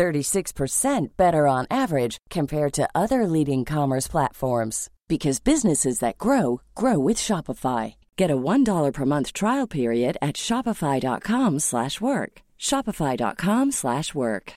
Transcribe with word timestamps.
36% 0.00 1.08
better 1.18 1.46
on 1.46 1.66
average 1.70 2.16
compared 2.30 2.72
to 2.72 2.88
other 2.94 3.26
leading 3.26 3.66
commerce 3.66 4.08
platforms 4.08 4.88
because 5.08 5.40
businesses 5.40 5.98
that 5.98 6.16
grow 6.16 6.62
grow 6.74 6.98
with 6.98 7.18
Shopify. 7.18 7.96
Get 8.16 8.30
a 8.30 8.36
$1 8.36 8.94
per 8.94 9.04
month 9.04 9.34
trial 9.34 9.66
period 9.66 10.16
at 10.22 10.36
shopify.com/work. 10.36 12.40
shopify.com/work. 12.58 14.52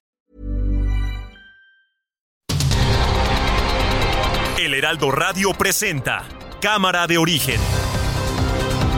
El 4.66 4.74
Heraldo 4.74 5.12
Radio 5.12 5.52
presenta 5.52 6.24
Cámara 6.62 7.06
de 7.06 7.18
Origen. 7.18 7.60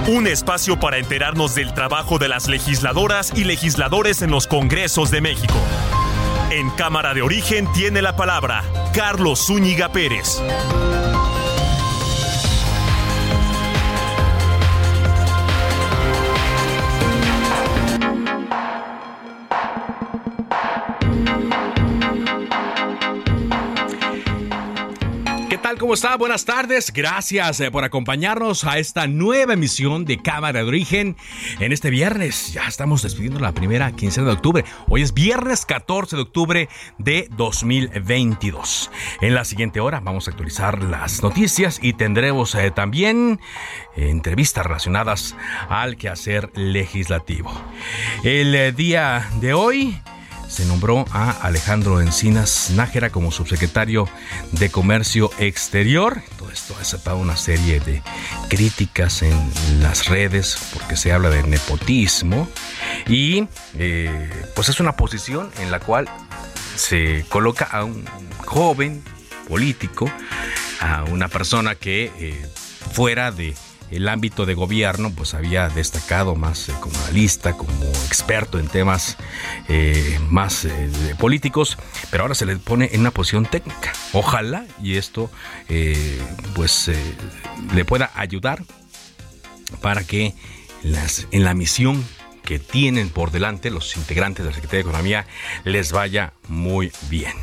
Un 0.08 0.28
espacio 0.28 0.80
para 0.80 1.00
enterarnos 1.00 1.56
del 1.56 1.74
trabajo 1.74 2.20
de 2.20 2.28
las 2.28 2.48
legisladoras 2.48 3.34
y 3.36 3.46
legisladores 3.46 4.22
en 4.22 4.30
los 4.30 4.46
Congresos 4.46 5.10
de 5.10 5.22
México. 5.22 5.56
En 6.52 6.70
Cámara 6.72 7.14
de 7.14 7.22
Origen 7.22 7.68
tiene 7.74 8.02
la 8.02 8.16
palabra 8.16 8.64
Carlos 8.94 9.48
Zúñiga 9.48 9.90
Pérez. 9.90 10.42
¿Cómo 25.80 25.94
está? 25.94 26.16
Buenas 26.16 26.46
tardes. 26.46 26.94
Gracias 26.94 27.60
eh, 27.60 27.70
por 27.70 27.84
acompañarnos 27.84 28.64
a 28.64 28.78
esta 28.78 29.08
nueva 29.08 29.54
emisión 29.54 30.06
de 30.06 30.22
Cámara 30.22 30.60
de 30.60 30.68
Origen 30.68 31.18
en 31.60 31.72
este 31.72 31.90
viernes. 31.90 32.54
Ya 32.54 32.68
estamos 32.68 33.02
despidiendo 33.02 33.40
la 33.40 33.54
primera 33.54 33.92
quincena 33.92 34.28
de 34.28 34.34
octubre. 34.34 34.64
Hoy 34.88 35.02
es 35.02 35.14
viernes 35.14 35.66
14 35.66 36.16
de 36.16 36.22
octubre 36.22 36.70
de 36.98 37.28
2022. 37.36 38.90
En 39.22 39.36
la 39.36 39.44
siguiente 39.44 39.80
hora 39.82 40.00
vamos 40.00 40.28
a 40.28 40.32
actualizar 40.32 40.82
las 40.82 41.22
noticias 41.22 41.80
y 41.82 41.94
tendremos 41.94 42.56
eh, 42.56 42.72
también 42.72 43.40
entrevistas 43.96 44.66
relacionadas 44.66 45.36
al 45.68 45.98
quehacer 45.98 46.52
legislativo. 46.56 47.52
El 48.24 48.56
eh, 48.56 48.72
día 48.72 49.30
de 49.42 49.54
hoy 49.54 49.98
se 50.56 50.64
nombró 50.64 51.04
a 51.12 51.32
Alejandro 51.32 52.00
Encinas 52.00 52.70
Nájera 52.70 53.10
como 53.10 53.30
subsecretario 53.30 54.08
de 54.54 54.72
Comercio 54.72 55.30
Exterior. 55.38 56.22
Todo 56.38 56.50
esto 56.50 56.74
ha 56.78 56.80
desatado 56.80 57.18
una 57.18 57.36
serie 57.36 57.82
de 57.82 58.02
críticas 58.48 59.22
en 59.22 59.52
las 59.82 60.08
redes 60.08 60.58
porque 60.74 60.96
se 60.96 61.12
habla 61.12 61.30
de 61.30 61.44
nepotismo 61.44 62.48
y 63.06 63.50
eh, 63.78 64.30
pues 64.56 64.70
es 64.70 64.80
una 64.80 64.96
posición 64.96 65.52
en 65.60 65.72
la 65.72 65.82
cual 65.82 66.08
se 66.78 67.26
coloca 67.28 67.66
a 67.66 67.84
un 67.84 68.06
joven 68.46 69.04
político, 69.50 70.10
a 70.80 71.04
una 71.04 71.28
persona 71.28 71.76
que 71.76 72.14
eh, 72.18 72.50
fuera 72.94 73.34
de 73.34 73.56
el 73.96 74.10
ámbito 74.10 74.46
de 74.46 74.54
gobierno, 74.54 75.12
pues 75.16 75.34
había 75.34 75.70
destacado 75.70 76.36
más 76.36 76.70
eh, 76.70 76.74
como 76.80 76.98
analista, 77.00 77.54
como 77.54 77.86
experto 78.08 78.60
en 78.60 78.68
temas 78.68 79.18
eh, 79.70 80.20
más 80.30 80.66
eh, 80.66 80.90
políticos, 81.18 81.78
pero 82.12 82.24
ahora 82.24 82.36
se 82.36 82.46
le 82.46 82.58
pone 82.58 82.90
en 82.92 83.02
una 83.02 83.12
posición 83.12 83.46
técnica. 83.46 83.94
Ojalá 84.14 84.66
y 84.82 84.98
esto 84.98 85.30
pues 86.54 86.92
le 87.74 87.86
pueda 87.86 88.12
ayudar 88.16 88.64
para 89.82 90.04
que 90.04 90.34
las, 90.84 91.28
en 91.32 91.44
la 91.44 91.54
misión 91.54 92.04
que 92.44 92.60
tienen 92.60 93.10
por 93.10 93.32
delante 93.32 93.72
los 93.72 93.98
integrantes 93.98 94.44
de 94.46 94.52
la 94.52 94.56
Secretaría 94.56 94.84
de 94.84 94.90
Economía 94.90 95.28
les 95.64 95.92
vaya 95.92 96.34
muy 96.48 96.92
bien. 97.10 97.34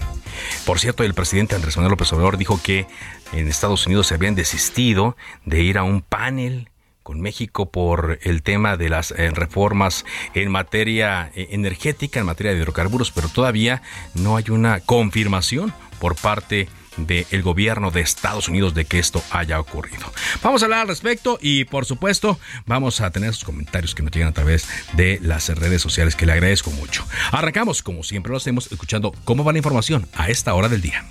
Por 0.65 0.79
cierto, 0.79 1.03
el 1.03 1.15
presidente 1.15 1.55
Andrés 1.55 1.77
Manuel 1.77 1.93
López 1.93 2.13
Obrador 2.13 2.37
dijo 2.37 2.61
que 2.63 2.87
en 3.33 3.49
Estados 3.49 3.87
Unidos 3.87 4.09
se 4.09 4.15
habían 4.15 4.35
desistido 4.35 5.17
de 5.45 5.63
ir 5.63 5.79
a 5.79 5.83
un 5.83 6.03
panel 6.03 6.69
con 7.03 7.21
México 7.21 7.71
por 7.71 8.19
el 8.23 8.43
tema 8.43 8.77
de 8.77 8.89
las 8.89 9.11
eh, 9.13 9.31
reformas 9.31 10.05
en 10.35 10.51
materia 10.51 11.31
eh, 11.35 11.49
energética, 11.51 12.21
en 12.21 12.27
materia 12.27 12.53
de 12.53 12.59
hidrocarburos, 12.59 13.11
pero 13.11 13.29
todavía 13.29 13.83
no 14.15 14.37
hay 14.37 14.51
una 14.51 14.81
confirmación 14.81 15.73
por 15.99 16.15
parte 16.17 16.69
del 16.97 17.43
gobierno 17.43 17.91
de 17.91 18.03
Estados 18.03 18.49
Unidos 18.49 18.75
de 18.75 18.85
que 18.85 18.99
esto 18.99 19.23
haya 19.31 19.59
ocurrido. 19.59 20.13
Vamos 20.43 20.63
a 20.63 20.67
hablar 20.67 20.81
al 20.81 20.89
respecto 20.89 21.39
y 21.41 21.65
por 21.65 21.87
supuesto 21.87 22.39
vamos 22.67 23.01
a 23.01 23.11
tener 23.11 23.33
sus 23.33 23.45
comentarios 23.45 23.95
que 23.95 24.03
nos 24.03 24.13
llegan 24.13 24.29
a 24.29 24.35
través 24.35 24.69
de 24.93 25.19
las 25.23 25.49
redes 25.49 25.81
sociales 25.81 26.17
que 26.17 26.27
le 26.27 26.33
agradezco 26.33 26.71
mucho. 26.71 27.07
Arrancamos 27.31 27.83
como 27.83 28.03
siempre 28.03 28.31
lo 28.31 28.37
hacemos 28.37 28.71
escuchando 28.71 29.15
cómo 29.25 29.43
va 29.43 29.53
la 29.53 29.59
información 29.59 30.07
a 30.15 30.29
esta 30.29 30.53
hora 30.53 30.69
del 30.69 30.83
día. 30.83 31.07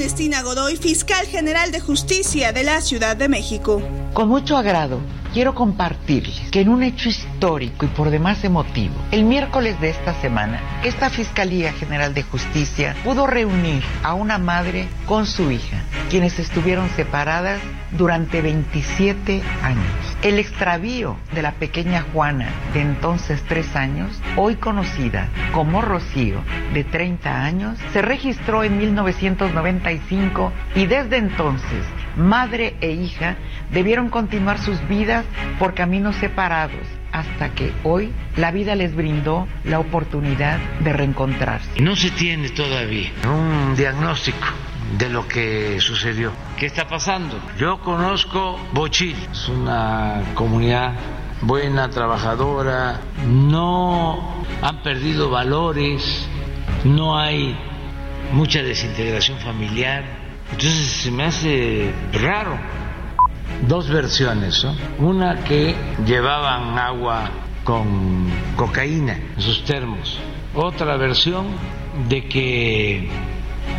Ernestina 0.00 0.40
Godoy, 0.40 0.78
fiscal 0.78 1.26
general 1.26 1.72
de 1.72 1.80
justicia 1.80 2.52
de 2.52 2.64
la 2.64 2.80
Ciudad 2.80 3.18
de 3.18 3.28
México. 3.28 3.82
Con 4.14 4.28
mucho 4.28 4.56
agrado 4.56 4.98
quiero 5.34 5.54
compartirles 5.54 6.50
que 6.50 6.62
en 6.62 6.70
un 6.70 6.82
hecho 6.82 7.10
histórico 7.10 7.84
y 7.84 7.88
por 7.88 8.08
demás 8.08 8.42
emotivo, 8.42 8.94
el 9.10 9.24
miércoles 9.24 9.78
de 9.78 9.90
esta 9.90 10.18
semana, 10.22 10.80
esta 10.84 11.10
Fiscalía 11.10 11.74
General 11.74 12.14
de 12.14 12.22
Justicia 12.22 12.96
pudo 13.04 13.26
reunir 13.26 13.82
a 14.02 14.14
una 14.14 14.38
madre 14.38 14.88
con 15.04 15.26
su 15.26 15.50
hija, 15.50 15.82
quienes 16.08 16.38
estuvieron 16.38 16.88
separadas 16.96 17.60
durante 17.92 18.40
27 18.40 19.42
años. 19.62 20.09
El 20.22 20.38
extravío 20.38 21.16
de 21.32 21.40
la 21.40 21.52
pequeña 21.52 22.04
Juana, 22.12 22.50
de 22.74 22.82
entonces 22.82 23.42
3 23.48 23.74
años, 23.74 24.20
hoy 24.36 24.56
conocida 24.56 25.28
como 25.54 25.80
Rocío, 25.80 26.42
de 26.74 26.84
30 26.84 27.42
años, 27.42 27.78
se 27.94 28.02
registró 28.02 28.62
en 28.62 28.76
1995 28.76 30.52
y 30.74 30.84
desde 30.84 31.16
entonces 31.16 31.86
madre 32.16 32.76
e 32.82 32.90
hija 32.90 33.36
debieron 33.72 34.10
continuar 34.10 34.58
sus 34.58 34.86
vidas 34.88 35.24
por 35.58 35.72
caminos 35.72 36.16
separados 36.16 36.86
hasta 37.12 37.54
que 37.54 37.72
hoy 37.82 38.12
la 38.36 38.50
vida 38.50 38.74
les 38.74 38.94
brindó 38.94 39.48
la 39.64 39.78
oportunidad 39.78 40.58
de 40.80 40.92
reencontrarse. 40.92 41.80
No 41.80 41.96
se 41.96 42.10
tiene 42.10 42.50
todavía 42.50 43.10
un 43.24 43.74
diagnóstico 43.74 44.46
de 44.98 45.08
lo 45.08 45.26
que 45.26 45.80
sucedió. 45.80 46.32
¿Qué 46.58 46.66
está 46.66 46.86
pasando? 46.86 47.38
Yo 47.58 47.80
conozco 47.80 48.58
Bochil, 48.72 49.16
es 49.30 49.48
una 49.48 50.22
comunidad 50.34 50.94
buena, 51.42 51.88
trabajadora, 51.88 53.00
no 53.26 54.44
han 54.62 54.82
perdido 54.82 55.30
valores, 55.30 56.28
no 56.84 57.18
hay 57.18 57.56
mucha 58.32 58.62
desintegración 58.62 59.38
familiar, 59.38 60.04
entonces 60.50 60.86
se 61.02 61.10
me 61.10 61.24
hace 61.24 61.92
raro. 62.12 62.58
Dos 63.66 63.90
versiones, 63.90 64.66
una 64.98 65.44
que 65.44 65.74
llevaban 66.06 66.78
agua 66.78 67.30
con 67.64 68.30
cocaína 68.56 69.18
en 69.36 69.40
sus 69.42 69.64
termos, 69.64 70.18
otra 70.54 70.96
versión 70.96 71.46
de 72.08 72.26
que 72.26 73.10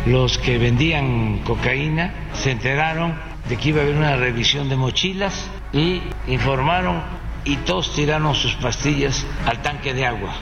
los 0.06 0.38
que 0.38 0.58
vendían 0.58 1.38
cocaína 1.44 2.12
se 2.34 2.50
enteraron 2.50 3.14
de 3.48 3.56
que 3.56 3.70
iba 3.70 3.80
a 3.80 3.84
haber 3.84 3.96
una 3.96 4.16
revisión 4.16 4.68
de 4.68 4.76
mochilas 4.76 5.50
y 5.72 6.00
informaron 6.26 7.02
y 7.44 7.56
todos 7.58 7.94
tiraron 7.94 8.34
sus 8.34 8.54
pastillas 8.54 9.26
al 9.46 9.62
tanque 9.62 9.94
de 9.94 10.06
agua. 10.06 10.34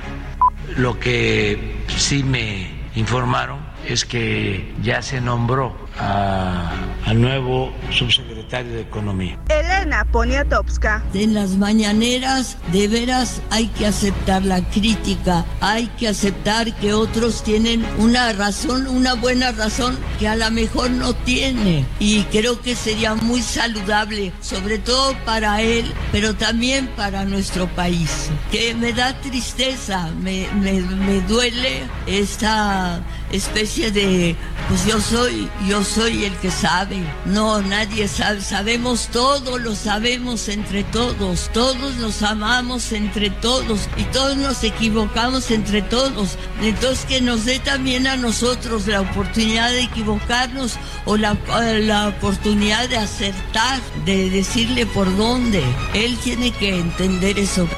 Lo 0.77 0.99
que 0.99 1.85
sí 1.89 2.23
me 2.23 2.71
informaron 2.95 3.59
es 3.87 4.05
que 4.05 4.75
ya 4.83 5.03
se 5.03 5.21
nombró 5.21 5.89
al 6.01 7.21
nuevo 7.21 7.73
subsecretario 7.91 8.73
de 8.73 8.83
Economía. 8.83 9.39
Elena 9.49 10.05
Poniatowska. 10.05 11.03
En 11.13 11.35
las 11.35 11.51
mañaneras, 11.57 12.57
de 12.73 12.89
veras, 12.89 13.43
hay 13.51 13.67
que 13.67 13.87
aceptar 13.87 14.45
la 14.45 14.63
crítica, 14.71 15.45
hay 15.61 15.89
que 15.99 16.09
aceptar 16.09 16.73
que 16.77 16.93
otros 16.93 17.43
tienen 17.43 17.85
una 17.99 18.33
razón, 18.33 18.87
una 18.87 19.15
buena 19.15 19.53
razón 19.53 19.99
que 20.19 20.29
a 20.29 20.37
lo 20.37 20.51
mejor 20.51 20.91
no 20.91 21.15
tiene. 21.15 21.85
Y 21.99 22.23
creo 22.25 22.61
que 22.61 22.77
sería 22.77 23.15
muy 23.15 23.43
saludable, 23.43 24.33
sobre 24.41 24.79
todo 24.79 25.17
para 25.25 25.63
él, 25.63 25.93
pero 26.13 26.35
también 26.35 26.87
para 26.97 27.25
nuestro 27.25 27.67
país. 27.69 28.31
Que 28.53 28.75
me 28.75 28.93
da 28.93 29.21
tristeza, 29.21 30.11
me, 30.23 30.47
me, 30.61 30.81
me 30.81 31.21
duele 31.23 31.83
esta 32.07 33.03
especie 33.33 33.91
de 33.91 34.37
pues 34.69 34.87
yo 34.87 35.01
soy, 35.01 35.49
yo 35.67 35.83
soy 35.85 36.25
el 36.25 36.37
que 36.37 36.51
sabe. 36.51 37.03
No, 37.25 37.61
nadie 37.61 38.07
sabe, 38.07 38.41
sabemos 38.41 39.09
todo, 39.09 39.59
lo 39.59 39.75
sabemos 39.75 40.49
entre 40.49 40.85
todos, 40.85 41.51
todos 41.53 41.97
nos 41.97 42.23
amamos 42.23 42.93
entre 42.93 43.31
todos 43.31 43.89
y 43.97 44.05
todos 44.05 44.37
nos 44.37 44.63
equivocamos 44.63 45.51
entre 45.51 45.83
todos. 45.83 46.37
Entonces 46.63 47.05
que 47.07 47.21
nos 47.21 47.45
dé 47.45 47.59
también 47.59 48.07
a 48.07 48.17
nosotros 48.17 48.87
la 48.87 49.01
oportunidad 49.01 49.71
de 49.71 49.83
equivocarnos 49.83 50.77
o 51.05 51.17
la, 51.17 51.37
la 51.81 52.09
oportunidad 52.09 52.89
de 52.89 52.99
acertar, 52.99 53.81
de 54.05 54.31
decirle 54.31 54.87
por 54.87 55.17
dónde. 55.17 55.65
Él 55.95 56.17
tiene 56.19 56.53
que 56.53 56.79
entender 56.79 57.39
eso. 57.39 57.69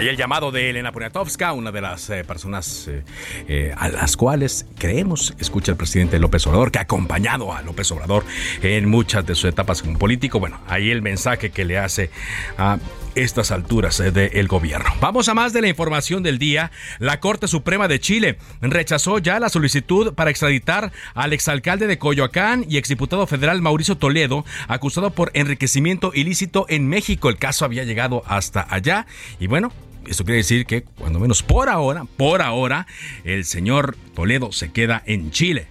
Ahí 0.00 0.08
el 0.08 0.16
llamado 0.16 0.50
de 0.50 0.70
Elena 0.70 0.92
Poniatowska, 0.92 1.52
una 1.52 1.72
de 1.72 1.82
las 1.82 2.08
eh, 2.08 2.24
personas 2.24 2.88
eh, 2.88 3.02
eh, 3.48 3.74
a 3.76 3.90
las 3.90 4.16
cuales 4.16 4.64
creemos 4.78 5.34
escucha 5.38 5.72
el 5.72 5.76
presidente 5.76 6.18
López 6.18 6.46
Obrador, 6.46 6.72
que 6.72 6.78
ha 6.78 6.82
acompañado 6.82 7.52
a 7.52 7.60
López 7.60 7.92
Obrador 7.92 8.24
en 8.62 8.88
muchas 8.88 9.26
de 9.26 9.34
sus 9.34 9.44
etapas 9.50 9.82
como 9.82 9.98
político. 9.98 10.40
Bueno, 10.40 10.58
ahí 10.68 10.90
el 10.90 11.02
mensaje 11.02 11.50
que 11.50 11.66
le 11.66 11.76
hace 11.76 12.08
a 12.56 12.78
estas 13.14 13.50
alturas 13.50 13.98
del 13.98 14.48
gobierno. 14.48 14.88
Vamos 15.02 15.28
a 15.28 15.34
más 15.34 15.52
de 15.52 15.60
la 15.60 15.68
información 15.68 16.22
del 16.22 16.38
día. 16.38 16.70
La 16.98 17.20
Corte 17.20 17.46
Suprema 17.46 17.86
de 17.86 18.00
Chile 18.00 18.38
rechazó 18.62 19.18
ya 19.18 19.38
la 19.38 19.50
solicitud 19.50 20.14
para 20.14 20.30
extraditar 20.30 20.92
al 21.12 21.34
exalcalde 21.34 21.86
de 21.86 21.98
Coyoacán 21.98 22.64
y 22.66 22.78
exdiputado 22.78 23.26
federal 23.26 23.60
Mauricio 23.60 23.98
Toledo, 23.98 24.46
acusado 24.66 25.10
por 25.10 25.30
enriquecimiento 25.34 26.12
ilícito 26.14 26.64
en 26.70 26.88
México. 26.88 27.28
El 27.28 27.36
caso 27.36 27.66
había 27.66 27.84
llegado 27.84 28.22
hasta 28.26 28.66
allá 28.70 29.06
y 29.38 29.46
bueno, 29.46 29.72
esto 30.06 30.24
quiere 30.24 30.38
decir 30.38 30.66
que, 30.66 30.82
cuando 30.82 31.18
menos 31.18 31.42
por 31.42 31.68
ahora, 31.68 32.04
por 32.16 32.42
ahora, 32.42 32.86
el 33.24 33.44
señor 33.44 33.96
Toledo 34.14 34.52
se 34.52 34.72
queda 34.72 35.02
en 35.06 35.30
Chile. 35.30 35.68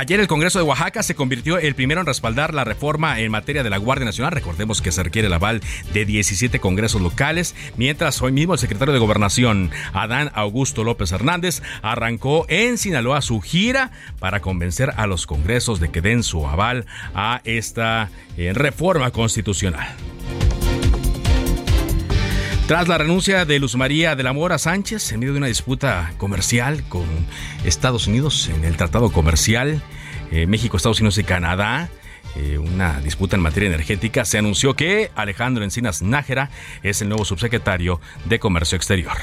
Ayer 0.00 0.20
el 0.20 0.28
Congreso 0.28 0.58
de 0.58 0.64
Oaxaca 0.64 1.02
se 1.02 1.14
convirtió 1.14 1.58
el 1.58 1.74
primero 1.74 2.00
en 2.00 2.06
respaldar 2.06 2.54
la 2.54 2.64
reforma 2.64 3.20
en 3.20 3.30
materia 3.30 3.62
de 3.62 3.70
la 3.70 3.76
Guardia 3.76 4.06
Nacional. 4.06 4.32
Recordemos 4.32 4.80
que 4.80 4.92
se 4.92 5.02
requiere 5.02 5.26
el 5.26 5.34
aval 5.34 5.60
de 5.92 6.06
17 6.06 6.58
congresos 6.60 7.02
locales, 7.02 7.54
mientras 7.76 8.22
hoy 8.22 8.32
mismo 8.32 8.54
el 8.54 8.60
secretario 8.60 8.94
de 8.94 9.00
Gobernación, 9.00 9.70
Adán 9.92 10.30
Augusto 10.32 10.84
López 10.84 11.12
Hernández, 11.12 11.60
arrancó 11.82 12.46
en 12.48 12.78
Sinaloa 12.78 13.20
su 13.20 13.40
gira 13.40 13.90
para 14.20 14.40
convencer 14.40 14.94
a 14.96 15.06
los 15.06 15.26
congresos 15.26 15.80
de 15.80 15.90
que 15.90 16.00
den 16.00 16.22
su 16.22 16.46
aval 16.46 16.86
a 17.14 17.42
esta 17.44 18.10
eh, 18.38 18.52
reforma 18.54 19.10
constitucional. 19.10 19.88
Tras 22.70 22.86
la 22.86 22.98
renuncia 22.98 23.44
de 23.44 23.58
Luz 23.58 23.74
María 23.74 24.14
de 24.14 24.22
la 24.22 24.32
Mora 24.32 24.56
Sánchez 24.56 25.10
en 25.10 25.18
medio 25.18 25.32
de 25.32 25.38
una 25.38 25.48
disputa 25.48 26.12
comercial 26.18 26.84
con 26.88 27.04
Estados 27.64 28.06
Unidos 28.06 28.48
en 28.48 28.64
el 28.64 28.76
Tratado 28.76 29.10
Comercial 29.10 29.82
eh, 30.30 30.46
México, 30.46 30.76
Estados 30.76 31.00
Unidos 31.00 31.18
y 31.18 31.24
Canadá, 31.24 31.88
eh, 32.36 32.58
una 32.58 33.00
disputa 33.00 33.34
en 33.34 33.42
materia 33.42 33.66
energética, 33.66 34.24
se 34.24 34.38
anunció 34.38 34.74
que 34.76 35.10
Alejandro 35.16 35.64
Encinas 35.64 36.00
Nájera 36.00 36.50
es 36.84 37.02
el 37.02 37.08
nuevo 37.08 37.24
subsecretario 37.24 38.00
de 38.26 38.38
Comercio 38.38 38.76
Exterior. 38.76 39.16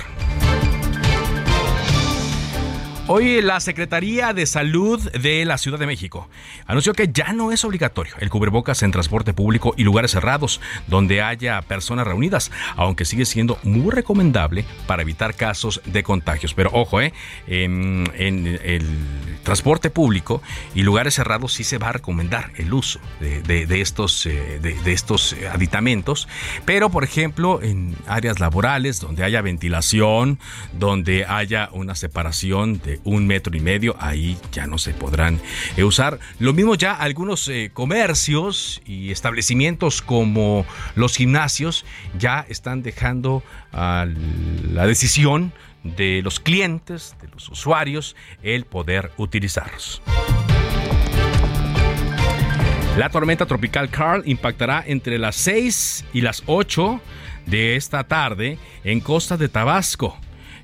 Hoy 3.10 3.42
la 3.42 3.62
Secretaría 3.62 4.34
de 4.34 4.46
Salud 4.46 5.00
de 5.12 5.46
la 5.46 5.58
Ciudad 5.58 5.80
de 5.80 5.86
México 5.86 6.28
anunció 6.66 6.92
que 6.92 7.08
ya 7.08 7.32
no 7.32 7.54
es 7.54 7.64
obligatorio 7.64 8.14
el 8.20 8.30
cubrebocas 8.30 8.84
en 8.84 8.92
transporte 8.92 9.34
público 9.34 9.74
y 9.78 9.86
lugares 9.86 10.12
cerrados 10.12 10.60
donde 10.88 11.22
haya 11.22 11.62
personas 11.62 12.06
reunidas, 12.06 12.52
aunque 12.76 13.06
sigue 13.06 13.24
siendo 13.24 13.60
muy 13.64 13.92
recomendable 13.92 14.66
para 14.88 15.04
evitar 15.04 15.36
casos 15.36 15.80
de 15.86 16.04
contagios. 16.04 16.54
Pero 16.54 16.70
ojo, 16.74 17.00
eh, 17.00 17.14
en, 17.48 18.08
el 18.18 18.86
transporte 19.44 19.90
público 19.90 20.42
y 20.76 20.82
lugares 20.82 21.16
cerrados 21.16 21.54
sí 21.54 21.64
se 21.64 21.78
va 21.78 21.88
a 21.88 21.94
recomendar 21.94 22.52
el 22.58 22.74
uso 22.74 23.00
de, 23.22 23.66
estos, 23.80 24.26
eh, 24.26 24.60
de, 24.62 24.92
estos 24.92 25.34
aditamentos, 25.50 26.28
pero 26.66 26.90
por 26.90 27.06
ejemplo 27.06 27.62
en 27.62 27.96
áreas 28.06 28.42
laborales 28.42 29.00
donde 29.00 29.24
haya 29.24 29.42
ventilación, 29.42 30.40
donde 30.74 31.26
haya 31.26 31.70
una 31.72 31.96
separación 31.96 32.80
de 32.80 32.97
un 33.04 33.28
metro 33.28 33.56
y 33.56 33.60
medio, 33.60 33.96
ahí 34.00 34.38
ya 34.52 34.68
no 34.68 34.78
se 34.78 34.94
podrán 34.94 35.40
eh, 35.76 35.84
usar. 35.84 36.20
Lo 36.40 36.54
mismo 36.54 36.76
ya 36.76 36.94
algunos 36.94 37.48
eh, 37.50 37.72
comercios 37.74 38.82
y 38.86 39.12
establecimientos 39.12 40.02
como 40.02 40.66
los 40.96 41.18
gimnasios 41.18 41.86
ya 42.18 42.46
están 42.50 42.84
dejando 42.84 43.44
a 43.72 44.08
la 44.72 44.88
decisión 44.88 45.54
de 45.84 46.22
los 46.24 46.40
clientes, 46.40 47.16
de 47.22 47.28
los 47.30 47.50
usuarios, 47.50 48.16
el 48.44 48.66
poder 48.66 49.12
utilizarlos. 49.18 50.02
La 52.98 53.10
tormenta 53.10 53.46
tropical 53.46 53.90
Carl 53.90 54.24
impactará 54.26 54.84
entre 54.86 55.20
las 55.20 55.36
6 55.36 56.06
y 56.14 56.22
las 56.22 56.42
8 56.48 57.00
de 57.46 57.76
esta 57.76 58.04
tarde 58.06 58.58
en 58.84 59.02
costa 59.02 59.38
de 59.38 59.50
Tabasco. 59.50 60.18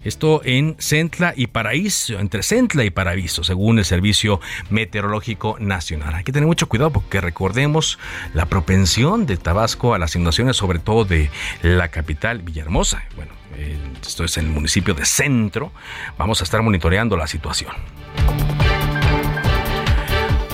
Esto 0.03 0.41
en 0.43 0.75
Centla 0.79 1.33
y 1.35 1.47
Paraíso, 1.47 2.19
entre 2.19 2.43
Centla 2.43 2.83
y 2.83 2.89
Paraíso, 2.89 3.43
según 3.43 3.79
el 3.79 3.85
Servicio 3.85 4.41
Meteorológico 4.69 5.57
Nacional. 5.59 6.15
Hay 6.15 6.23
que 6.23 6.31
tener 6.31 6.47
mucho 6.47 6.67
cuidado 6.67 6.91
porque 6.91 7.21
recordemos 7.21 7.99
la 8.33 8.45
propensión 8.45 9.25
de 9.25 9.37
Tabasco 9.37 9.93
a 9.93 9.99
las 9.99 10.15
inundaciones, 10.15 10.57
sobre 10.57 10.79
todo 10.79 11.05
de 11.05 11.29
la 11.61 11.87
capital 11.89 12.41
Villahermosa. 12.41 13.03
Bueno, 13.15 13.31
eh, 13.55 13.77
esto 14.01 14.23
es 14.23 14.37
en 14.37 14.45
el 14.45 14.51
municipio 14.51 14.93
de 14.93 15.05
Centro. 15.05 15.71
Vamos 16.17 16.41
a 16.41 16.43
estar 16.43 16.61
monitoreando 16.61 17.15
la 17.15 17.27
situación. 17.27 17.71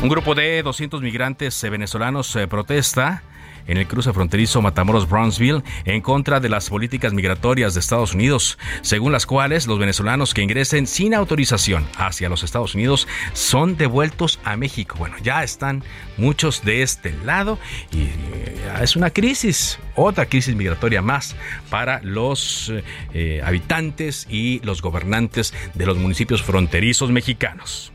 Un 0.01 0.07
grupo 0.07 0.34
de 0.34 0.63
200 0.63 1.01
migrantes 1.01 1.62
venezolanos 1.69 2.34
eh, 2.36 2.48
protesta 2.48 3.24
en 3.68 3.78
el 3.78 3.88
cruce 3.88 4.14
fronterizo 4.14 4.62
Matamoros-Brownsville 4.62 5.64
en 5.86 6.02
contra 6.02 6.40
de 6.40 6.50
las 6.50 6.70
políticas 6.70 7.14
migratorias 7.14 7.74
de 7.74 7.80
Estados 7.80 8.14
Unidos, 8.14 8.58
según 8.82 9.12
las 9.12 9.26
cuales 9.26 9.68
los 9.68 9.80
venezolanos 9.80 10.34
que 10.34 10.42
ingresen 10.42 10.88
sin 10.88 11.14
autorización 11.14 11.86
hacia 11.98 12.30
los 12.30 12.44
Estados 12.44 12.76
Unidos 12.76 13.08
son 13.34 13.78
devueltos 13.78 14.40
a 14.44 14.58
México. 14.58 14.96
Bueno, 14.98 15.16
ya 15.24 15.44
están 15.44 15.84
muchos 16.18 16.64
de 16.64 16.82
este 16.82 17.14
lado 17.24 17.60
y 17.92 18.04
eh, 18.04 18.72
es 18.82 18.96
una 18.96 19.10
crisis, 19.10 19.80
otra 19.96 20.26
crisis 20.26 20.56
migratoria 20.56 21.02
más 21.02 21.36
para 21.70 22.02
los 22.04 22.72
eh, 23.14 23.42
habitantes 23.44 24.28
y 24.30 24.60
los 24.62 24.82
gobernantes 24.82 25.54
de 25.74 25.86
los 25.86 25.98
municipios 25.98 26.42
fronterizos 26.44 27.12
mexicanos. 27.12 27.92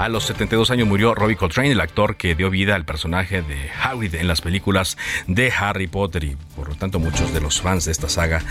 A 0.00 0.08
los 0.08 0.24
72 0.24 0.70
años 0.70 0.88
murió 0.88 1.14
Robbie 1.14 1.36
Coltrane, 1.36 1.72
el 1.72 1.80
actor 1.82 2.16
que 2.16 2.34
dio 2.34 2.48
vida 2.48 2.74
al 2.74 2.86
personaje 2.86 3.42
de 3.42 3.70
Hagrid 3.70 4.14
en 4.14 4.28
las 4.28 4.40
películas 4.40 4.96
de 5.26 5.52
Harry 5.52 5.88
Potter 5.88 6.24
y 6.24 6.38
por 6.56 6.70
lo 6.70 6.74
tanto 6.74 6.98
muchos 6.98 7.34
de 7.34 7.42
los 7.42 7.60
fans 7.60 7.84
de 7.84 7.92
esta 7.92 8.08
saga 8.08 8.42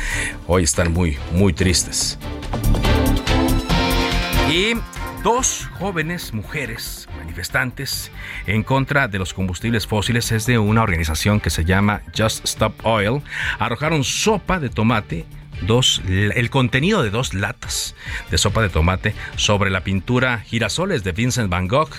hoy 0.46 0.62
están 0.62 0.94
muy, 0.94 1.18
muy 1.32 1.52
tristes. 1.54 2.20
Y 4.48 4.76
dos 5.24 5.68
jóvenes 5.80 6.36
mujeres 6.36 7.10
manifestantes 7.18 8.12
en 8.46 8.62
contra 8.62 9.08
de 9.08 9.18
los 9.18 9.34
combustibles 9.34 9.88
fósiles 9.88 10.32
es 10.32 10.46
de 10.46 10.60
una 10.60 10.84
organización 10.84 11.40
que 11.40 11.50
se 11.50 11.66
llama 11.66 12.04
Just 12.16 12.46
Stop 12.46 12.86
Oil 12.86 13.24
arrojaron 13.58 14.04
sopa 14.04 14.60
de 14.60 14.70
tomate 14.70 15.26
dos, 15.62 16.02
el 16.08 16.50
contenido 16.50 17.04
de 17.04 17.10
dos 17.10 17.34
latas 17.34 17.96
de 18.32 18.38
sopa 18.38 18.62
de 18.62 18.70
tomate 18.70 19.14
sobre 19.36 19.70
la 19.70 19.84
pintura 19.84 20.40
Girasoles 20.40 21.04
de 21.04 21.12
Vincent 21.12 21.50
Van 21.50 21.68
Gogh 21.68 21.92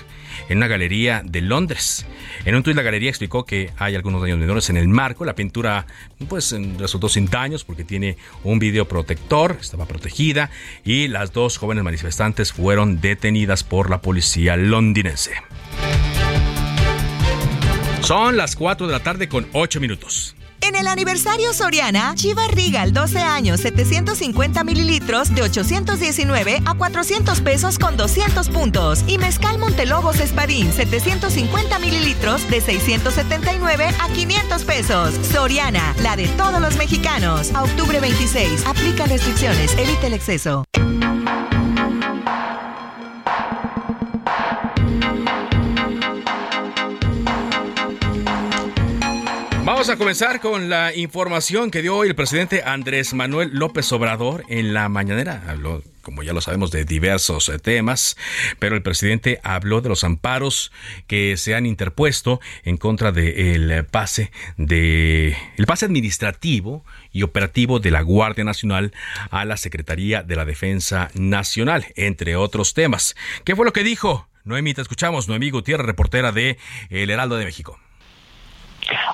en 0.49 0.59
una 0.59 0.67
galería 0.69 1.23
de 1.25 1.41
Londres. 1.41 2.07
En 2.45 2.55
un 2.55 2.63
tuit 2.63 2.77
la 2.77 2.83
galería 2.83 3.11
explicó 3.11 3.45
que 3.45 3.71
hay 3.79 3.95
algunos 3.95 4.23
daños 4.23 4.39
menores 4.39 4.71
en 4.71 4.77
el 4.77 4.89
marco. 4.89 5.25
La 5.25 5.35
pintura 5.35 5.87
pues 6.29 6.55
resultó 6.79 7.09
sin 7.09 7.27
daños 7.27 7.65
porque 7.65 7.85
tiene 7.85 8.17
un 8.45 8.59
video 8.59 8.87
protector, 8.87 9.57
estaba 9.61 9.87
protegida 9.87 10.51
y 10.85 11.09
las 11.09 11.33
dos 11.33 11.59
jóvenes 11.59 11.85
manifestantes 11.85 12.53
fueron 12.53 13.01
detenidas 13.01 13.65
por 13.65 13.91
la 13.91 14.01
policía 14.01 14.57
londinense. 14.57 15.33
Son 18.03 18.37
las 18.37 18.57
4 18.57 18.87
de 18.87 18.93
la 18.93 19.01
tarde 19.01 19.29
con 19.29 19.47
8 19.53 19.79
minutos. 19.79 20.35
En 20.63 20.77
el 20.77 20.87
aniversario 20.89 21.53
Soriana, 21.53 22.15
Chiva 22.15 22.47
Regal 22.49 22.93
12 22.93 23.19
años 23.19 23.61
750 23.61 24.63
mililitros 24.65 25.35
de 25.35 25.43
819 25.43 26.63
a 26.65 26.75
400 26.75 27.41
pesos 27.41 27.79
con 27.79 27.97
200 27.97 28.49
puntos. 28.51 29.05
Y 29.07 29.19
Mezcal 29.19 29.59
Montelobos 29.59 30.21
Espadín 30.21 30.73
750 30.73 31.79
mililitros 31.79 32.49
de 32.51 32.61
679 32.61 33.91
a 34.01 34.09
500 34.09 34.65
pesos. 34.65 35.15
Soriana, 35.33 35.95
la 36.03 36.17
de 36.17 36.29
todos 36.29 36.61
los 36.61 36.77
mexicanos. 36.77 37.51
Octubre 37.51 38.01
26. 38.01 38.67
Aplica 38.67 39.07
restricciones. 39.07 39.73
Evite 39.79 40.09
el 40.09 40.15
exceso. 40.15 40.65
Vamos 49.81 49.95
a 49.95 49.97
comenzar 49.97 50.41
con 50.41 50.69
la 50.69 50.95
información 50.95 51.71
que 51.71 51.81
dio 51.81 51.97
hoy 51.97 52.09
el 52.09 52.15
presidente 52.15 52.63
Andrés 52.63 53.15
Manuel 53.15 53.49
López 53.55 53.91
Obrador 53.93 54.45
en 54.51 54.75
la 54.75 54.91
mañanera. 54.91 55.43
Habló, 55.49 55.83
como 56.03 56.23
ya 56.23 56.35
lo 56.35 56.43
sabemos, 56.43 56.71
de 56.71 56.85
diversos 56.85 57.49
eh, 57.49 57.59
temas, 57.59 58.19
pero 58.59 58.77
el 58.77 58.83
presidente 58.83 59.41
habló 59.43 59.81
de 59.81 59.89
los 59.89 60.05
amparos 60.05 60.71
que 61.07 61.39
se 61.39 61.55
han 61.55 61.65
interpuesto 61.65 62.43
en 62.63 62.77
contra 62.77 63.11
del 63.11 63.87
pase 63.87 64.31
de 64.59 65.35
el 65.57 65.65
pase 65.65 65.87
administrativo 65.87 66.85
y 67.11 67.23
operativo 67.23 67.81
de 67.81 67.91
la 67.91 68.03
Guardia 68.03 68.45
Nacional 68.45 68.93
a 69.31 69.47
la 69.47 69.57
Secretaría 69.57 70.23
de 70.23 70.37
la 70.37 70.45
Defensa 70.45 71.11
Nacional, 71.15 71.87
entre 71.97 72.37
otros 72.37 72.75
temas. 72.75 73.17
¿Qué 73.47 73.57
fue 73.57 73.65
lo 73.65 73.73
que 73.73 73.83
dijo? 73.83 74.29
Noemí, 74.45 74.75
te 74.75 74.83
escuchamos. 74.83 75.27
Noemí 75.27 75.49
Gutiérrez, 75.49 75.87
reportera 75.87 76.33
de 76.33 76.59
El 76.91 77.09
Heraldo 77.09 77.39
de 77.39 77.47
México. 77.47 77.81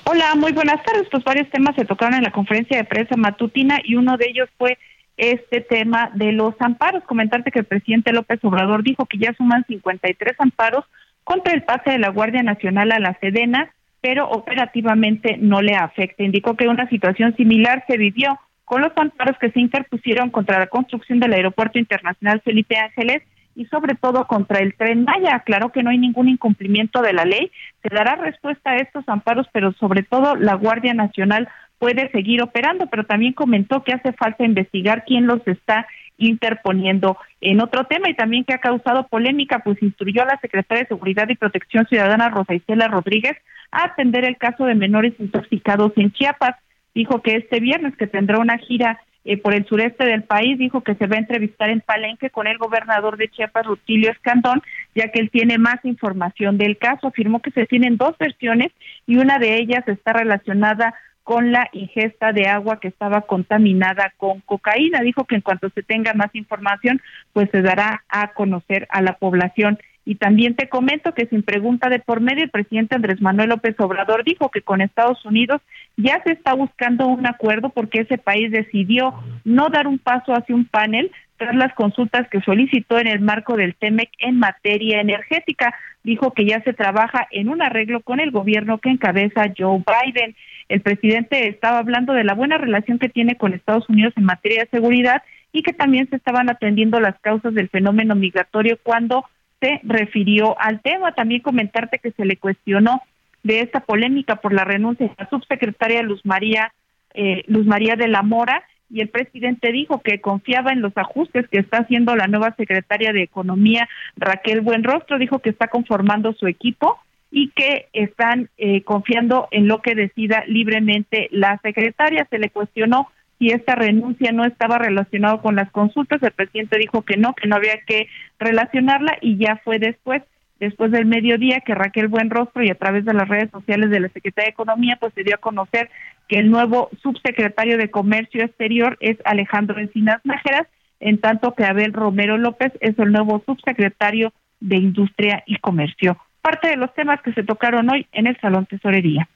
Hola, 0.05 0.35
muy 0.37 0.53
buenas 0.53 0.83
tardes. 0.85 1.09
Pues 1.11 1.25
varios 1.25 1.49
temas 1.51 1.75
se 1.77 1.85
tocaron 1.85 2.15
en 2.15 2.23
la 2.23 2.33
conferencia 2.33 2.77
de 2.77 2.85
prensa 2.85 3.17
matutina 3.17 3.81
y 3.85 3.97
uno 3.97 4.17
de 4.17 4.27
ellos 4.29 4.49
fue 4.57 4.79
este 5.17 5.61
tema 5.61 6.11
de 6.15 6.33
los 6.33 6.55
amparos. 6.61 7.05
Comentarte 7.05 7.51
que 7.51 7.61
el 7.61 7.65
presidente 7.65 8.13
López 8.13 8.39
Obrador 8.45 8.83
dijo 8.83 9.07
que 9.07 9.19
ya 9.19 9.35
suman 9.35 9.65
53 9.67 10.37
amparos 10.39 10.85
contra 11.25 11.55
el 11.55 11.63
pase 11.63 11.91
de 11.91 11.99
la 11.99 12.11
Guardia 12.11 12.43
Nacional 12.43 12.93
a 12.93 13.01
la 13.01 13.19
Sedena, 13.21 13.73
pero 14.01 14.29
operativamente 14.29 15.37
no 15.39 15.63
le 15.63 15.75
afecta. 15.75 16.23
Indicó 16.23 16.55
que 16.57 16.69
una 16.69 16.89
situación 16.89 17.35
similar 17.37 17.85
se 17.89 17.97
vivió 17.97 18.39
con 18.65 18.83
los 18.83 18.93
amparos 18.97 19.39
que 19.39 19.51
se 19.51 19.61
interpusieron 19.61 20.31
contra 20.31 20.59
la 20.59 20.67
construcción 20.67 21.21
del 21.21 21.33
Aeropuerto 21.33 21.79
Internacional 21.79 22.41
Felipe 22.43 22.77
Ángeles 22.77 23.23
y 23.57 23.65
sobre 23.67 23.95
todo 23.95 24.27
contra 24.27 24.61
el 24.61 24.75
tren 24.75 25.05
Maya. 25.05 25.35
Aclaró 25.35 25.73
que 25.73 25.83
no 25.83 25.91
hay 25.91 25.99
ningún 25.99 26.29
incumplimiento 26.29 27.03
de 27.03 27.15
la 27.15 27.25
ley. 27.25 27.51
Se 27.83 27.93
dará 27.93 28.15
respuesta 28.15 28.71
a 28.71 28.77
estos 28.77 29.09
amparos, 29.09 29.49
pero 29.53 29.73
sobre 29.73 30.03
todo 30.03 30.37
la 30.37 30.55
Guardia 30.55 30.95
Nacional 30.95 31.49
puede 31.79 32.11
seguir 32.11 32.43
operando, 32.43 32.87
pero 32.87 33.05
también 33.05 33.33
comentó 33.33 33.83
que 33.83 33.93
hace 33.93 34.13
falta 34.13 34.45
investigar 34.45 35.05
quién 35.07 35.27
los 35.27 35.47
está 35.47 35.87
interponiendo. 36.19 37.19
En 37.41 37.61
otro 37.61 37.85
tema 37.85 38.09
y 38.09 38.15
también 38.15 38.45
que 38.45 38.55
ha 38.55 38.59
causado 38.59 39.07
polémica, 39.09 39.61
pues 39.61 39.83
instruyó 39.83 40.23
a 40.23 40.27
la 40.27 40.41
secretaria 40.41 40.85
de 40.85 40.89
Seguridad 40.89 41.29
y 41.29 41.37
Protección 41.37 41.87
Ciudadana 41.87 42.31
Rosa 42.31 42.55
Isela 42.55 42.89
Rodríguez 42.89 43.37
a 43.71 43.85
atender 43.85 44.25
el 44.25 44.37
caso 44.37 44.65
de 44.65 44.75
menores 44.75 45.15
intoxicados 45.19 45.93
en 45.97 46.13
Chiapas. 46.13 46.57
Dijo 46.95 47.21
que 47.21 47.37
este 47.37 47.61
viernes 47.61 47.97
que 47.97 48.07
tendrá 48.07 48.39
una 48.39 48.57
gira 48.59 49.01
eh, 49.27 49.37
por 49.37 49.55
el 49.55 49.67
sureste 49.67 50.05
del 50.05 50.23
país, 50.23 50.57
dijo 50.57 50.83
que 50.83 50.95
se 50.95 51.07
va 51.09 51.17
a 51.17 51.19
entrevistar 51.19 51.69
en 51.69 51.81
Palenque 51.81 52.31
con 52.31 52.47
el 52.47 52.59
gobernador 52.59 53.17
de 53.17 53.29
Chiapas, 53.29 53.67
Rutilio 53.67 54.13
Escandón, 54.13 54.63
ya 54.95 55.11
que 55.11 55.19
él 55.19 55.31
tiene 55.31 55.59
más 55.59 55.85
información 55.85 56.59
del 56.59 56.79
caso. 56.79 57.09
Afirmó 57.09 57.43
que 57.43 57.51
se 57.51 57.67
tienen 57.67 57.97
dos 57.97 58.17
versiones 58.19 58.73
y 59.07 59.17
una 59.17 59.39
de 59.39 59.57
ellas 59.57 59.87
está 59.89 60.13
relacionada 60.13 60.95
con 61.25 61.51
la 61.51 61.69
ingesta 61.73 62.33
de 62.33 62.47
agua 62.47 62.79
que 62.79 62.87
estaba 62.87 63.23
contaminada 63.23 64.13
con 64.17 64.43
cocaína. 64.43 65.01
Dijo 65.01 65.25
que 65.25 65.35
en 65.35 65.41
cuanto 65.41 65.71
se 65.71 65.83
tenga 65.83 66.15
más 66.15 66.33
información, 66.35 67.03
pues 67.33 67.51
se 67.51 67.63
dará 67.63 68.05
a 68.09 68.29
conocer 68.29 68.87
a 68.91 69.03
la 69.03 69.15
población. 69.15 69.77
Y 70.09 70.15
también 70.15 70.55
te 70.55 70.69
comento 70.69 71.13
que 71.15 71.27
sin 71.27 71.43
pregunta 71.43 71.91
de 71.91 71.99
por 71.99 72.21
medio, 72.21 72.45
el 72.45 72.51
presidente 72.51 72.95
Andrés 72.95 73.21
Manuel 73.21 73.49
López 73.49 73.75
Obrador 73.81 74.23
dijo 74.23 74.51
que 74.53 74.63
con 74.63 74.81
Estados 74.81 75.23
Unidos 75.27 75.61
ya 75.97 76.23
se 76.23 76.31
está 76.31 76.55
buscando 76.55 77.09
un 77.09 77.27
acuerdo 77.27 77.71
porque 77.71 78.03
ese 78.03 78.17
país 78.17 78.53
decidió 78.53 79.15
no 79.45 79.69
dar 79.69 79.89
un 79.89 79.99
paso 79.99 80.33
hacia 80.33 80.55
un 80.55 80.65
panel 80.65 81.11
tras 81.39 81.57
las 81.57 81.75
consultas 81.75 82.29
que 82.29 82.41
solicitó 82.43 83.01
en 83.01 83.09
el 83.09 83.21
marco 83.21 83.57
del 83.57 83.75
TEMEC 83.75 84.11
en 84.21 84.39
materia 84.39 85.01
energética. 85.01 85.75
Dijo 86.05 86.33
que 86.33 86.47
ya 86.47 86.63
se 86.63 86.73
trabaja 86.73 87.27
en 87.33 87.49
un 87.49 87.61
arreglo 87.61 88.01
con 88.01 88.21
el 88.21 88.31
gobierno 88.31 88.79
que 88.79 88.91
encabeza 88.91 89.53
Joe 89.59 89.83
Biden. 89.85 90.37
El 90.69 90.83
presidente 90.83 91.49
estaba 91.49 91.79
hablando 91.79 92.13
de 92.13 92.23
la 92.23 92.35
buena 92.35 92.59
relación 92.59 93.01
que 93.01 93.09
tiene 93.09 93.35
con 93.35 93.55
Estados 93.55 93.89
Unidos 93.89 94.15
en 94.17 94.23
materia 94.23 94.63
de 94.63 94.71
seguridad 94.71 95.25
y 95.53 95.63
que 95.63 95.73
también 95.73 96.09
se 96.09 96.17
estaban 96.17 96.49
atendiendo 96.49 97.01
las 97.01 97.19
causas 97.21 97.55
del 97.55 97.69
fenómeno 97.71 98.15
migratorio 98.15 98.79
cuando 98.85 99.25
se 99.67 99.81
refirió 99.83 100.59
al 100.61 100.81
tema. 100.81 101.13
También 101.13 101.43
comentarte 101.43 101.99
que 101.99 102.13
se 102.13 102.25
le 102.25 102.37
cuestionó 102.37 103.03
de 103.43 103.61
esta 103.61 103.81
polémica 103.81 104.37
por 104.37 104.53
la 104.53 104.65
renuncia 104.65 105.09
de 105.09 105.15
la 105.19 105.29
subsecretaria 105.29 106.03
Luz 106.03 106.21
María 106.25 106.73
eh, 107.15 107.45
Luz 107.47 107.67
María 107.67 107.97
de 107.97 108.09
la 108.09 108.23
Mora 108.23 108.63
y 108.91 109.01
el 109.01 109.09
presidente 109.09 109.73
dijo 109.73 110.01
que 110.03 110.21
confiaba 110.21 110.71
en 110.71 110.83
los 110.83 110.93
ajustes 110.97 111.49
que 111.49 111.59
está 111.59 111.79
haciendo 111.79 112.15
la 112.15 112.27
nueva 112.27 112.55
secretaria 112.57 113.13
de 113.13 113.23
Economía 113.23 113.89
Raquel 114.17 114.61
Buenrostro, 114.61 115.19
dijo 115.19 115.39
que 115.39 115.51
está 115.51 115.69
conformando 115.69 116.35
su 116.35 116.47
equipo 116.47 116.99
y 117.31 117.49
que 117.51 117.89
están 117.95 118.51
eh, 118.59 118.83
confiando 118.83 119.49
en 119.51 119.67
lo 119.67 119.81
que 119.81 119.95
decida 119.95 120.45
libremente 120.47 121.29
la 121.33 121.59
secretaria. 121.63 122.27
Se 122.31 122.39
le 122.39 122.51
cuestionó 122.51 123.09
si 123.39 123.51
esta 123.51 123.75
renuncia 123.75 124.33
no 124.33 124.45
estaba 124.45 124.79
relacionada 124.79 125.39
con 125.39 125.57
las 125.57 125.71
consultas, 125.71 126.23
el 126.23 126.33
presidente 126.33 126.79
dijo 126.79 127.03
que 127.03 127.17
no, 127.17 127.35
que 127.35 127.49
no 127.49 127.57
había 127.57 127.79
que 127.87 128.09
relacionarla 128.39 129.19
y 129.21 129.37
ya 129.37 129.61
fue 129.63 129.79
después, 129.79 130.23
después 130.59 130.91
del 130.91 131.07
mediodía, 131.07 131.61
que 131.61 131.75
Raquel 131.75 132.09
Buenrostro 132.09 132.63
y 132.63 132.71
a 132.71 132.77
través 132.77 133.05
de 133.05 133.13
las 133.13 133.29
redes 133.29 133.51
sociales 133.51 133.91
de 133.91 134.01
la 134.01 134.09
Secretaría 134.09 134.47
de 134.47 134.53
Economía, 134.53 134.97
pues 134.99 135.13
se 135.15 135.23
dio 135.23 135.35
a 135.35 135.39
conocer 135.39 135.91
que 136.29 136.39
el 136.39 136.51
nuevo 136.51 136.89
subsecretario 137.03 137.77
de 137.77 137.91
Comercio 137.91 138.43
Exterior 138.43 138.97
es 139.01 139.19
Alejandro 139.25 139.79
Encinas 139.79 140.21
Nájeras, 140.25 140.67
en 140.99 141.19
tanto 141.19 141.55
que 141.55 141.65
Abel 141.65 141.93
Romero 141.93 142.39
López 142.39 142.73
es 142.81 142.99
el 142.99 143.13
nuevo 143.13 143.43
subsecretario 143.45 144.33
de 144.61 144.77
Industria 144.77 145.43
y 145.47 145.57
Comercio. 145.59 146.17
Parte 146.41 146.69
de 146.69 146.77
los 146.77 146.93
temas 146.95 147.21
que 147.23 147.33
se 147.35 147.43
tocaron 147.43 147.91
hoy 147.91 148.07
en 148.13 148.27
el 148.27 148.39
Salón 148.41 148.67
Tesorería. 148.67 149.29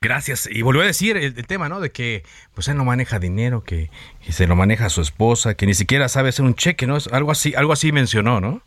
Gracias. 0.00 0.48
Y 0.50 0.62
volvió 0.62 0.82
a 0.82 0.86
decir 0.86 1.16
el, 1.16 1.34
tema, 1.46 1.68
¿no? 1.68 1.80
De 1.80 1.90
que 1.90 2.22
pues 2.54 2.68
él 2.68 2.76
no 2.76 2.84
maneja 2.84 3.18
dinero, 3.18 3.64
que, 3.64 3.90
se 4.20 4.46
lo 4.46 4.54
maneja 4.54 4.90
su 4.90 5.00
esposa, 5.00 5.56
que 5.56 5.66
ni 5.66 5.74
siquiera 5.74 6.08
sabe 6.08 6.28
hacer 6.28 6.44
un 6.44 6.54
cheque, 6.54 6.86
¿no? 6.86 6.98
Algo 7.10 7.32
así, 7.32 7.54
algo 7.56 7.72
así 7.72 7.90
mencionó, 7.90 8.40
¿no? 8.40 8.62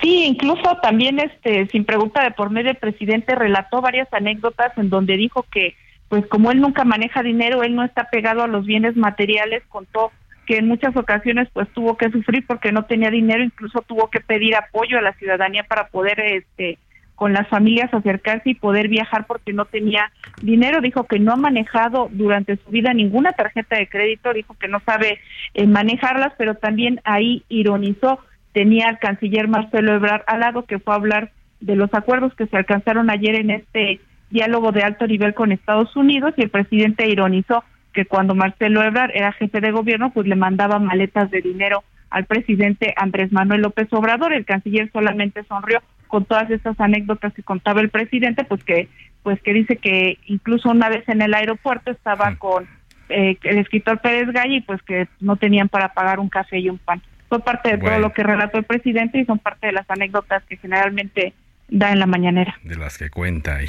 Sí, 0.00 0.24
incluso 0.24 0.78
también 0.82 1.18
este 1.18 1.66
sin 1.66 1.84
pregunta 1.84 2.22
de 2.22 2.30
por 2.30 2.48
medio 2.48 2.70
el 2.70 2.76
presidente 2.76 3.34
relató 3.34 3.82
varias 3.82 4.10
anécdotas 4.12 4.72
en 4.78 4.88
donde 4.88 5.16
dijo 5.18 5.44
que 5.50 5.74
pues 6.08 6.26
como 6.28 6.50
él 6.52 6.60
nunca 6.60 6.84
maneja 6.84 7.22
dinero, 7.22 7.62
él 7.62 7.74
no 7.74 7.84
está 7.84 8.08
pegado 8.08 8.42
a 8.42 8.48
los 8.48 8.64
bienes 8.64 8.96
materiales, 8.96 9.62
contó 9.68 10.10
que 10.46 10.56
en 10.56 10.68
muchas 10.68 10.96
ocasiones 10.96 11.48
pues 11.52 11.68
tuvo 11.74 11.98
que 11.98 12.10
sufrir 12.10 12.46
porque 12.46 12.72
no 12.72 12.86
tenía 12.86 13.10
dinero, 13.10 13.44
incluso 13.44 13.82
tuvo 13.82 14.08
que 14.08 14.20
pedir 14.20 14.56
apoyo 14.56 14.96
a 14.96 15.02
la 15.02 15.12
ciudadanía 15.14 15.64
para 15.64 15.88
poder 15.88 16.18
este 16.20 16.78
con 17.18 17.32
las 17.32 17.48
familias 17.48 17.92
acercarse 17.92 18.50
y 18.50 18.54
poder 18.54 18.86
viajar 18.86 19.26
porque 19.26 19.52
no 19.52 19.64
tenía 19.64 20.12
dinero. 20.40 20.80
Dijo 20.80 21.02
que 21.02 21.18
no 21.18 21.32
ha 21.32 21.36
manejado 21.36 22.08
durante 22.12 22.56
su 22.58 22.70
vida 22.70 22.94
ninguna 22.94 23.32
tarjeta 23.32 23.76
de 23.76 23.88
crédito, 23.88 24.32
dijo 24.32 24.54
que 24.54 24.68
no 24.68 24.78
sabe 24.86 25.18
eh, 25.54 25.66
manejarlas, 25.66 26.32
pero 26.38 26.54
también 26.54 27.00
ahí 27.02 27.42
ironizó, 27.48 28.20
tenía 28.52 28.88
al 28.88 29.00
canciller 29.00 29.48
Marcelo 29.48 29.94
Ebrard 29.94 30.22
al 30.28 30.40
lado 30.40 30.64
que 30.64 30.78
fue 30.78 30.94
a 30.94 30.96
hablar 30.96 31.32
de 31.58 31.74
los 31.74 31.92
acuerdos 31.92 32.34
que 32.34 32.46
se 32.46 32.56
alcanzaron 32.56 33.10
ayer 33.10 33.34
en 33.34 33.50
este 33.50 34.00
diálogo 34.30 34.70
de 34.70 34.82
alto 34.82 35.08
nivel 35.08 35.34
con 35.34 35.50
Estados 35.50 35.96
Unidos 35.96 36.34
y 36.36 36.42
el 36.42 36.50
presidente 36.50 37.08
ironizó 37.08 37.64
que 37.92 38.06
cuando 38.06 38.36
Marcelo 38.36 38.80
Ebrard 38.84 39.10
era 39.12 39.32
jefe 39.32 39.60
de 39.60 39.72
gobierno, 39.72 40.12
pues 40.12 40.28
le 40.28 40.36
mandaba 40.36 40.78
maletas 40.78 41.32
de 41.32 41.40
dinero 41.40 41.82
al 42.10 42.26
presidente 42.26 42.94
Andrés 42.96 43.32
Manuel 43.32 43.62
López 43.62 43.88
Obrador. 43.90 44.32
El 44.32 44.44
canciller 44.44 44.88
solamente 44.92 45.42
sonrió 45.48 45.82
con 46.08 46.24
todas 46.24 46.50
estas 46.50 46.78
anécdotas 46.80 47.32
que 47.32 47.42
contaba 47.42 47.80
el 47.80 47.90
presidente, 47.90 48.44
pues 48.44 48.64
que 48.64 48.88
pues 49.22 49.40
que 49.42 49.52
dice 49.52 49.76
que 49.76 50.18
incluso 50.26 50.70
una 50.70 50.88
vez 50.88 51.08
en 51.08 51.20
el 51.20 51.34
aeropuerto 51.34 51.90
estaba 51.90 52.36
con 52.36 52.66
eh, 53.08 53.36
el 53.42 53.58
escritor 53.58 54.00
Pérez 54.00 54.32
Galle 54.32 54.56
y 54.56 54.60
pues 54.60 54.82
que 54.82 55.08
no 55.20 55.36
tenían 55.36 55.68
para 55.68 55.92
pagar 55.92 56.18
un 56.18 56.28
café 56.28 56.58
y 56.58 56.68
un 56.68 56.78
pan. 56.78 57.02
Fue 57.28 57.40
parte 57.40 57.76
de 57.76 57.78
todo 57.78 57.98
lo 57.98 58.12
que 58.12 58.22
relató 58.22 58.58
el 58.58 58.64
presidente 58.64 59.18
y 59.18 59.26
son 59.26 59.38
parte 59.38 59.66
de 59.66 59.74
las 59.74 59.88
anécdotas 59.90 60.42
que 60.44 60.56
generalmente 60.56 61.34
da 61.68 61.92
en 61.92 61.98
la 61.98 62.06
mañanera. 62.06 62.58
De 62.62 62.76
las 62.76 62.96
que 62.96 63.10
cuenta 63.10 63.56
ahí. 63.56 63.68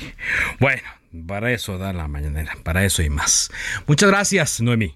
Bueno, 0.59 0.83
para 1.27 1.51
eso 1.51 1.77
da 1.77 1.91
la 1.91 2.07
mañanera, 2.07 2.53
para 2.63 2.85
eso 2.85 3.03
y 3.03 3.09
más. 3.09 3.51
Muchas 3.85 4.09
gracias, 4.09 4.61
Noemí. 4.61 4.95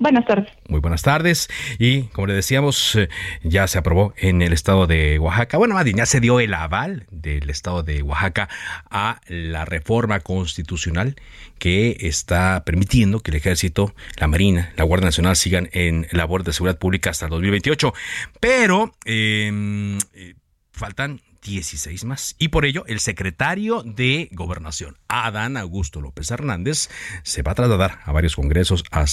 Buenas 0.00 0.24
tardes. 0.24 0.48
Muy 0.66 0.80
buenas 0.80 1.02
tardes. 1.02 1.50
Y 1.78 2.04
como 2.04 2.26
le 2.26 2.32
decíamos, 2.32 2.96
eh, 2.96 3.10
ya 3.42 3.66
se 3.68 3.76
aprobó 3.76 4.14
en 4.16 4.40
el 4.40 4.54
estado 4.54 4.86
de 4.86 5.18
Oaxaca. 5.18 5.58
Bueno, 5.58 5.74
más 5.74 5.84
ya 5.84 6.06
se 6.06 6.20
dio 6.20 6.40
el 6.40 6.54
aval 6.54 7.06
del 7.10 7.50
estado 7.50 7.82
de 7.82 8.02
Oaxaca 8.02 8.48
a 8.90 9.20
la 9.28 9.66
reforma 9.66 10.20
constitucional 10.20 11.16
que 11.58 11.98
está 12.00 12.62
permitiendo 12.64 13.20
que 13.20 13.30
el 13.30 13.36
ejército, 13.36 13.94
la 14.16 14.26
marina, 14.26 14.72
la 14.76 14.84
Guardia 14.84 15.04
Nacional 15.04 15.36
sigan 15.36 15.68
en 15.72 16.06
labor 16.12 16.44
de 16.44 16.54
seguridad 16.54 16.78
pública 16.78 17.10
hasta 17.10 17.26
el 17.26 17.30
2028. 17.32 17.92
Pero 18.40 18.94
em, 19.04 19.98
eh, 20.14 20.34
faltan 20.72 21.20
16 21.42 22.04
más. 22.04 22.36
Y 22.38 22.48
por 22.48 22.64
ello, 22.64 22.84
el 22.86 23.00
secretario 23.00 23.82
de 23.82 24.28
Gobernación, 24.32 24.98
Adán 25.08 25.56
Augusto 25.56 26.00
López 26.00 26.30
Hernández, 26.30 26.88
se 27.22 27.42
va 27.42 27.52
a 27.52 27.54
trasladar 27.54 28.00
a 28.04 28.12
varios 28.12 28.36
congresos 28.36 28.84
a 28.90 29.04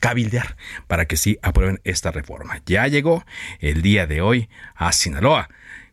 cabildear 0.00 0.56
para 0.86 1.06
que 1.06 1.16
sí 1.16 1.38
aprueben 1.42 1.80
esta 1.84 2.10
reforma. 2.10 2.62
Ya 2.66 2.86
llegó 2.86 3.24
el 3.60 3.82
día 3.82 4.06
de 4.06 4.20
hoy 4.20 4.48
a 4.74 4.92
Sinaloa. 4.92 5.48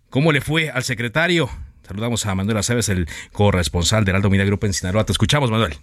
¿Cómo 0.09 0.31
le 0.31 0.41
fue 0.41 0.69
al 0.69 0.83
secretario? 0.83 1.49
Saludamos 1.87 2.25
a 2.25 2.35
Manuel 2.35 2.57
Aceves, 2.57 2.89
el 2.89 3.07
corresponsal 3.31 4.05
del 4.05 4.15
Alto 4.15 4.29
Media 4.29 4.45
Group 4.45 4.63
en 4.65 4.73
Sinaloa. 4.73 5.05
Te 5.05 5.11
escuchamos, 5.11 5.51
Manuel. 5.51 5.77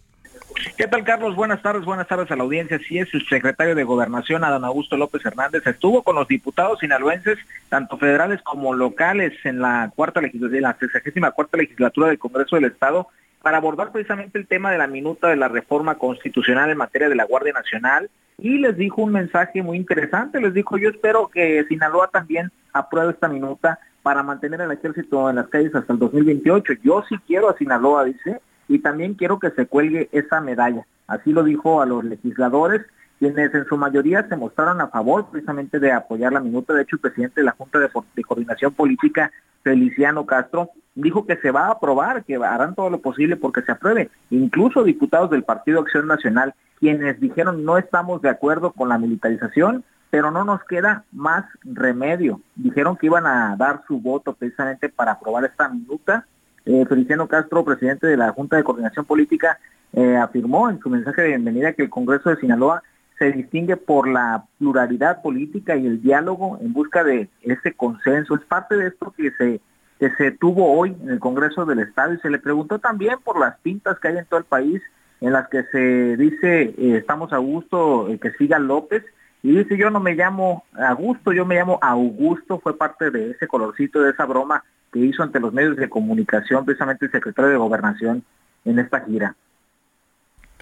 ¿Qué 0.76 0.87
tal, 0.87 1.04
Carlos? 1.04 1.37
Buenas 1.37 1.62
tardes, 1.62 1.85
buenas 1.85 2.09
tardes 2.09 2.30
a 2.30 2.37
la 2.37 2.42
audiencia. 2.42 2.78
Sí, 2.87 2.99
es 2.99 3.12
el 3.14 3.26
secretario 3.28 3.75
de 3.75 3.85
Gobernación, 3.85 4.45
Adán 4.45 4.64
Augusto 4.64 4.97
López 4.97 5.25
Hernández. 5.25 5.66
Estuvo 5.66 6.02
con 6.02 6.16
los 6.16 6.26
diputados 6.26 6.80
sinaloenses, 6.80 7.38
tanto 7.69 7.99
federales 7.99 8.40
como 8.42 8.75
locales, 8.75 9.35
en 9.45 9.61
la 9.61 9.92
cuarta 9.95 10.21
legislatura, 10.21 10.61
la 10.61 10.76
sexagésima 10.78 11.30
cuarta 11.33 11.59
legislatura 11.59 12.09
del 12.09 12.19
Congreso 12.19 12.57
del 12.57 12.66
Estado, 12.66 13.09
para 13.42 13.59
abordar 13.59 13.92
precisamente 13.92 14.38
el 14.38 14.47
tema 14.47 14.71
de 14.71 14.78
la 14.78 14.87
minuta 14.87 15.28
de 15.28 15.37
la 15.37 15.49
reforma 15.49 15.97
constitucional 15.97 16.71
en 16.71 16.78
materia 16.78 17.09
de 17.09 17.16
la 17.16 17.25
Guardia 17.25 17.52
Nacional. 17.52 18.11
Y 18.38 18.59
les 18.59 18.76
dijo 18.76 19.02
un 19.02 19.12
mensaje 19.12 19.62
muy 19.62 19.76
interesante. 19.76 20.40
Les 20.40 20.54
dijo, 20.54 20.78
yo 20.78 20.88
espero 20.88 21.28
que 21.28 21.64
Sinaloa 21.69 22.09
también 22.09 22.50
apruebe 22.73 23.12
esta 23.12 23.28
minuta 23.28 23.78
para 24.02 24.23
mantener 24.23 24.62
al 24.62 24.73
ejército 24.73 25.28
en 25.28 25.37
las 25.37 25.49
calles 25.49 25.75
hasta 25.75 25.92
el 25.92 25.99
2028. 25.99 26.75
Yo 26.83 27.04
sí 27.09 27.16
quiero 27.26 27.50
a 27.50 27.57
Sinaloa, 27.57 28.04
dice, 28.04 28.40
y 28.70 28.78
también 28.78 29.14
quiero 29.14 29.40
que 29.40 29.50
se 29.50 29.66
cuelgue 29.66 30.08
esa 30.12 30.40
medalla. 30.40 30.86
Así 31.08 31.32
lo 31.32 31.42
dijo 31.42 31.82
a 31.82 31.86
los 31.86 32.04
legisladores, 32.04 32.82
quienes 33.18 33.52
en 33.52 33.64
su 33.64 33.76
mayoría 33.76 34.28
se 34.28 34.36
mostraron 34.36 34.80
a 34.80 34.86
favor 34.86 35.26
precisamente 35.28 35.80
de 35.80 35.90
apoyar 35.90 36.32
la 36.32 36.38
minuta. 36.38 36.72
De 36.72 36.82
hecho, 36.82 36.94
el 36.94 37.00
presidente 37.00 37.40
de 37.40 37.46
la 37.46 37.56
Junta 37.58 37.80
de, 37.80 37.90
Coordinación 38.22 38.72
Política, 38.72 39.32
Feliciano 39.64 40.24
Castro, 40.24 40.70
dijo 40.94 41.26
que 41.26 41.36
se 41.38 41.50
va 41.50 41.66
a 41.66 41.72
aprobar, 41.72 42.22
que 42.22 42.36
harán 42.36 42.76
todo 42.76 42.90
lo 42.90 43.00
posible 43.00 43.34
porque 43.34 43.62
se 43.62 43.72
apruebe. 43.72 44.08
Incluso 44.30 44.84
diputados 44.84 45.30
del 45.30 45.42
Partido 45.42 45.80
Acción 45.80 46.06
Nacional, 46.06 46.54
quienes 46.78 47.18
dijeron 47.18 47.64
no 47.64 47.76
estamos 47.76 48.22
de 48.22 48.28
acuerdo 48.28 48.70
con 48.70 48.88
la 48.88 48.98
militarización, 48.98 49.82
pero 50.10 50.30
no 50.30 50.44
nos 50.44 50.62
queda 50.62 51.02
más 51.10 51.44
remedio. 51.64 52.40
Dijeron 52.54 52.96
que 52.96 53.06
iban 53.06 53.26
a 53.26 53.56
dar 53.56 53.82
su 53.88 54.00
voto 54.00 54.32
precisamente 54.32 54.88
para 54.88 55.12
aprobar 55.12 55.44
esta 55.44 55.68
minuta 55.68 56.24
eh, 56.66 56.84
Feliciano 56.88 57.26
Castro, 57.28 57.64
presidente 57.64 58.06
de 58.06 58.16
la 58.16 58.32
Junta 58.32 58.56
de 58.56 58.64
Coordinación 58.64 59.04
Política, 59.04 59.58
eh, 59.92 60.16
afirmó 60.16 60.70
en 60.70 60.78
su 60.80 60.88
mensaje 60.88 61.22
de 61.22 61.28
bienvenida 61.28 61.72
que 61.72 61.82
el 61.82 61.90
Congreso 61.90 62.30
de 62.30 62.36
Sinaloa 62.36 62.82
se 63.18 63.32
distingue 63.32 63.76
por 63.76 64.08
la 64.08 64.44
pluralidad 64.58 65.20
política 65.20 65.76
y 65.76 65.86
el 65.86 66.02
diálogo 66.02 66.58
en 66.60 66.72
busca 66.72 67.04
de 67.04 67.28
ese 67.42 67.72
consenso. 67.74 68.34
Es 68.34 68.42
parte 68.42 68.76
de 68.76 68.88
esto 68.88 69.12
que 69.16 69.30
se, 69.32 69.60
que 69.98 70.10
se 70.16 70.30
tuvo 70.30 70.72
hoy 70.72 70.96
en 71.02 71.10
el 71.10 71.20
Congreso 71.20 71.66
del 71.66 71.80
Estado 71.80 72.14
y 72.14 72.18
se 72.18 72.30
le 72.30 72.38
preguntó 72.38 72.78
también 72.78 73.18
por 73.22 73.38
las 73.38 73.58
pintas 73.58 73.98
que 73.98 74.08
hay 74.08 74.18
en 74.18 74.24
todo 74.24 74.38
el 74.38 74.46
país 74.46 74.80
en 75.20 75.32
las 75.32 75.48
que 75.48 75.64
se 75.64 76.16
dice 76.16 76.62
eh, 76.62 76.96
estamos 76.96 77.32
a 77.34 77.38
gusto 77.38 78.08
que 78.22 78.30
siga 78.32 78.58
López 78.58 79.04
y 79.42 79.56
dice 79.56 79.76
yo 79.76 79.90
no 79.90 80.00
me 80.00 80.14
llamo 80.14 80.64
Augusto, 80.73 81.32
yo 81.32 81.47
me 81.47 81.56
llamo 81.56 81.78
Augusto, 81.82 82.61
fue 82.61 82.76
parte 82.76 83.11
de 83.11 83.30
ese 83.30 83.47
colorcito, 83.47 84.00
de 84.00 84.11
esa 84.11 84.26
broma 84.26 84.64
que 84.92 84.99
hizo 84.99 85.23
ante 85.23 85.40
los 85.40 85.52
medios 85.52 85.76
de 85.76 85.88
comunicación 85.88 86.64
precisamente 86.64 87.06
el 87.06 87.12
secretario 87.12 87.50
de 87.50 87.56
Gobernación 87.56 88.25
en 88.64 88.78
esta 88.78 89.00
gira. 89.00 89.35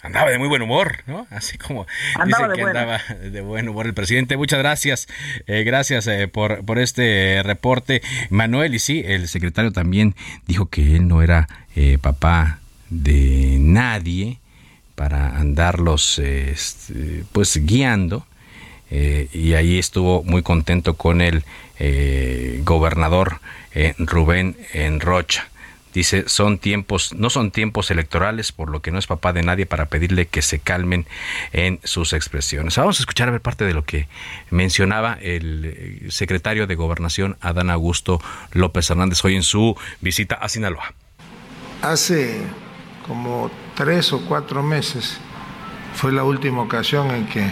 Andaba 0.03 0.31
de 0.31 0.39
muy 0.39 0.47
buen 0.47 0.63
humor, 0.63 0.99
¿no? 1.07 1.27
Así 1.31 1.59
como 1.59 1.87
andaba 2.15 2.49
dice 2.49 2.63
que 2.63 2.69
andaba 2.69 2.99
de 3.21 3.41
buen 3.41 3.69
humor 3.69 3.87
el 3.87 3.95
presidente. 3.95 4.37
Muchas 4.37 4.61
gracias, 4.61 5.09
eh, 5.47 5.65
gracias 5.65 6.07
eh, 6.07 6.29
por, 6.29 6.65
por 6.65 6.79
este 6.79 7.43
reporte, 7.43 8.01
Manuel. 8.31 8.75
Y 8.75 8.79
sí, 8.79 9.03
el 9.05 9.27
secretario 9.27 9.73
también 9.73 10.15
dijo 10.47 10.67
que 10.67 10.95
él 10.95 11.09
no 11.09 11.21
era 11.21 11.49
eh, 11.75 11.99
papá 12.01 12.61
de 12.91 13.57
nadie 13.61 14.39
para 14.95 15.37
andarlos 15.37 16.21
este, 16.21 17.25
pues 17.33 17.57
guiando. 17.67 18.25
Y 18.91 19.55
ahí 19.55 19.79
estuvo 19.79 20.23
muy 20.23 20.43
contento 20.43 20.95
con 20.95 21.21
el 21.21 21.45
gobernador 22.65 23.41
eh, 23.75 23.95
Rubén 23.99 24.57
Enrocha. 24.73 25.49
Dice, 25.95 26.29
son 26.29 26.59
tiempos, 26.59 27.15
no 27.15 27.31
son 27.31 27.51
tiempos 27.51 27.91
electorales, 27.91 28.53
por 28.53 28.71
lo 28.71 28.83
que 28.83 28.91
no 28.91 28.99
es 28.99 29.07
papá 29.07 29.33
de 29.33 29.43
nadie 29.43 29.67
para 29.67 29.87
pedirle 29.87 30.27
que 30.27 30.43
se 30.43 30.59
calmen 30.59 31.07
en 31.53 31.81
sus 31.83 32.13
expresiones. 32.13 32.77
Vamos 32.77 32.99
a 32.99 33.03
escuchar 33.03 33.29
a 33.29 33.33
ver 33.33 33.41
parte 33.41 33.65
de 33.65 33.75
lo 33.75 33.85
que 33.85 34.07
mencionaba 34.51 35.17
el 35.21 35.65
eh, 35.65 36.11
secretario 36.11 36.67
de 36.67 36.75
Gobernación, 36.75 37.37
Adán 37.41 37.71
Augusto 37.71 38.21
López 38.53 38.91
Hernández, 38.91 39.25
hoy 39.25 39.37
en 39.37 39.43
su 39.43 39.77
visita 40.01 40.35
a 40.35 40.49
Sinaloa. 40.49 40.93
Hace 41.83 42.41
como 43.07 43.51
tres 43.75 44.13
o 44.13 44.25
cuatro 44.27 44.63
meses 44.63 45.19
fue 45.95 46.13
la 46.13 46.25
última 46.25 46.63
ocasión 46.63 47.11
en 47.13 47.27
que 47.27 47.51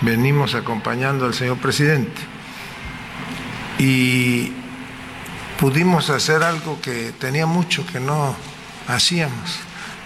venimos 0.00 0.54
acompañando 0.54 1.26
al 1.26 1.34
señor 1.34 1.58
presidente. 1.58 2.20
Y 3.78 4.52
pudimos 5.58 6.10
hacer 6.10 6.42
algo 6.42 6.80
que 6.80 7.12
tenía 7.18 7.46
mucho 7.46 7.86
que 7.86 8.00
no 8.00 8.36
hacíamos. 8.88 9.58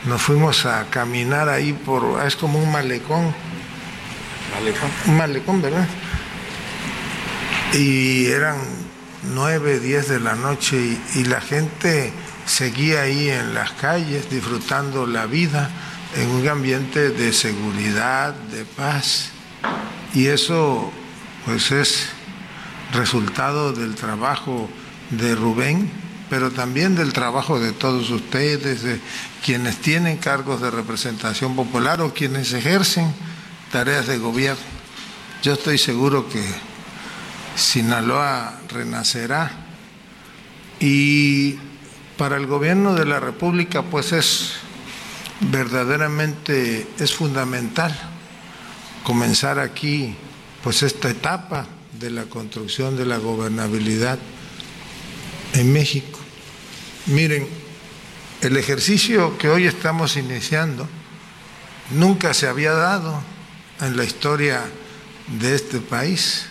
Nos 0.07 0.23
fuimos 0.23 0.65
a 0.65 0.87
caminar 0.91 1.49
ahí 1.49 1.73
por, 1.73 2.25
es 2.27 2.37
como 2.37 2.59
un 2.59 2.71
malecón. 2.71 3.35
Malecón. 4.55 4.91
Un 5.07 5.17
malecón, 5.17 5.63
¿verdad? 5.63 5.87
Y 7.75 8.27
eran 8.27 8.57
nueve, 9.35 9.81
diez 9.81 10.09
de 10.09 10.21
la 10.21 10.35
noche 10.35 10.77
y, 10.77 11.21
y 11.21 11.25
la 11.25 11.41
gente 11.41 12.13
seguía 12.47 13.03
ahí 13.03 13.29
en 13.29 13.55
las 13.55 13.73
calles 13.73 14.31
disfrutando 14.31 15.07
la 15.07 15.27
vida 15.27 15.71
en 16.17 16.31
un 16.31 16.49
ambiente 16.49 17.11
de 17.11 17.33
seguridad, 17.33 18.33
de 18.33 18.65
paz. 18.65 19.33
Y 20.15 20.27
eso 20.27 20.91
pues 21.45 21.71
es 21.71 22.09
resultado 22.93 23.73
del 23.73 23.95
trabajo 23.95 24.69
de 25.11 25.35
Rubén, 25.35 25.91
pero 26.31 26.51
también 26.51 26.95
del 26.95 27.13
trabajo 27.13 27.59
de 27.59 27.73
todos 27.73 28.11
ustedes, 28.11 28.83
de 28.83 29.01
quienes 29.45 29.79
tienen 29.79 30.19
cargos 30.19 30.61
de 30.61 30.71
representación 30.71 31.57
popular 31.57 32.01
o 32.01 32.13
quienes 32.13 32.53
ejercen 32.53 33.13
tareas 33.73 34.07
de 34.07 34.19
gobierno. 34.19 34.63
Yo 35.43 35.55
estoy 35.55 35.79
seguro 35.79 36.29
que 36.29 36.45
Sinaloa 37.55 38.61
renacerá 38.69 39.51
y 40.81 41.57
para 42.17 42.37
el 42.37 42.47
gobierno 42.47 42.95
de 42.95 43.07
la 43.07 43.21
República 43.21 43.83
pues 43.83 44.13
es 44.13 44.53
verdaderamente 45.41 46.87
es 46.99 47.15
fundamental 47.15 47.97
comenzar 49.09 49.59
aquí 49.59 50.15
pues 50.63 50.83
esta 50.83 51.09
etapa 51.09 51.65
de 51.99 52.11
la 52.11 52.25
construcción 52.25 52.95
de 52.95 53.07
la 53.07 53.17
gobernabilidad 53.17 54.19
en 55.55 55.73
México. 55.73 56.19
Miren, 57.07 57.49
el 58.43 58.59
ejercicio 58.59 59.39
que 59.39 59.49
hoy 59.49 59.67
estamos 59.67 60.19
iniciando 60.19 60.87
nunca 61.89 62.35
se 62.35 62.49
había 62.49 62.73
dado 62.73 63.23
en 63.81 63.97
la 63.97 64.05
historia 64.05 64.61
de 65.41 65.55
este 65.55 65.81
país. 65.81 66.51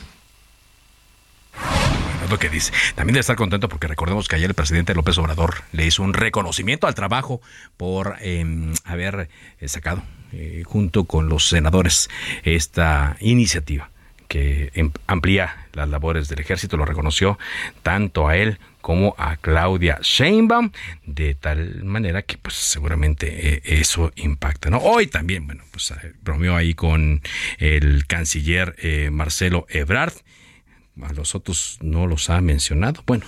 lo 2.27 2.39
que 2.39 2.49
dice. 2.49 2.73
También 2.95 3.13
debe 3.13 3.21
estar 3.21 3.35
contento 3.35 3.69
porque 3.69 3.85
recordemos 3.85 4.27
que 4.27 4.35
ayer 4.35 4.49
el 4.49 4.55
presidente 4.55 4.95
López 4.95 5.15
Obrador 5.19 5.63
le 5.73 5.85
hizo 5.85 6.01
un 6.01 6.15
reconocimiento 6.15 6.87
al 6.87 6.95
trabajo 6.95 7.39
por 7.77 8.15
em, 8.19 8.73
haber 8.83 9.29
eh, 9.59 9.67
sacado 9.67 10.01
eh, 10.33 10.63
junto 10.65 11.05
con 11.05 11.29
los 11.29 11.47
senadores 11.47 12.09
esta 12.43 13.17
iniciativa 13.21 13.89
que 14.27 14.71
em, 14.73 14.91
amplía 15.07 15.67
las 15.73 15.87
labores 15.87 16.27
del 16.27 16.39
ejército, 16.39 16.75
lo 16.75 16.83
reconoció 16.83 17.39
tanto 17.81 18.27
a 18.27 18.35
él 18.35 18.59
como 18.81 19.15
a 19.17 19.37
Claudia 19.37 19.99
Sheinbaum, 20.01 20.71
de 21.05 21.35
tal 21.35 21.83
manera 21.83 22.23
que 22.23 22.37
pues 22.37 22.55
seguramente 22.55 23.55
eh, 23.55 23.61
eso 23.63 24.11
impacta. 24.15 24.69
¿no? 24.69 24.79
Hoy 24.79 25.07
también, 25.07 25.45
bueno, 25.45 25.63
pues 25.71 25.91
eh, 25.91 26.13
bromeó 26.21 26.55
ahí 26.55 26.73
con 26.73 27.21
el 27.57 28.05
canciller 28.05 28.75
Marcelo 29.11 29.65
Ebrard, 29.69 30.13
a 31.01 31.13
los 31.13 31.35
otros 31.35 31.77
no 31.81 32.07
los 32.07 32.29
ha 32.29 32.41
mencionado, 32.41 33.03
bueno, 33.05 33.25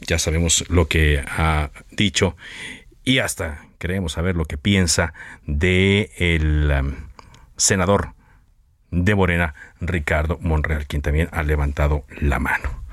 ya 0.00 0.18
sabemos 0.18 0.64
lo 0.68 0.88
que 0.88 1.22
ha 1.26 1.70
dicho 1.90 2.36
y 3.10 3.18
hasta 3.18 3.66
queremos 3.78 4.12
saber 4.12 4.36
lo 4.36 4.44
que 4.44 4.56
piensa 4.56 5.14
de 5.44 6.12
el 6.16 6.70
um, 6.70 6.94
senador 7.56 8.14
de 8.92 9.16
Morena, 9.16 9.54
Ricardo 9.80 10.38
Monreal, 10.40 10.86
quien 10.86 11.02
también 11.02 11.28
ha 11.32 11.42
levantado 11.42 12.04
la 12.20 12.38
mano. 12.38 12.84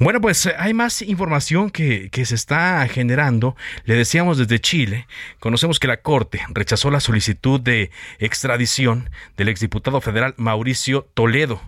Bueno, 0.00 0.20
pues 0.20 0.46
eh, 0.46 0.54
hay 0.58 0.74
más 0.74 1.02
información 1.02 1.70
que, 1.70 2.10
se 2.24 2.34
está 2.34 2.84
generando. 2.88 3.54
Le 3.84 3.94
decíamos 3.94 4.38
desde 4.38 4.58
Chile, 4.58 5.06
conocemos 5.38 5.78
que 5.78 5.86
la 5.86 5.98
Corte 5.98 6.40
rechazó 6.48 6.90
la 6.90 6.98
solicitud 6.98 7.60
de 7.60 7.92
extradición 8.18 9.10
del 9.36 9.50
exdiputado 9.50 10.00
federal 10.00 10.34
Mauricio 10.36 11.08
Toledo 11.14 11.62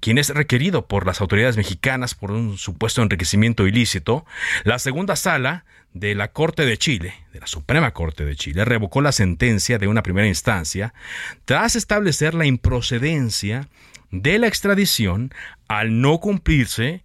quien 0.00 0.18
es 0.18 0.28
requerido 0.30 0.86
por 0.86 1.06
las 1.06 1.20
autoridades 1.20 1.56
mexicanas 1.56 2.14
por 2.14 2.30
un 2.30 2.58
supuesto 2.58 3.00
enriquecimiento 3.00 3.66
ilícito, 3.66 4.26
la 4.64 4.78
segunda 4.78 5.16
sala 5.16 5.64
de 5.94 6.14
la 6.16 6.32
Corte 6.32 6.66
de 6.66 6.76
Chile, 6.76 7.14
de 7.32 7.40
la 7.40 7.46
Suprema 7.46 7.92
Corte 7.92 8.24
de 8.24 8.36
Chile, 8.36 8.64
revocó 8.64 9.00
la 9.00 9.12
sentencia 9.12 9.78
de 9.78 9.88
una 9.88 10.02
primera 10.02 10.26
instancia 10.28 10.92
tras 11.44 11.76
establecer 11.76 12.34
la 12.34 12.46
improcedencia 12.46 13.68
de 14.10 14.38
la 14.38 14.48
extradición 14.48 15.32
al 15.68 16.00
no 16.00 16.18
cumplirse 16.18 17.04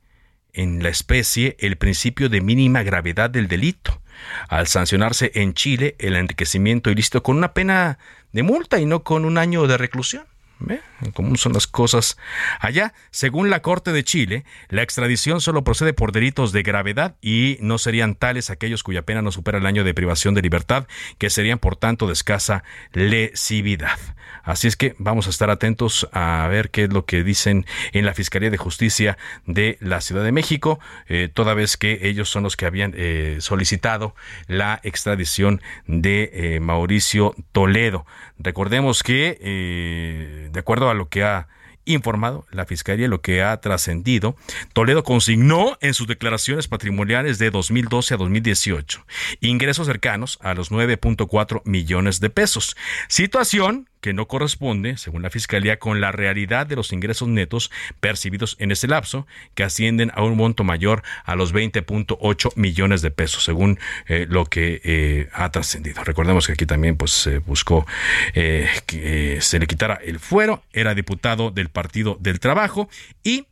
en 0.53 0.81
la 0.81 0.89
especie 0.89 1.55
el 1.59 1.77
principio 1.77 2.29
de 2.29 2.41
mínima 2.41 2.81
gravedad 2.81 3.29
del 3.29 3.47
delito, 3.47 4.01
al 4.49 4.67
sancionarse 4.67 5.31
en 5.35 5.53
Chile 5.53 5.95
el 5.99 6.15
enriquecimiento 6.15 6.89
ilícito 6.89 7.21
con 7.23 7.37
una 7.37 7.53
pena 7.53 7.99
de 8.31 8.43
multa 8.43 8.79
y 8.79 8.85
no 8.85 9.03
con 9.03 9.23
un 9.23 9.37
año 9.37 9.67
de 9.67 9.77
reclusión. 9.77 10.28
¿Ve? 10.59 10.81
¿Cómo 11.13 11.37
son 11.37 11.53
las 11.53 11.67
cosas? 11.67 12.17
Allá, 12.59 12.93
según 13.11 13.49
la 13.49 13.61
Corte 13.61 13.93
de 13.93 14.03
Chile, 14.03 14.43
la 14.67 14.81
extradición 14.81 15.39
solo 15.39 15.63
procede 15.63 15.93
por 15.93 16.11
delitos 16.11 16.51
de 16.51 16.63
gravedad 16.63 17.15
y 17.21 17.57
no 17.61 17.77
serían 17.77 18.15
tales 18.15 18.49
aquellos 18.49 18.83
cuya 18.83 19.03
pena 19.03 19.21
no 19.21 19.31
supera 19.31 19.57
el 19.57 19.65
año 19.65 19.85
de 19.85 19.93
privación 19.93 20.33
de 20.33 20.41
libertad, 20.41 20.87
que 21.17 21.29
serían 21.29 21.59
por 21.59 21.77
tanto 21.77 22.07
de 22.07 22.13
escasa 22.13 22.63
lesividad. 22.91 23.97
Así 24.43 24.67
es 24.67 24.75
que 24.75 24.95
vamos 24.97 25.27
a 25.27 25.29
estar 25.29 25.49
atentos 25.49 26.09
a 26.11 26.47
ver 26.49 26.71
qué 26.71 26.83
es 26.83 26.93
lo 26.93 27.05
que 27.05 27.23
dicen 27.23 27.65
en 27.93 28.05
la 28.05 28.13
Fiscalía 28.13 28.49
de 28.49 28.57
Justicia 28.57 29.17
de 29.45 29.77
la 29.79 30.01
Ciudad 30.01 30.23
de 30.23 30.31
México, 30.31 30.79
eh, 31.07 31.29
toda 31.33 31.53
vez 31.53 31.77
que 31.77 31.99
ellos 32.03 32.29
son 32.29 32.43
los 32.43 32.57
que 32.57 32.65
habían 32.65 32.93
eh, 32.95 33.37
solicitado 33.39 34.15
la 34.47 34.79
extradición 34.83 35.61
de 35.87 36.31
eh, 36.33 36.59
Mauricio 36.59 37.35
Toledo. 37.51 38.05
Recordemos 38.39 39.03
que, 39.03 40.49
de 40.51 40.59
acuerdo 40.59 40.89
a 40.89 40.93
lo 40.93 41.09
que 41.09 41.23
ha 41.23 41.47
informado 41.85 42.45
la 42.51 42.65
Fiscalía, 42.65 43.07
lo 43.07 43.21
que 43.21 43.41
ha 43.41 43.59
trascendido, 43.59 44.35
Toledo 44.73 45.03
consignó 45.03 45.77
en 45.81 45.93
sus 45.93 46.07
declaraciones 46.07 46.67
patrimoniales 46.67 47.39
de 47.39 47.51
2012 47.51 48.13
a 48.13 48.17
2018 48.17 49.05
ingresos 49.41 49.87
cercanos 49.87 50.37
a 50.41 50.53
los 50.53 50.71
9.4 50.71 51.61
millones 51.65 52.19
de 52.19 52.29
pesos, 52.29 52.77
situación 53.07 53.88
que 54.01 54.13
no 54.13 54.27
corresponde, 54.27 54.97
según 54.97 55.21
la 55.21 55.29
Fiscalía, 55.29 55.79
con 55.79 56.01
la 56.01 56.11
realidad 56.11 56.67
de 56.67 56.75
los 56.75 56.93
ingresos 56.93 57.27
netos 57.27 57.71
percibidos 57.99 58.55
en 58.59 58.71
ese 58.71 58.87
lapso, 58.87 59.27
que 59.55 59.63
ascienden 59.63 60.11
a 60.15 60.23
un 60.23 60.37
monto 60.37 60.63
mayor 60.63 61.03
a 61.25 61.35
los 61.35 61.53
20.8 61.53 62.53
millones 62.55 63.01
de 63.01 63.11
pesos, 63.11 63.43
según 63.43 63.79
eh, 64.07 64.25
lo 64.29 64.45
que 64.45 64.81
eh, 64.83 65.29
ha 65.33 65.51
trascendido. 65.51 66.03
Recordemos 66.03 66.47
que 66.47 66.53
aquí 66.53 66.65
también 66.65 66.95
pues, 66.95 67.11
se 67.11 67.39
buscó 67.39 67.85
eh, 68.33 68.69
que 68.85 69.41
se 69.41 69.59
le 69.59 69.67
quitara 69.67 69.95
el 69.95 70.19
fuero, 70.19 70.63
era 70.73 70.95
diputado 70.95 71.51
del 71.51 71.69
Partido 71.69 72.17
del 72.19 72.39
Trabajo 72.39 72.89
y 73.23 73.47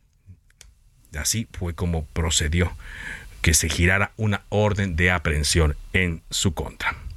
así 1.16 1.48
fue 1.52 1.74
como 1.74 2.06
procedió 2.06 2.72
que 3.42 3.54
se 3.54 3.68
girara 3.68 4.12
una 4.16 4.42
orden 4.48 4.96
de 4.96 5.10
aprehensión 5.10 5.76
en 5.92 6.22
su 6.30 6.54
contra. 6.54 7.07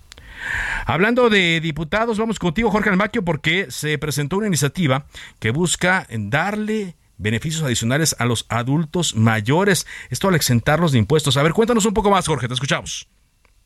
Hablando 0.86 1.30
de 1.30 1.60
diputados, 1.62 2.18
vamos 2.18 2.40
contigo, 2.40 2.72
Jorge 2.72 2.90
Almaquio, 2.90 3.24
porque 3.24 3.68
se 3.70 3.98
presentó 3.98 4.38
una 4.38 4.48
iniciativa 4.48 5.06
que 5.40 5.52
busca 5.52 6.08
darle 6.10 6.96
beneficios 7.18 7.64
adicionales 7.64 8.16
a 8.20 8.26
los 8.26 8.46
adultos 8.50 9.16
mayores, 9.16 9.86
esto 10.10 10.28
al 10.28 10.36
exentarlos 10.36 10.92
de 10.92 10.98
impuestos. 10.98 11.38
A 11.38 11.44
ver, 11.44 11.54
cuéntanos 11.54 11.86
un 11.86 11.94
poco 11.94 12.10
más, 12.10 12.28
Jorge, 12.28 12.48
te 12.48 12.54
escuchamos. 12.54 13.08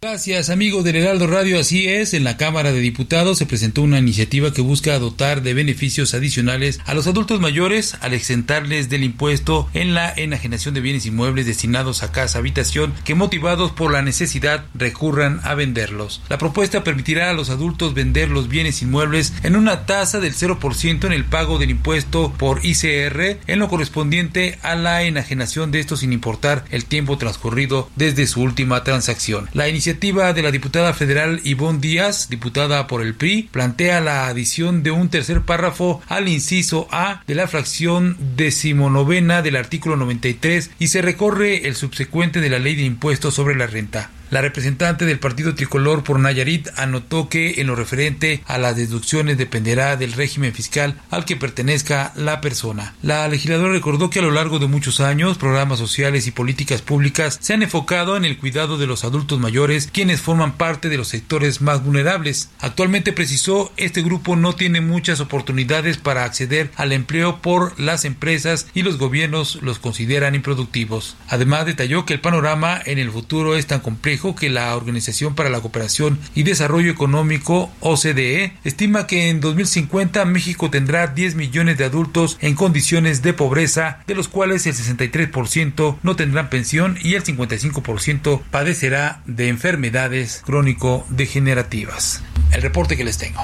Gracias, 0.01 0.51
amigo 0.51 0.83
del 0.83 0.97
Heraldo 0.97 1.25
Radio. 1.25 1.59
Así 1.59 1.87
es, 1.87 2.13
en 2.13 2.23
la 2.23 2.37
Cámara 2.37 2.71
de 2.71 2.79
Diputados 2.79 3.39
se 3.39 3.47
presentó 3.47 3.81
una 3.81 3.97
iniciativa 3.97 4.53
que 4.53 4.61
busca 4.61 4.99
dotar 4.99 5.41
de 5.41 5.55
beneficios 5.55 6.13
adicionales 6.13 6.79
a 6.85 6.93
los 6.93 7.07
adultos 7.07 7.41
mayores 7.41 7.97
al 8.01 8.13
exentarles 8.13 8.89
del 8.89 9.03
impuesto 9.03 9.67
en 9.73 9.95
la 9.95 10.13
enajenación 10.15 10.75
de 10.75 10.81
bienes 10.81 11.07
inmuebles 11.07 11.47
destinados 11.47 12.03
a 12.03 12.11
casa 12.11 12.37
habitación 12.37 12.93
que 13.03 13.15
motivados 13.15 13.71
por 13.71 13.91
la 13.91 14.03
necesidad 14.03 14.65
recurran 14.75 15.39
a 15.43 15.55
venderlos. 15.55 16.21
La 16.29 16.37
propuesta 16.37 16.83
permitirá 16.83 17.31
a 17.31 17.33
los 17.33 17.49
adultos 17.49 17.95
vender 17.95 18.29
los 18.29 18.47
bienes 18.47 18.83
inmuebles 18.83 19.33
en 19.41 19.55
una 19.55 19.87
tasa 19.87 20.19
del 20.19 20.35
0% 20.35 21.05
en 21.05 21.13
el 21.13 21.25
pago 21.25 21.57
del 21.57 21.71
impuesto 21.71 22.31
por 22.37 22.63
ICR 22.63 23.39
en 23.47 23.59
lo 23.59 23.69
correspondiente 23.69 24.59
a 24.61 24.75
la 24.75 25.01
enajenación 25.01 25.71
de 25.71 25.79
estos 25.79 26.01
sin 26.01 26.13
importar 26.13 26.63
el 26.69 26.85
tiempo 26.85 27.17
transcurrido 27.17 27.89
desde 27.95 28.27
su 28.27 28.41
última 28.41 28.83
transacción. 28.83 29.49
La 29.53 29.67
iniciativa 29.67 29.84
iniciativa 29.85 30.33
de 30.33 30.41
la 30.41 30.49
diputada 30.49 30.95
federal 30.95 31.41
Ivonne 31.43 31.77
Díaz, 31.79 32.27
diputada 32.27 32.87
por 32.87 33.03
el 33.03 33.13
PRI, 33.13 33.49
plantea 33.51 34.01
la 34.01 34.25
adición 34.25 34.81
de 34.81 34.89
un 34.89 35.09
tercer 35.09 35.41
párrafo 35.41 36.01
al 36.07 36.27
inciso 36.27 36.87
A 36.89 37.21
de 37.27 37.35
la 37.35 37.47
fracción 37.47 38.17
decimonovena 38.35 39.43
del 39.43 39.57
artículo 39.57 39.95
93 39.95 40.71
y 40.79 40.87
se 40.87 41.03
recorre 41.03 41.67
el 41.67 41.75
subsecuente 41.75 42.41
de 42.41 42.49
la 42.49 42.57
ley 42.57 42.75
de 42.75 42.81
impuestos 42.81 43.35
sobre 43.35 43.53
la 43.53 43.67
renta. 43.67 44.09
La 44.35 44.41
representante 44.41 45.05
del 45.05 45.17
partido 45.17 45.55
tricolor 45.55 46.03
por 46.03 46.19
Nayarit 46.19 46.67
anotó 46.75 47.29
que 47.29 47.61
en 47.61 47.67
lo 47.67 47.75
referente 47.77 48.43
a 48.47 48.57
las 48.57 48.75
deducciones 48.75 49.37
dependerá 49.37 49.95
del 49.95 50.11
régimen 50.11 50.53
fiscal 50.53 51.01
al 51.09 51.23
que 51.23 51.37
pertenezca 51.37 52.11
la 52.17 52.41
persona. 52.41 52.95
La 53.01 53.25
legisladora 53.29 53.71
recordó 53.71 54.09
que 54.09 54.19
a 54.19 54.23
lo 54.23 54.31
largo 54.31 54.59
de 54.59 54.67
muchos 54.67 54.99
años 54.99 55.37
programas 55.37 55.79
sociales 55.79 56.27
y 56.27 56.31
políticas 56.31 56.81
públicas 56.81 57.37
se 57.39 57.53
han 57.53 57.63
enfocado 57.63 58.17
en 58.17 58.25
el 58.25 58.37
cuidado 58.37 58.77
de 58.77 58.87
los 58.87 59.05
adultos 59.05 59.39
mayores 59.39 59.87
quienes 59.89 60.19
forman 60.19 60.57
parte 60.57 60.89
de 60.89 60.97
los 60.97 61.07
sectores 61.07 61.61
más 61.61 61.81
vulnerables. 61.81 62.49
Actualmente 62.59 63.13
precisó 63.13 63.71
este 63.77 64.01
grupo 64.01 64.35
no 64.35 64.51
tiene 64.51 64.81
muchas 64.81 65.21
oportunidades 65.21 65.95
para 65.95 66.25
acceder 66.25 66.71
al 66.75 66.91
empleo 66.91 67.41
por 67.41 67.79
las 67.79 68.03
empresas 68.03 68.67
y 68.73 68.81
los 68.81 68.97
gobiernos 68.97 69.59
los 69.61 69.79
consideran 69.79 70.35
improductivos. 70.35 71.15
Además 71.29 71.65
detalló 71.65 72.05
que 72.05 72.13
el 72.15 72.19
panorama 72.19 72.81
en 72.85 72.99
el 72.99 73.11
futuro 73.11 73.55
es 73.55 73.65
tan 73.67 73.79
complejo 73.79 74.24
que 74.33 74.49
la 74.49 74.75
Organización 74.75 75.35
para 75.35 75.51
la 75.51 75.61
Cooperación 75.61 76.17
y 76.33 76.43
Desarrollo 76.43 76.89
Económico, 76.89 77.71
OCDE, 77.81 78.53
estima 78.63 79.05
que 79.05 79.29
en 79.29 79.41
2050 79.41 80.25
México 80.25 80.71
tendrá 80.71 81.07
10 81.07 81.35
millones 81.35 81.77
de 81.77 81.85
adultos 81.85 82.37
en 82.41 82.55
condiciones 82.55 83.21
de 83.21 83.33
pobreza, 83.33 83.99
de 84.07 84.15
los 84.15 84.27
cuales 84.27 84.65
el 84.65 84.73
63% 84.73 85.97
no 86.01 86.15
tendrán 86.15 86.49
pensión 86.49 86.97
y 87.03 87.13
el 87.13 87.23
55% 87.23 88.41
padecerá 88.49 89.21
de 89.27 89.49
enfermedades 89.49 90.41
crónico-degenerativas. 90.45 92.23
El 92.51 92.61
reporte 92.61 92.97
que 92.97 93.03
les 93.03 93.17
tengo. 93.17 93.41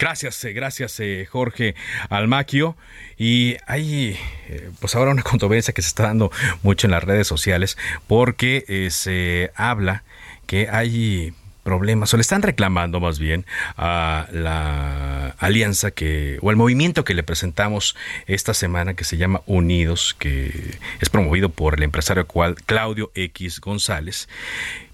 Gracias, 0.00 0.42
eh, 0.46 0.54
gracias 0.54 0.98
eh, 1.00 1.28
Jorge 1.30 1.74
Almaquio. 2.08 2.74
Y 3.18 3.58
hay 3.66 4.16
eh, 4.48 4.70
pues 4.80 4.94
ahora 4.94 5.10
una 5.10 5.22
controversia 5.30 5.74
que 5.74 5.82
se 5.82 5.88
está 5.88 6.04
dando 6.04 6.32
mucho 6.62 6.86
en 6.86 6.92
las 6.92 7.04
redes 7.04 7.26
sociales 7.26 7.76
porque 8.06 8.88
se 8.90 9.52
habla 9.54 10.02
que 10.46 10.70
hay 10.70 11.34
problemas 11.62 12.14
o 12.14 12.16
le 12.16 12.22
están 12.22 12.40
reclamando 12.40 12.98
más 12.98 13.18
bien 13.18 13.44
a 13.76 14.26
la 14.32 15.34
alianza 15.38 15.90
que 15.90 16.38
o 16.40 16.50
el 16.50 16.56
movimiento 16.56 17.04
que 17.04 17.12
le 17.12 17.22
presentamos 17.22 17.94
esta 18.26 18.54
semana 18.54 18.94
que 18.94 19.04
se 19.04 19.18
llama 19.18 19.42
Unidos 19.44 20.16
que 20.18 20.78
es 21.00 21.10
promovido 21.10 21.50
por 21.50 21.74
el 21.74 21.82
empresario 21.82 22.26
Claudio 22.64 23.12
X 23.14 23.60
González 23.60 24.30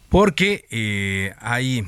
porque 0.09 1.33
hay 1.41 1.87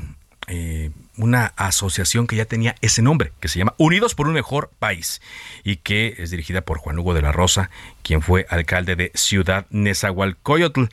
una 1.17 1.53
asociación 1.57 2.27
que 2.27 2.37
ya 2.37 2.45
tenía 2.45 2.75
ese 2.81 3.03
nombre, 3.03 3.33
que 3.41 3.49
se 3.49 3.59
llama 3.59 3.75
Unidos 3.77 4.15
por 4.15 4.29
un 4.29 4.35
Mejor 4.35 4.71
País, 4.79 5.21
y 5.65 5.77
que 5.77 6.15
es 6.19 6.31
dirigida 6.31 6.63
por 6.63 6.79
Juan 6.79 6.99
Hugo 6.99 7.13
de 7.13 7.23
la 7.23 7.33
Rosa, 7.33 7.71
quien 8.03 8.23
fue 8.23 8.47
alcalde 8.49 8.97
de 8.97 9.11
Ciudad 9.15 9.67
Nezahualcóyotl. 9.71 10.85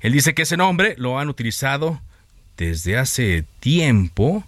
Él 0.00 0.12
dice 0.12 0.34
que 0.34 0.42
ese 0.42 0.56
nombre 0.56 0.94
lo 0.98 1.18
han 1.18 1.28
utilizado 1.28 2.00
desde 2.56 2.96
hace 2.98 3.44
tiempo 3.60 4.44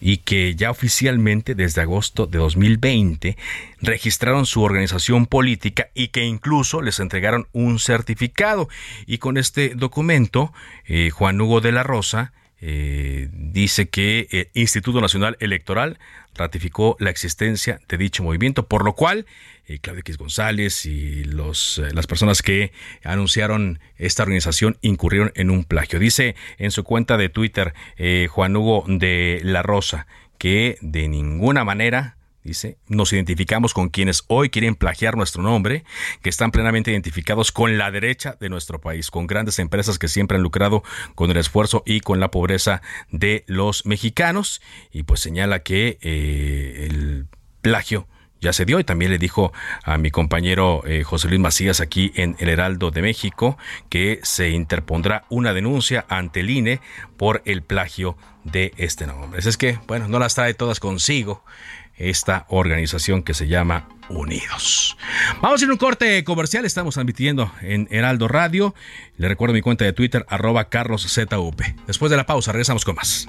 y 0.00 0.18
que 0.18 0.54
ya 0.54 0.70
oficialmente 0.70 1.54
desde 1.54 1.80
agosto 1.80 2.26
de 2.26 2.38
2020 2.38 3.36
registraron 3.80 4.46
su 4.46 4.62
organización 4.62 5.26
política 5.26 5.88
y 5.94 6.08
que 6.08 6.24
incluso 6.24 6.82
les 6.82 7.00
entregaron 7.00 7.48
un 7.52 7.78
certificado. 7.78 8.68
Y 9.06 9.18
con 9.18 9.36
este 9.38 9.70
documento, 9.74 10.52
eh, 10.84 11.10
Juan 11.10 11.40
Hugo 11.40 11.60
de 11.60 11.72
la 11.72 11.82
Rosa 11.82 12.32
eh, 12.60 13.28
dice 13.32 13.88
que 13.88 14.28
el 14.30 14.48
Instituto 14.54 15.00
Nacional 15.00 15.36
Electoral 15.40 15.98
ratificó 16.34 16.96
la 17.00 17.10
existencia 17.10 17.80
de 17.88 17.98
dicho 17.98 18.22
movimiento, 18.22 18.66
por 18.66 18.84
lo 18.84 18.94
cual 18.94 19.26
eh, 19.66 19.78
Claudio 19.78 20.00
X 20.00 20.16
González 20.16 20.86
y 20.86 21.24
los, 21.24 21.78
eh, 21.78 21.92
las 21.92 22.06
personas 22.06 22.40
que 22.40 22.72
anunciaron 23.04 23.78
esta 23.96 24.22
organización 24.22 24.78
incurrieron 24.80 25.32
en 25.34 25.50
un 25.50 25.64
plagio. 25.64 25.98
Dice 25.98 26.34
en 26.58 26.70
su 26.70 26.82
cuenta 26.82 27.16
de 27.16 27.28
Twitter 27.28 27.74
Juan 28.30 28.56
Hugo 28.56 28.84
de 28.86 29.40
la 29.44 29.62
Rosa 29.62 30.06
que 30.38 30.78
de 30.80 31.08
ninguna 31.08 31.64
manera 31.64 32.16
Dice, 32.46 32.78
nos 32.86 33.12
identificamos 33.12 33.74
con 33.74 33.88
quienes 33.88 34.22
hoy 34.28 34.50
quieren 34.50 34.76
plagiar 34.76 35.16
nuestro 35.16 35.42
nombre, 35.42 35.84
que 36.22 36.28
están 36.28 36.52
plenamente 36.52 36.92
identificados 36.92 37.50
con 37.50 37.76
la 37.76 37.90
derecha 37.90 38.36
de 38.38 38.48
nuestro 38.48 38.80
país, 38.80 39.10
con 39.10 39.26
grandes 39.26 39.58
empresas 39.58 39.98
que 39.98 40.06
siempre 40.06 40.36
han 40.36 40.44
lucrado 40.44 40.84
con 41.16 41.28
el 41.32 41.38
esfuerzo 41.38 41.82
y 41.84 41.98
con 42.00 42.20
la 42.20 42.30
pobreza 42.30 42.82
de 43.10 43.42
los 43.48 43.84
mexicanos. 43.84 44.62
Y 44.92 45.02
pues 45.02 45.18
señala 45.18 45.64
que 45.64 45.98
eh, 46.00 46.86
el 46.88 47.26
plagio 47.62 48.06
ya 48.40 48.52
se 48.52 48.64
dio 48.64 48.78
y 48.78 48.84
también 48.84 49.10
le 49.10 49.18
dijo 49.18 49.52
a 49.82 49.98
mi 49.98 50.12
compañero 50.12 50.82
eh, 50.86 51.02
José 51.02 51.26
Luis 51.26 51.40
Macías 51.40 51.80
aquí 51.80 52.12
en 52.14 52.36
El 52.38 52.48
Heraldo 52.48 52.92
de 52.92 53.02
México 53.02 53.58
que 53.88 54.20
se 54.22 54.50
interpondrá 54.50 55.24
una 55.30 55.52
denuncia 55.52 56.06
ante 56.08 56.40
el 56.40 56.50
INE 56.50 56.80
por 57.16 57.42
el 57.44 57.62
plagio 57.62 58.16
de 58.44 58.72
este 58.76 59.04
nombre. 59.08 59.40
Es 59.40 59.56
que, 59.56 59.80
bueno, 59.88 60.06
no 60.06 60.20
las 60.20 60.36
trae 60.36 60.54
todas 60.54 60.78
consigo 60.78 61.42
esta 61.96 62.46
organización 62.48 63.22
que 63.22 63.34
se 63.34 63.48
llama 63.48 63.88
Unidos. 64.08 64.96
Vamos 65.40 65.60
a 65.60 65.64
ir 65.64 65.70
a 65.70 65.72
un 65.72 65.78
corte 65.78 66.22
comercial, 66.24 66.64
estamos 66.64 66.94
transmitiendo 66.94 67.50
en 67.60 67.88
Heraldo 67.90 68.28
Radio. 68.28 68.74
Le 69.16 69.28
recuerdo 69.28 69.54
mi 69.54 69.62
cuenta 69.62 69.84
de 69.84 69.92
Twitter, 69.92 70.24
arroba 70.28 70.68
carloszup. 70.68 71.60
Después 71.86 72.10
de 72.10 72.16
la 72.16 72.26
pausa, 72.26 72.52
regresamos 72.52 72.84
con 72.84 72.94
más. 72.96 73.28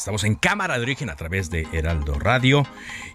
Estamos 0.00 0.24
en 0.24 0.34
cámara 0.34 0.78
de 0.78 0.82
origen 0.82 1.10
a 1.10 1.16
través 1.16 1.50
de 1.50 1.66
Heraldo 1.74 2.18
Radio 2.18 2.66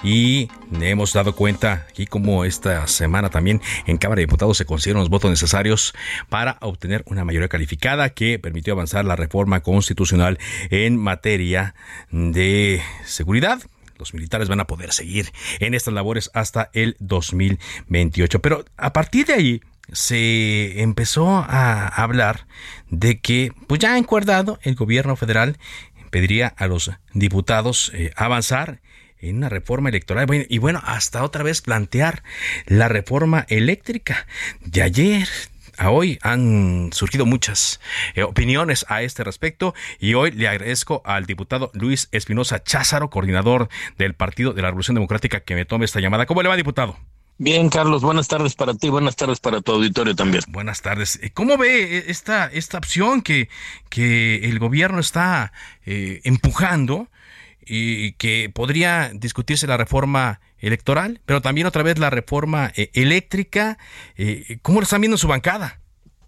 y 0.04 0.52
hemos 0.80 1.14
dado 1.14 1.36
cuenta 1.36 1.88
aquí 1.90 2.06
como 2.06 2.46
esta 2.46 2.86
semana 2.86 3.32
también 3.32 3.60
en 3.88 3.98
Cámara 3.98 4.20
de 4.20 4.28
Diputados 4.28 4.58
se 4.58 4.66
consiguieron 4.66 5.00
los 5.00 5.10
votos 5.10 5.32
necesarios 5.32 5.96
para 6.30 6.60
obtener 6.62 7.04
una 7.08 7.26
mayoría 7.26 7.48
calificada 7.48 8.12
que 8.12 8.38
permitió 8.38 8.74
avanzar 8.74 9.04
la 9.04 9.16
reforma 9.16 9.62
constitucional 9.62 10.38
en 10.70 10.96
materia 10.98 11.74
de 12.12 12.84
seguridad 13.04 13.64
los 13.98 14.14
militares 14.14 14.48
van 14.48 14.60
a 14.60 14.68
poder 14.68 14.94
seguir 14.94 15.32
en 15.60 15.74
estas 15.74 15.94
labores 15.94 16.30
hasta 16.36 16.70
el 16.74 16.98
2028. 17.00 18.42
Pero 18.42 18.64
a 18.78 18.94
partir 18.94 19.26
de 19.26 19.34
ahí 19.34 19.62
se 19.92 20.82
empezó 20.82 21.30
a 21.30 21.88
hablar 21.88 22.46
de 22.90 23.20
que, 23.20 23.52
pues 23.68 23.80
ya 23.80 23.98
encuerdado, 23.98 24.60
el 24.64 24.76
gobierno 24.76 25.16
federal 25.16 25.58
pediría 26.16 26.54
a 26.56 26.68
los 26.68 26.92
diputados 27.14 27.92
eh, 27.94 28.14
avanzar 28.16 28.80
en 29.20 29.36
una 29.36 29.50
reforma 29.50 29.90
electoral 29.90 30.46
y 30.48 30.58
bueno, 30.60 30.82
hasta 30.86 31.26
otra 31.26 31.44
vez 31.44 31.62
plantear 31.62 32.24
la 32.68 32.88
reforma 32.88 33.46
eléctrica. 33.50 34.26
De 34.62 34.82
ayer 34.82 35.28
a 35.78 35.90
hoy 35.90 36.18
han 36.22 36.92
surgido 36.94 37.26
muchas 37.26 37.82
eh, 38.14 38.24
opiniones 38.24 38.86
a 38.88 39.02
este 39.02 39.26
respecto 39.26 39.74
y 40.00 40.14
hoy 40.14 40.32
le 40.32 40.48
agradezco 40.48 41.02
al 41.04 41.26
diputado 41.26 41.70
Luis 41.74 42.08
Espinosa 42.14 42.64
Cházaro, 42.64 43.10
coordinador 43.10 43.68
del 43.98 44.14
Partido 44.14 44.54
de 44.54 44.62
la 44.62 44.70
Revolución 44.70 44.96
Democrática, 44.96 45.42
que 45.42 45.56
me 45.56 45.66
tome 45.66 45.84
esta 45.84 46.00
llamada. 46.00 46.28
¿Cómo 46.28 46.42
le 46.44 46.48
va, 46.48 46.56
diputado? 46.56 46.98
Bien, 47.38 47.68
Carlos, 47.68 48.02
buenas 48.02 48.30
tardes 48.30 48.56
para 48.56 48.76
ti, 48.76 48.88
buenas 48.88 49.18
tardes 49.18 49.42
para 49.42 49.60
tu 49.60 49.74
auditorio 49.74 50.16
también. 50.16 50.42
Buenas 50.48 50.82
tardes. 50.82 51.20
Eh, 51.22 51.32
¿Cómo 51.34 51.58
ve 51.58 52.06
esta, 52.08 52.46
esta 52.46 52.78
opción 52.78 53.22
que, 53.22 53.50
que 53.90 54.46
el 54.46 54.58
gobierno 54.58 55.00
está 55.00 55.52
eh, 55.86 56.22
empujando 56.24 57.10
y 57.66 58.14
que 58.14 58.50
podría 58.54 59.12
discutirse 59.14 59.68
la 59.68 59.76
reforma 59.76 60.40
electoral, 60.60 61.20
pero 61.26 61.42
también 61.42 61.68
otra 61.68 61.84
vez 61.84 62.00
la 62.00 62.10
reforma 62.10 62.72
eh, 62.74 62.90
eléctrica? 62.94 63.80
¿Cómo 64.62 64.80
lo 64.80 64.84
están 64.84 65.02
viendo 65.02 65.16
en 65.16 65.20
su 65.20 65.28
bancada? 65.28 65.82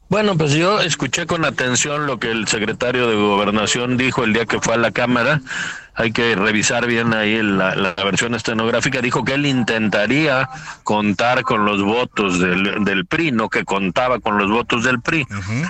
Bueno, 0.10 0.38
pues 0.38 0.54
yo 0.54 0.80
escuché 0.82 1.26
con 1.26 1.46
atención 1.46 2.06
lo 2.06 2.18
que 2.18 2.32
el 2.32 2.48
secretario 2.48 3.08
de 3.08 3.16
Gobernación 3.16 3.98
dijo 3.98 4.24
el 4.24 4.34
día 4.34 4.46
que 4.46 4.60
fue 4.60 4.74
a 4.74 4.78
la 4.78 4.92
Cámara 4.92 5.42
hay 5.98 6.12
que 6.12 6.36
revisar 6.36 6.86
bien 6.86 7.14
ahí 7.16 7.42
la, 7.42 7.96
versión 8.06 8.36
estenográfica, 8.36 9.02
dijo 9.02 9.26
que 9.26 9.34
él 9.34 9.48
intentaría 9.48 10.48
contar 10.84 11.42
con 11.42 11.66
los 11.66 11.82
votos 11.82 12.40
del, 12.40 12.86
del 12.86 13.08
PRI, 13.08 13.32
no 13.32 13.50
que 13.50 13.66
contaba 13.66 14.20
con 14.20 14.38
los 14.38 14.50
votos 14.50 14.84
del 14.84 15.02
PRI. 15.02 15.28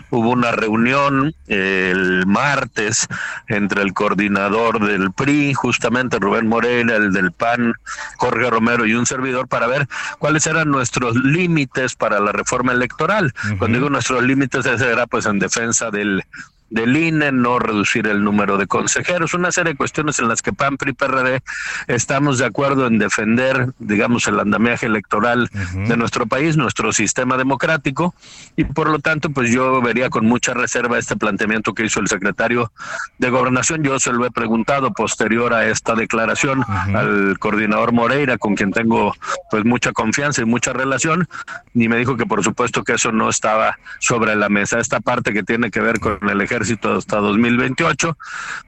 Hubo 0.09 0.29
una 0.31 0.51
reunión 0.51 1.33
el 1.47 2.25
martes 2.27 3.07
entre 3.47 3.81
el 3.81 3.93
coordinador 3.93 4.85
del 4.85 5.13
PRI, 5.13 5.53
justamente 5.53 6.19
Rubén 6.19 6.47
Moreira, 6.47 6.97
el 6.97 7.13
del 7.13 7.31
PAN, 7.31 7.73
Jorge 8.17 8.49
Romero 8.49 8.85
y 8.85 8.95
un 8.95 9.05
servidor 9.05 9.47
para 9.47 9.67
ver 9.67 9.87
cuáles 10.19 10.45
eran 10.45 10.69
nuestros 10.69 11.15
límites 11.15 11.95
para 11.95 12.19
la 12.19 12.33
reforma 12.33 12.73
electoral. 12.73 13.33
Cuando 13.57 13.77
digo 13.77 13.89
nuestros 13.89 14.21
límites, 14.23 14.65
ese 14.65 14.91
era 14.91 15.07
pues 15.07 15.25
en 15.25 15.39
defensa 15.39 15.89
del 15.89 16.21
del 16.69 16.97
INE, 16.97 17.31
no 17.31 17.59
reducir 17.59 18.07
el 18.07 18.23
número 18.23 18.57
de 18.57 18.67
consejeros, 18.67 19.33
una 19.33 19.51
serie 19.51 19.73
de 19.73 19.77
cuestiones 19.77 20.19
en 20.19 20.27
las 20.27 20.41
que 20.41 20.53
PAN, 20.53 20.77
PRI, 20.77 20.93
PRD 20.93 21.41
estamos 21.87 22.37
de 22.37 22.45
acuerdo 22.45 22.87
en 22.87 22.97
defender, 22.97 23.71
digamos, 23.79 24.27
el 24.27 24.39
andamiaje 24.39 24.85
electoral 24.85 25.49
de 25.73 25.97
nuestro 25.97 26.25
país, 26.25 26.57
nuestro 26.57 26.91
sistema 26.91 27.37
democrático, 27.37 28.13
y 28.55 28.65
por 28.65 28.89
lo 28.89 28.99
tanto, 28.99 29.29
pues 29.29 29.49
yo 29.51 29.81
vería 29.81 30.09
con 30.09 30.25
mucha 30.25 30.53
reserva 30.53 30.97
este 30.97 31.15
planteamiento 31.15 31.73
que 31.73 31.85
hizo 31.85 31.99
el 31.99 32.07
secretario 32.07 32.71
de 33.17 33.29
Gobernación. 33.29 33.83
Yo 33.83 33.99
se 33.99 34.11
lo 34.11 34.25
he 34.25 34.31
preguntado 34.31 34.91
posterior 34.93 35.53
a 35.53 35.67
esta 35.67 35.95
declaración 35.95 36.63
al 36.67 37.39
coordinador 37.39 37.93
Moreira, 37.93 38.37
con 38.37 38.55
quien 38.55 38.71
tengo 38.71 39.15
pues 39.49 39.63
mucha 39.63 39.93
confianza 39.93 40.41
y 40.41 40.45
mucha 40.45 40.73
relación, 40.73 41.29
y 41.73 41.87
me 41.87 41.97
dijo 41.97 42.17
que 42.17 42.25
por 42.25 42.43
supuesto 42.43 42.83
que 42.83 42.93
eso 42.93 43.11
no 43.11 43.29
estaba 43.29 43.77
sobre 43.99 44.35
la 44.35 44.49
mesa. 44.49 44.79
Esta 44.79 44.99
parte 44.99 45.33
que 45.33 45.43
tiene 45.43 45.71
que 45.71 45.79
ver 45.79 45.99
con 45.99 46.29
el 46.29 46.41
ejército 46.41 46.56
ejército 46.57 46.95
hasta 46.95 47.17
2028, 47.17 48.17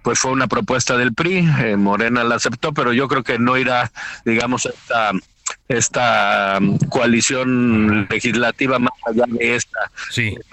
pues 0.04 0.20
fue 0.20 0.32
una 0.32 0.48
propuesta 0.48 0.96
del 0.98 1.14
PRI, 1.14 1.50
eh, 1.60 1.76
Morena 1.76 2.24
la 2.24 2.36
aceptó, 2.36 2.74
pero 2.74 2.94
yo 2.94 3.08
creo 3.08 3.24
que 3.24 3.40
no 3.40 3.58
irá, 3.58 3.92
digamos, 4.26 4.66
esta 4.66 5.12
esta 5.70 6.58
um, 6.60 6.80
coalición 6.90 8.08
legislativa 8.10 8.80
más 8.80 8.92
allá 9.06 9.26
de 9.28 9.56
esta, 9.56 9.80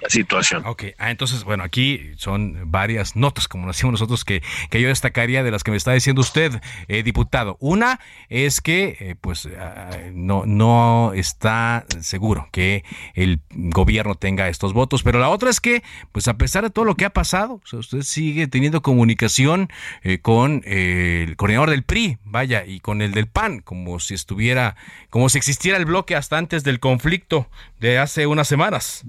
situación. 0.09 0.63
Ok, 0.67 0.85
ah, 0.99 1.11
entonces, 1.11 1.43
bueno, 1.43 1.65
aquí 1.65 2.13
son 2.19 2.71
varias 2.71 3.17
notas, 3.17 3.49
como 3.49 3.67
decimos 3.67 3.93
nosotros, 3.93 4.25
que, 4.25 4.43
que 4.71 4.81
yo 4.81 4.89
destacaría 4.89 5.43
de 5.43 5.51
las 5.51 5.65
que 5.65 5.71
me 5.71 5.79
está 5.79 5.93
diciendo 5.93 6.21
usted, 6.21 6.61
eh, 6.89 7.03
diputado. 7.03 7.57
Una 7.61 7.99
es 8.29 8.61
que, 8.61 8.97
eh, 9.01 9.15
pues, 9.19 9.49
ah, 9.59 9.91
no, 10.13 10.45
no 10.45 11.13
está 11.15 11.87
seguro 12.01 12.49
que 12.53 12.85
el 13.15 13.41
gobierno 13.51 14.17
tenga 14.17 14.49
estos 14.49 14.75
votos, 14.75 15.03
pero 15.03 15.19
la 15.19 15.31
otra 15.31 15.49
es 15.49 15.61
que, 15.61 15.83
pues, 16.13 16.29
a 16.29 16.37
pesar 16.37 16.63
de 16.63 16.71
todo 16.71 16.85
lo 16.85 16.95
que 16.95 17.07
ha 17.07 17.11
pasado, 17.11 17.63
usted 17.73 18.03
sigue 18.03 18.49
teniendo 18.49 18.83
comunicación 18.83 19.71
eh, 20.03 20.19
con 20.19 20.63
el 20.67 21.37
coordinador 21.37 21.71
del 21.71 21.85
PRI, 21.85 22.19
vaya, 22.25 22.67
y 22.67 22.81
con 22.81 23.01
el 23.01 23.13
del 23.13 23.29
PAN, 23.29 23.61
como 23.61 23.99
si 23.99 24.13
estuviera 24.13 24.77
como 25.17 25.31
si 25.31 25.39
existiera 25.39 25.79
el 25.79 25.87
bloque 25.87 26.15
hasta 26.15 26.37
antes 26.37 26.63
del 26.63 26.79
conflicto 26.79 27.47
de 27.81 27.99
hace 27.99 28.27
unas 28.27 28.47
semanas. 28.49 29.03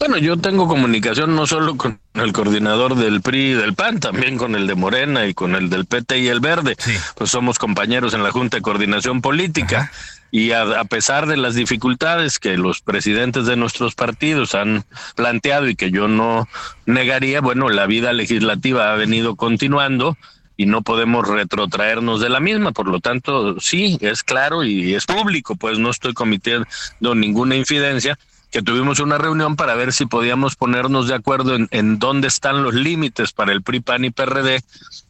Bueno, 0.00 0.18
yo 0.18 0.38
tengo 0.38 0.66
comunicación 0.66 1.36
no 1.36 1.46
solo 1.46 1.76
con 1.76 2.00
el 2.14 2.32
coordinador 2.32 2.96
del 2.96 3.22
PRI 3.22 3.52
y 3.52 3.52
del 3.52 3.74
PAN, 3.74 4.00
también 4.00 4.36
con 4.36 4.56
el 4.56 4.66
de 4.66 4.74
Morena 4.74 5.24
y 5.28 5.34
con 5.34 5.54
el 5.54 5.70
del 5.70 5.86
PT 5.86 6.18
y 6.18 6.26
el 6.26 6.40
Verde. 6.40 6.74
Pues 7.14 7.30
somos 7.30 7.60
compañeros 7.60 8.12
en 8.14 8.24
la 8.24 8.32
Junta 8.32 8.56
de 8.56 8.62
Coordinación 8.62 9.20
Política. 9.20 9.92
Y 10.32 10.50
a, 10.50 10.82
pesar 10.86 11.26
de 11.26 11.36
las 11.36 11.54
dificultades 11.54 12.40
que 12.40 12.56
los 12.56 12.80
presidentes 12.80 13.46
de 13.46 13.54
nuestros 13.54 13.94
partidos 13.94 14.56
han 14.56 14.84
planteado 15.14 15.68
y 15.68 15.76
que 15.76 15.92
yo 15.92 16.08
no 16.08 16.48
negaría, 16.86 17.40
bueno, 17.40 17.68
la 17.68 17.86
vida 17.86 18.12
legislativa 18.12 18.92
ha 18.92 18.96
venido 18.96 19.36
continuando 19.36 20.16
y 20.62 20.66
no 20.66 20.82
podemos 20.82 21.26
retrotraernos 21.26 22.20
de 22.20 22.28
la 22.28 22.38
misma. 22.38 22.70
Por 22.70 22.86
lo 22.86 23.00
tanto, 23.00 23.58
sí, 23.60 23.98
es 24.00 24.22
claro 24.22 24.62
y 24.62 24.94
es 24.94 25.06
público, 25.06 25.56
pues 25.56 25.78
no 25.78 25.90
estoy 25.90 26.14
cometiendo 26.14 26.66
ninguna 27.14 27.56
infidencia 27.56 28.16
que 28.52 28.62
tuvimos 28.62 29.00
una 29.00 29.16
reunión 29.16 29.56
para 29.56 29.74
ver 29.74 29.94
si 29.94 30.04
podíamos 30.04 30.56
ponernos 30.56 31.08
de 31.08 31.14
acuerdo 31.14 31.56
en, 31.70 31.98
dónde 31.98 32.28
están 32.28 32.62
los 32.62 32.74
límites 32.74 33.32
para 33.32 33.50
el 33.50 33.62
PRI, 33.62 33.80
PAN 33.80 34.04
y 34.04 34.10
PRD. 34.10 34.62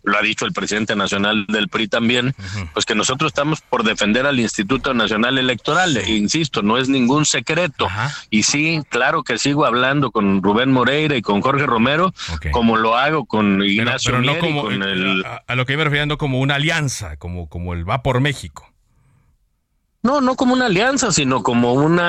Lo 0.05 0.17
ha 0.17 0.23
dicho 0.23 0.47
el 0.47 0.53
presidente 0.53 0.95
nacional 0.95 1.47
del 1.49 1.69
PRI 1.69 1.89
también, 1.89 2.35
pues 2.73 2.87
que 2.87 2.95
nosotros 2.95 3.31
estamos 3.31 3.61
por 3.61 3.83
defender 3.83 4.27
al 4.27 4.39
Instituto 4.39 4.95
Nacional 4.95 5.39
Electoral. 5.39 5.97
E 5.97 6.13
insisto, 6.13 6.63
no 6.63 6.79
es 6.79 6.89
ningún 6.89 7.27
secreto. 7.27 7.89
Y 8.31 8.45
sí, 8.45 8.81
claro 8.89 9.25
que 9.25 9.39
sigo 9.39 9.67
hablando 9.67 10.13
con 10.13 10.41
Rubén 10.41 10.71
Moreira 10.71 11.17
y 11.17 11.23
con 11.23 11.41
Jorge 11.41 11.67
Romero, 11.67 12.15
como 12.53 12.77
lo 12.77 12.97
hago 12.97 13.25
con 13.25 13.63
Ignacio 13.63 14.13
pero, 14.21 14.39
como, 14.39 14.63
con 14.63 14.83
el... 14.85 15.25
a, 15.47 15.55
lo 15.57 15.67
que 15.67 15.73
iba 15.73 15.83
refiriendo 15.83 16.17
como 16.17 16.39
una 16.39 16.55
alianza, 16.55 17.17
como, 17.17 17.49
como 17.49 17.75
el 17.75 17.89
Va 17.89 18.05
por 18.05 18.21
México. 18.21 18.72
No, 20.05 20.21
no 20.21 20.35
como 20.35 20.55
una 20.55 20.67
alianza, 20.67 21.13
sino 21.13 21.45
como 21.45 21.75
un 21.75 22.01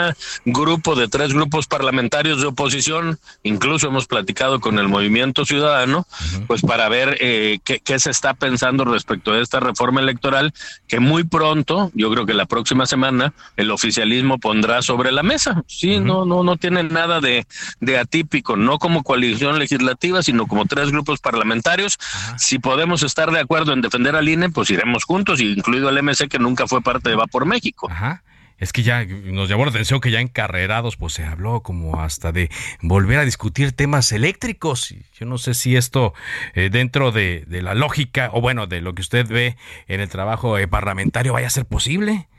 grupo 0.45 0.95
de 0.95 1.07
tres 1.07 1.31
grupos 1.31 1.67
parlamentarios 1.67 2.41
de 2.41 2.47
oposición. 2.47 3.19
Incluso 3.43 3.87
hemos 3.87 4.07
platicado 4.07 4.59
con 4.59 4.79
el 4.79 4.87
Movimiento 4.87 5.45
Ciudadano, 5.45 6.07
pues 6.47 6.63
para 6.63 6.89
ver 6.89 7.17
eh, 7.19 7.59
qué, 7.63 7.81
qué, 7.81 7.99
se 7.99 8.09
está 8.09 8.33
pensando 8.33 8.83
respecto 8.83 9.33
a 9.33 9.39
esta 9.39 9.59
reforma 9.59 10.01
electoral, 10.01 10.53
que 10.87 10.99
muy 10.99 11.23
pronto, 11.23 11.91
yo 11.93 12.09
creo 12.11 12.25
que 12.25 12.33
la 12.33 12.47
próxima 12.47 12.87
semana, 12.87 13.33
el 13.57 13.69
oficialismo 13.69 14.39
pondrá 14.39 14.81
sobre 14.81 15.11
la 15.11 15.21
mesa. 15.21 15.63
Sí, 15.67 15.99
no, 15.99 16.25
no, 16.25 16.43
no 16.43 16.57
tiene 16.57 16.81
nada 16.81 17.21
de, 17.21 17.45
de, 17.79 17.99
atípico, 17.99 18.55
no 18.55 18.79
como 18.79 19.03
coalición 19.03 19.59
legislativa, 19.59 20.23
sino 20.23 20.47
como 20.47 20.65
tres 20.65 20.89
grupos 20.89 21.19
parlamentarios. 21.19 21.99
Si 22.37 22.57
podemos 22.57 23.03
estar 23.03 23.29
de 23.29 23.39
acuerdo 23.39 23.71
en 23.71 23.81
defender 23.81 24.15
al 24.15 24.27
INE, 24.27 24.49
pues 24.49 24.71
iremos 24.71 25.03
juntos, 25.03 25.39
incluido 25.41 25.89
el 25.89 26.01
MC 26.01 26.27
que 26.27 26.39
nunca 26.39 26.65
fue 26.65 26.81
parte 26.81 27.09
de 27.09 27.15
Va 27.15 27.27
por 27.27 27.45
México. 27.45 27.82
Ajá. 27.89 28.23
Es 28.57 28.71
que 28.71 28.83
ya 28.83 29.03
nos 29.05 29.49
llamó 29.49 29.65
la 29.65 29.71
atención 29.71 29.99
que 29.99 30.09
ya 30.09 30.21
encarrerados 30.21 30.95
pues 30.95 31.13
se 31.13 31.25
habló 31.25 31.61
como 31.61 32.01
hasta 32.01 32.31
de 32.31 32.49
volver 32.81 33.19
a 33.19 33.25
discutir 33.25 33.73
temas 33.73 34.11
eléctricos. 34.13 34.95
Yo 35.19 35.25
no 35.25 35.37
sé 35.37 35.53
si 35.53 35.75
esto 35.75 36.13
eh, 36.53 36.69
dentro 36.71 37.11
de, 37.11 37.45
la 37.49 37.73
lógica 37.73 38.29
o 38.31 38.39
bueno, 38.39 38.67
de 38.67 38.79
lo 38.79 38.95
que 38.95 39.01
usted 39.01 39.27
ve 39.27 39.57
en 39.87 39.99
el 39.99 40.07
trabajo 40.07 40.57
eh, 40.57 40.67
parlamentario 40.67 41.33
vaya 41.33 41.47
a 41.47 41.49
ser 41.49 41.65
posible. 41.65 42.29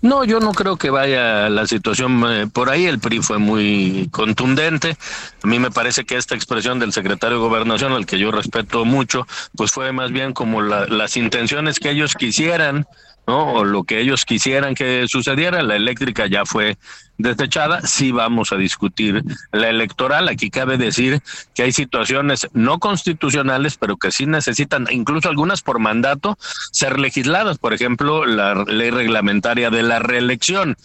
No, 0.00 0.22
yo 0.22 0.38
no 0.38 0.52
creo 0.52 0.76
que 0.76 0.90
vaya 0.90 1.48
la 1.48 1.66
situación 1.66 2.22
eh, 2.28 2.46
por 2.46 2.70
ahí. 2.70 2.86
El 2.86 3.00
PRI 3.00 3.18
fue 3.18 3.38
muy 3.38 4.08
contundente. 4.12 4.96
A 5.42 5.46
mí 5.48 5.58
me 5.58 5.72
parece 5.72 6.04
que 6.04 6.16
esta 6.16 6.36
expresión 6.36 6.78
del 6.78 6.92
secretario 6.92 7.38
de 7.38 7.42
Gobernación, 7.42 7.92
al 7.92 8.06
que 8.06 8.20
yo 8.20 8.30
respeto 8.30 8.84
mucho, 8.84 9.26
pues 9.56 9.72
fue 9.72 9.90
más 9.90 10.12
bien 10.12 10.32
como 10.32 10.62
las 10.62 11.16
intenciones 11.16 11.80
que 11.80 11.90
ellos 11.90 12.14
quisieran 12.14 12.86
¿no? 13.28 13.52
O 13.52 13.64
lo 13.64 13.84
que 13.84 14.00
ellos 14.00 14.24
quisieran 14.24 14.74
que 14.74 15.04
sucediera, 15.06 15.62
la 15.62 15.76
eléctrica 15.76 16.26
ya 16.26 16.46
fue 16.46 16.78
desechada, 17.18 17.82
sí 17.82 18.10
vamos 18.10 18.52
a 18.52 18.56
discutir 18.56 19.22
la 19.52 19.68
electoral. 19.68 20.28
Aquí 20.28 20.48
cabe 20.48 20.78
decir 20.78 21.20
que 21.54 21.64
hay 21.64 21.72
situaciones 21.72 22.48
no 22.54 22.78
constitucionales, 22.78 23.76
pero 23.76 23.98
que 23.98 24.10
sí 24.12 24.24
necesitan, 24.24 24.86
incluso 24.90 25.28
algunas 25.28 25.60
por 25.60 25.78
mandato, 25.78 26.38
ser 26.72 26.98
legisladas. 26.98 27.58
Por 27.58 27.74
ejemplo, 27.74 28.24
la 28.24 28.64
ley 28.64 28.90
reglamentaria 28.90 29.68
de 29.68 29.82
la 29.82 29.98
reelección. 29.98 30.76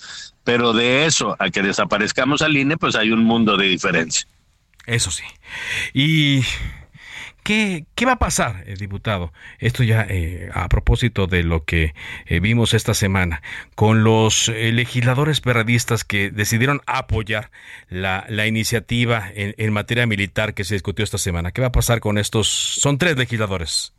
Pero 0.44 0.74
de 0.74 1.06
eso 1.06 1.38
a 1.40 1.50
que 1.50 1.62
desaparezcamos 1.62 2.42
al 2.42 2.58
INE, 2.58 2.76
pues 2.76 2.96
hay 2.96 3.12
un 3.12 3.24
mundo 3.24 3.56
de 3.56 3.68
diferencia. 3.68 4.28
Eso 4.86 5.10
sí. 5.10 5.24
Y 5.94 6.44
¿Qué, 7.44 7.86
va 8.06 8.14
a 8.14 8.20
pasar, 8.20 8.64
eh, 8.68 8.76
diputado? 8.80 9.34
Esto 9.60 9.84
ya 9.84 10.06
eh, 10.10 10.50
a 10.54 10.70
propósito 10.70 11.28
de 11.28 11.44
lo 11.44 11.66
que 11.66 11.94
eh, 12.26 12.40
vimos 12.40 12.74
esta 12.74 12.94
semana 12.94 13.42
con 13.76 14.04
los 14.04 14.48
legisladores 14.48 15.42
perradistas 15.42 16.06
que 16.06 16.32
decidieron 16.32 16.82
apoyar 16.86 17.52
la, 17.90 18.26
iniciativa 18.48 19.30
en, 19.36 19.56
en, 19.58 19.74
materia 19.74 20.06
militar 20.06 20.54
que 20.54 20.64
se 20.64 20.76
discutió 20.76 21.04
esta 21.04 21.18
semana. 21.18 21.52
¿Qué 21.52 21.62
va 21.62 21.68
a 21.68 21.72
pasar 21.72 22.00
con 22.00 22.18
estos? 22.18 22.48
Son 22.48 22.98
tres 22.98 23.18
legisladores. 23.18 23.94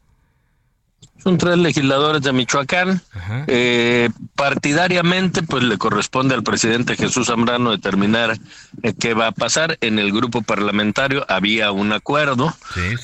Son 1.24 1.38
tres 1.38 1.56
legisladores 1.56 2.20
de 2.20 2.34
Michoacán. 2.34 3.00
Eh, 3.46 4.10
partidariamente, 4.34 5.42
pues 5.42 5.64
le 5.64 5.78
corresponde 5.78 6.34
al 6.34 6.42
presidente 6.42 6.96
Jesús 6.96 7.28
Zambrano 7.28 7.70
determinar 7.70 8.36
eh, 8.82 8.92
qué 8.92 9.14
va 9.14 9.28
a 9.28 9.32
pasar. 9.32 9.78
En 9.80 9.98
el 9.98 10.12
grupo 10.12 10.42
parlamentario 10.42 11.24
había 11.26 11.72
un 11.72 11.94
acuerdo 11.94 12.54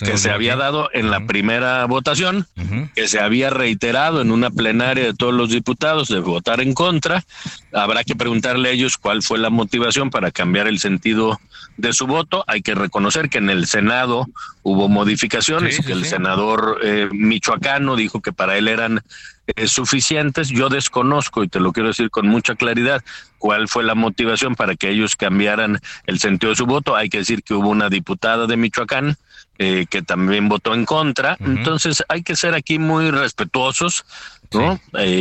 que 0.04 0.18
se 0.18 0.30
había 0.30 0.56
dado 0.56 0.90
en 0.92 1.10
la 1.10 1.24
primera 1.24 1.86
votación, 1.86 2.46
que 2.94 3.08
se 3.08 3.20
había 3.20 3.48
reiterado 3.48 4.20
en 4.20 4.32
una 4.32 4.50
plenaria 4.50 5.04
de 5.04 5.14
todos 5.14 5.32
los 5.32 5.48
diputados 5.48 6.08
de 6.08 6.20
votar 6.20 6.60
en 6.60 6.74
contra. 6.74 7.24
Habrá 7.72 8.04
que 8.04 8.16
preguntarle 8.16 8.68
a 8.68 8.72
ellos 8.72 8.98
cuál 8.98 9.22
fue 9.22 9.38
la 9.38 9.48
motivación 9.48 10.10
para 10.10 10.30
cambiar 10.30 10.68
el 10.68 10.78
sentido 10.78 11.40
de 11.78 11.94
su 11.94 12.06
voto. 12.06 12.44
Hay 12.46 12.60
que 12.60 12.74
reconocer 12.74 13.30
que 13.30 13.38
en 13.38 13.48
el 13.48 13.66
Senado 13.66 14.26
hubo 14.62 14.88
modificaciones 14.88 15.78
y 15.78 15.82
que 15.82 15.92
el 15.92 16.04
senador 16.04 16.80
eh, 16.82 17.08
michoacano 17.12 17.96
dijo 17.96 18.09
que 18.18 18.32
para 18.32 18.58
él 18.58 18.66
eran 18.66 19.02
eh, 19.46 19.68
suficientes. 19.68 20.48
Yo 20.48 20.68
desconozco, 20.68 21.44
y 21.44 21.48
te 21.48 21.60
lo 21.60 21.72
quiero 21.72 21.88
decir 21.88 22.10
con 22.10 22.26
mucha 22.26 22.56
claridad, 22.56 23.04
cuál 23.38 23.68
fue 23.68 23.84
la 23.84 23.94
motivación 23.94 24.56
para 24.56 24.74
que 24.74 24.90
ellos 24.90 25.14
cambiaran 25.14 25.80
el 26.06 26.18
sentido 26.18 26.50
de 26.50 26.56
su 26.56 26.66
voto. 26.66 26.96
Hay 26.96 27.08
que 27.08 27.18
decir 27.18 27.42
que 27.44 27.54
hubo 27.54 27.68
una 27.68 27.88
diputada 27.88 28.46
de 28.48 28.56
Michoacán 28.56 29.16
eh, 29.58 29.86
que 29.88 30.02
también 30.02 30.48
votó 30.48 30.74
en 30.74 30.84
contra. 30.84 31.36
Entonces 31.38 32.02
hay 32.08 32.22
que 32.22 32.34
ser 32.34 32.54
aquí 32.54 32.78
muy 32.78 33.10
respetuosos. 33.10 34.04
¿no? 34.52 34.80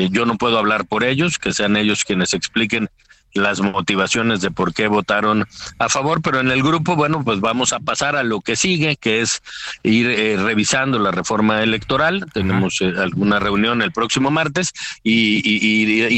yo 0.09 0.25
no 0.25 0.37
puedo 0.37 0.57
hablar 0.57 0.87
por 0.87 1.03
ellos, 1.03 1.37
que 1.37 1.53
sean 1.53 1.77
ellos 1.77 2.03
quienes 2.03 2.33
expliquen 2.33 2.89
las 3.33 3.61
motivaciones 3.61 4.41
de 4.41 4.51
por 4.51 4.73
qué 4.73 4.87
votaron 4.87 5.47
a 5.77 5.89
favor, 5.89 6.21
pero 6.21 6.39
en 6.39 6.51
el 6.51 6.63
grupo, 6.63 6.95
bueno, 6.95 7.23
pues 7.23 7.39
vamos 7.39 7.73
a 7.73 7.79
pasar 7.79 8.15
a 8.15 8.23
lo 8.23 8.41
que 8.41 8.55
sigue, 8.55 8.95
que 8.95 9.21
es 9.21 9.41
ir 9.83 10.07
eh, 10.09 10.37
revisando 10.37 10.99
la 10.99 11.11
reforma 11.11 11.61
electoral. 11.63 12.25
Tenemos 12.33 12.81
eh, 12.81 12.93
alguna 12.97 13.39
reunión 13.39 13.81
el 13.81 13.91
próximo 13.91 14.31
martes 14.31 14.73
y, 15.03 15.39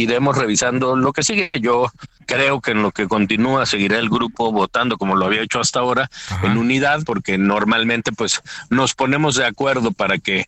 iremos 0.01 0.37
revisando 0.37 0.95
lo 0.95 1.13
que 1.13 1.23
sigue. 1.23 1.51
Yo 1.59 1.91
creo 2.25 2.61
que 2.61 2.71
en 2.71 2.81
lo 2.81 2.91
que 2.91 3.07
continúa 3.07 3.65
seguirá 3.65 3.99
el 3.99 4.09
grupo 4.09 4.51
votando 4.51 4.97
como 4.97 5.15
lo 5.15 5.25
había 5.25 5.41
hecho 5.41 5.59
hasta 5.59 5.79
ahora 5.79 6.09
en 6.43 6.57
unidad, 6.57 7.03
porque 7.05 7.37
normalmente 7.37 8.11
pues 8.11 8.41
nos 8.69 8.93
ponemos 8.93 9.35
de 9.35 9.45
acuerdo 9.45 9.91
para 9.91 10.17
que 10.17 10.47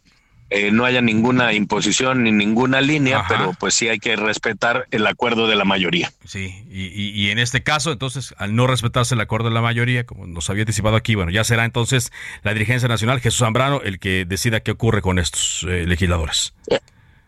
eh, 0.56 0.72
no 0.72 0.86
haya 0.86 1.02
ninguna 1.02 1.52
imposición 1.54 2.22
ni 2.22 2.32
ninguna 2.32 2.80
línea, 2.80 3.26
pero 3.28 3.56
pues 3.60 3.74
sí 3.74 3.89
hay 3.89 3.98
que 3.98 4.16
respetar 4.16 4.86
el 4.92 5.08
acuerdo 5.08 5.48
de 5.48 5.56
la 5.56 5.66
mayoría. 5.66 6.13
Sí, 6.26 6.63
y, 6.70 7.32
en 7.32 7.39
este 7.39 7.63
caso, 7.63 7.92
entonces, 7.92 8.36
al 8.38 8.56
no 8.56 8.68
respetarse 8.68 9.16
el 9.16 9.22
acuerdo 9.22 9.50
de 9.50 9.56
la 9.56 9.62
mayoría, 9.62 10.06
como 10.06 10.28
nos 10.28 10.52
había 10.52 10.62
anticipado 10.62 10.96
aquí, 10.96 11.16
bueno, 11.16 11.32
ya 11.32 11.44
será 11.44 11.66
entonces 11.66 12.12
la 12.44 12.54
dirigencia 12.54 12.88
nacional, 12.88 13.20
Jesús 13.20 13.39
Zambrano, 13.39 13.82
el 13.82 13.98
que 13.98 14.26
decida 14.26 14.60
qué 14.60 14.70
ocurre 14.70 15.02
con 15.02 15.18
estos 15.18 15.66
eh, 15.68 15.86
legisladores. 15.88 16.54
Eh, 16.70 16.80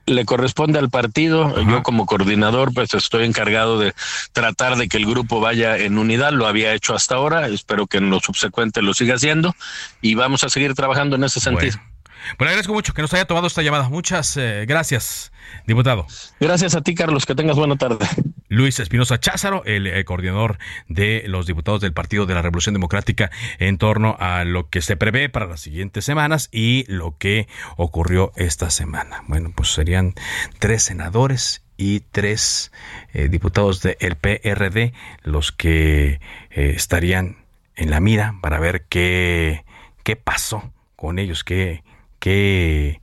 le 0.06 0.24
corresponde 0.26 0.78
al 0.78 0.92
partido. 0.92 1.60
Yo 1.68 1.82
como 1.82 2.06
coordinador 2.06 2.76
pues 2.76 2.94
estoy 2.94 3.26
encargado 3.26 3.80
de 3.80 3.96
tratar 4.34 4.76
de 4.76 4.88
que 4.88 4.98
el 4.98 5.08
grupo 5.08 5.40
vaya 5.40 5.78
en 5.78 5.98
unidad. 5.98 6.32
Lo 6.32 6.46
había 6.46 6.76
hecho 6.76 6.94
hasta 6.94 7.16
ahora. 7.16 7.48
Espero 7.48 7.88
que 7.88 7.98
en 7.98 8.12
lo 8.12 8.20
subsecuente 8.20 8.84
lo 8.84 8.94
siga 8.94 9.16
haciendo 9.16 9.56
y 10.02 10.14
vamos 10.14 10.44
a 10.44 10.50
seguir 10.50 10.76
trabajando 10.76 11.16
en 11.16 11.24
ese 11.24 11.40
sentido. 11.40 11.78
Bueno, 11.78 11.95
agradezco 12.38 12.74
mucho 12.74 12.94
que 12.94 13.02
nos 13.02 13.14
haya 13.14 13.26
tomado 13.26 13.48
esta 13.48 13.62
llamada. 13.62 13.90
Muchas 13.90 14.38
eh, 14.38 14.66
gracias, 14.68 15.32
diputado. 15.66 16.06
Gracias 16.40 16.76
a 16.76 16.82
ti, 16.82 16.96
Carlos. 16.96 17.26
Que 17.26 17.36
tengas 17.36 17.56
buena 17.56 17.76
tarde. 17.76 18.06
Luis 18.48 18.80
Espinosa 18.80 19.20
Cházaro, 19.20 19.64
el, 19.66 19.88
eh, 19.88 20.06
coordinador 20.06 20.58
de 20.88 21.24
los 21.28 21.48
diputados 21.48 21.82
del 21.82 21.94
Partido 21.94 22.26
de 22.26 22.34
la 22.34 22.42
Revolución 22.42 22.74
Democrática 22.74 23.32
en 23.60 23.78
torno 23.78 24.16
a 24.20 24.44
lo 24.44 24.70
que 24.70 24.82
se 24.82 24.96
prevé 24.96 25.30
para 25.30 25.48
las 25.48 25.62
siguientes 25.62 26.06
semanas 26.06 26.50
y 26.52 26.86
lo 26.88 27.18
que 27.18 27.48
ocurrió 27.78 28.32
esta 28.36 28.70
semana. 28.70 29.24
Bueno, 29.28 29.52
pues 29.56 29.70
serían 29.70 30.14
tres 30.60 30.84
senadores 30.84 31.64
y 31.78 32.02
tres 32.02 32.72
eh, 33.14 33.28
diputados 33.28 33.82
del 33.82 34.16
PRD 34.16 34.94
los 35.24 35.52
que 35.52 36.22
estarían 36.52 37.38
en 37.76 37.90
la 37.90 38.00
mira 38.00 38.36
para 38.42 38.60
ver 38.60 38.86
qué, 38.88 39.66
qué 40.04 40.16
pasó 40.16 40.72
con 40.96 41.20
ellos, 41.20 41.44
qué, 41.44 41.84
qué, 42.26 43.02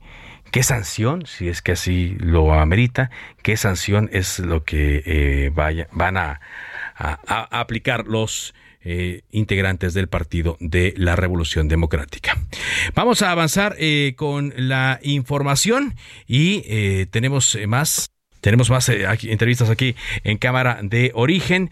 qué 0.51 0.63
sanción, 0.63 1.25
si 1.25 1.47
es 1.47 1.61
que 1.61 1.71
así 1.71 2.17
lo 2.19 2.53
amerita, 2.53 3.09
qué 3.41 3.55
sanción 3.55 4.09
es 4.11 4.39
lo 4.39 4.65
que 4.65 5.01
eh, 5.05 5.49
van 5.93 6.17
a, 6.17 6.41
aplicar 6.97 8.05
los 8.05 8.53
eh, 8.81 9.21
integrantes 9.31 9.93
del 9.93 10.09
Partido 10.09 10.57
de 10.59 10.93
la 10.97 11.15
Revolución 11.15 11.69
Democrática. 11.69 12.37
Vamos 12.95 13.21
a 13.21 13.31
avanzar 13.31 13.77
eh, 13.79 14.13
con 14.17 14.53
la 14.57 14.99
información 15.03 15.95
y 16.27 17.05
tenemos 17.05 17.57
más. 17.65 18.09
Tenemos 18.41 18.69
más 18.69 18.89
entrevistas 18.89 19.69
aquí 19.69 19.95
en 20.25 20.37
Cámara 20.37 20.79
de 20.83 21.11
Origen. 21.15 21.69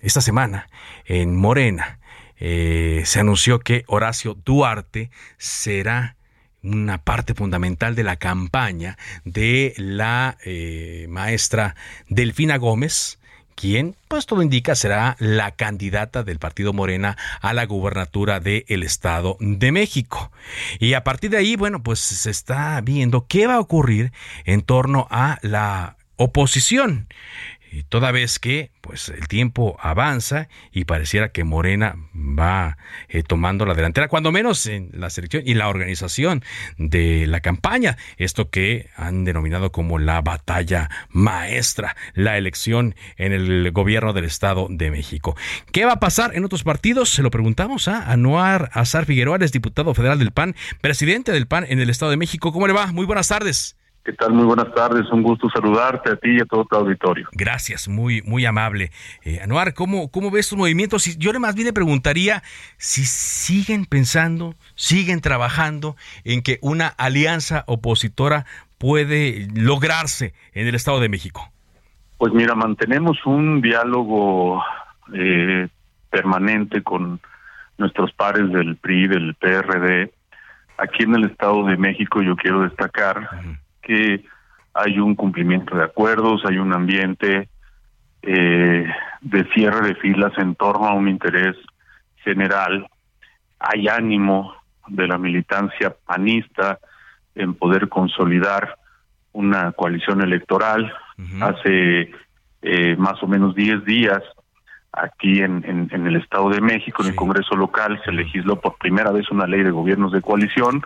Esta 0.00 0.20
semana 0.20 0.68
en 1.04 1.34
Morena 1.34 1.98
eh, 2.38 3.02
se 3.04 3.20
anunció 3.20 3.60
que 3.60 3.84
Horacio 3.86 4.34
Duarte 4.34 5.10
será 5.38 6.16
una 6.62 6.98
parte 6.98 7.34
fundamental 7.34 7.94
de 7.94 8.02
la 8.02 8.16
campaña 8.16 8.98
de 9.24 9.74
la 9.76 10.36
eh, 10.44 11.06
maestra 11.08 11.76
Delfina 12.08 12.56
Gómez, 12.56 13.18
quien, 13.54 13.96
pues 14.08 14.26
todo 14.26 14.42
indica, 14.42 14.74
será 14.74 15.16
la 15.18 15.52
candidata 15.52 16.22
del 16.22 16.38
partido 16.38 16.72
Morena 16.72 17.16
a 17.40 17.54
la 17.54 17.64
gubernatura 17.64 18.38
del 18.38 18.82
Estado 18.82 19.36
de 19.40 19.72
México. 19.72 20.30
Y 20.78 20.92
a 20.92 21.04
partir 21.04 21.30
de 21.30 21.38
ahí, 21.38 21.56
bueno, 21.56 21.82
pues 21.82 22.00
se 22.00 22.30
está 22.30 22.80
viendo 22.82 23.26
qué 23.26 23.46
va 23.46 23.54
a 23.54 23.60
ocurrir 23.60 24.12
en 24.44 24.60
torno 24.62 25.08
a 25.10 25.38
la 25.42 25.96
oposición 26.16 27.08
toda 27.88 28.10
vez 28.12 28.38
que 28.38 28.70
pues 28.80 29.08
el 29.08 29.28
tiempo 29.28 29.76
avanza 29.80 30.48
y 30.72 30.84
pareciera 30.84 31.30
que 31.30 31.44
Morena 31.44 31.96
va 32.14 32.78
eh, 33.08 33.22
tomando 33.22 33.66
la 33.66 33.74
delantera, 33.74 34.08
cuando 34.08 34.32
menos 34.32 34.66
en 34.66 34.90
la 34.92 35.10
selección 35.10 35.42
y 35.46 35.54
la 35.54 35.68
organización 35.68 36.44
de 36.78 37.26
la 37.26 37.40
campaña, 37.40 37.96
esto 38.16 38.50
que 38.50 38.90
han 38.96 39.24
denominado 39.24 39.72
como 39.72 39.98
la 39.98 40.20
batalla 40.20 40.90
maestra, 41.10 41.96
la 42.14 42.38
elección 42.38 42.94
en 43.16 43.32
el 43.32 43.70
gobierno 43.72 44.12
del 44.12 44.24
Estado 44.24 44.68
de 44.70 44.90
México. 44.90 45.36
¿Qué 45.72 45.84
va 45.84 45.92
a 45.92 46.00
pasar 46.00 46.34
en 46.34 46.44
otros 46.44 46.64
partidos? 46.64 47.10
Se 47.10 47.22
lo 47.22 47.30
preguntamos 47.30 47.88
a 47.88 48.10
Anuar 48.10 48.70
Azar 48.72 49.06
Figueroa, 49.06 49.38
es 49.40 49.52
diputado 49.52 49.94
federal 49.94 50.18
del 50.18 50.30
PAN, 50.30 50.54
presidente 50.80 51.32
del 51.32 51.46
PAN 51.46 51.66
en 51.68 51.80
el 51.80 51.90
Estado 51.90 52.10
de 52.10 52.16
México. 52.16 52.52
¿Cómo 52.52 52.66
le 52.66 52.72
va? 52.72 52.92
Muy 52.92 53.06
buenas 53.06 53.28
tardes. 53.28 53.76
¿Qué 54.06 54.12
tal? 54.12 54.34
Muy 54.34 54.44
buenas 54.44 54.72
tardes, 54.72 55.10
un 55.10 55.20
gusto 55.20 55.50
saludarte 55.50 56.12
a 56.12 56.14
ti 56.16 56.36
y 56.36 56.40
a 56.40 56.44
todo 56.44 56.64
tu 56.64 56.76
auditorio. 56.76 57.28
Gracias, 57.32 57.88
muy 57.88 58.22
muy 58.22 58.46
amable. 58.46 58.92
Eh, 59.24 59.40
Anuar, 59.42 59.74
¿cómo, 59.74 60.12
¿cómo 60.12 60.30
ves 60.30 60.48
tus 60.48 60.56
movimientos? 60.56 61.18
Yo 61.18 61.32
más 61.40 61.56
bien 61.56 61.66
le 61.66 61.72
preguntaría 61.72 62.44
si 62.76 63.04
siguen 63.04 63.84
pensando, 63.84 64.54
siguen 64.76 65.20
trabajando 65.20 65.96
en 66.22 66.42
que 66.42 66.60
una 66.62 66.86
alianza 66.86 67.64
opositora 67.66 68.46
puede 68.78 69.48
lograrse 69.56 70.34
en 70.52 70.68
el 70.68 70.76
Estado 70.76 71.00
de 71.00 71.08
México. 71.08 71.50
Pues 72.16 72.32
mira, 72.32 72.54
mantenemos 72.54 73.18
un 73.26 73.60
diálogo 73.60 74.62
eh, 75.14 75.66
permanente 76.10 76.80
con 76.84 77.18
nuestros 77.76 78.12
pares 78.12 78.52
del 78.52 78.76
PRI, 78.76 79.08
del 79.08 79.34
PRD. 79.34 80.12
Aquí 80.78 81.02
en 81.02 81.16
el 81.16 81.24
Estado 81.24 81.64
de 81.64 81.76
México 81.76 82.22
yo 82.22 82.36
quiero 82.36 82.62
destacar 82.62 83.30
que 83.86 84.24
hay 84.74 84.98
un 84.98 85.14
cumplimiento 85.14 85.76
de 85.76 85.84
acuerdos, 85.84 86.42
hay 86.44 86.58
un 86.58 86.74
ambiente 86.74 87.48
eh, 88.22 88.84
de 89.20 89.44
cierre 89.54 89.88
de 89.88 89.94
filas 89.94 90.32
en 90.36 90.54
torno 90.56 90.86
a 90.86 90.94
un 90.94 91.08
interés 91.08 91.56
general, 92.16 92.86
hay 93.58 93.88
ánimo 93.88 94.54
de 94.88 95.06
la 95.06 95.16
militancia 95.16 95.94
panista 96.04 96.78
en 97.34 97.54
poder 97.54 97.88
consolidar 97.88 98.76
una 99.32 99.72
coalición 99.72 100.22
electoral. 100.22 100.92
Hace 101.40 102.10
eh, 102.62 102.96
más 102.98 103.22
o 103.22 103.26
menos 103.26 103.54
10 103.54 103.84
días, 103.84 104.22
aquí 104.92 105.40
en, 105.40 105.88
en, 105.90 106.06
el 106.06 106.16
Estado 106.16 106.50
de 106.50 106.60
México, 106.60 107.02
en 107.02 107.10
el 107.10 107.14
Congreso 107.14 107.54
local, 107.54 108.00
se 108.04 108.12
legisló 108.12 108.60
por 108.60 108.76
primera 108.76 109.10
vez 109.10 109.30
una 109.30 109.46
ley 109.46 109.62
de 109.62 109.70
gobiernos 109.70 110.12
de 110.12 110.20
coalición. 110.20 110.82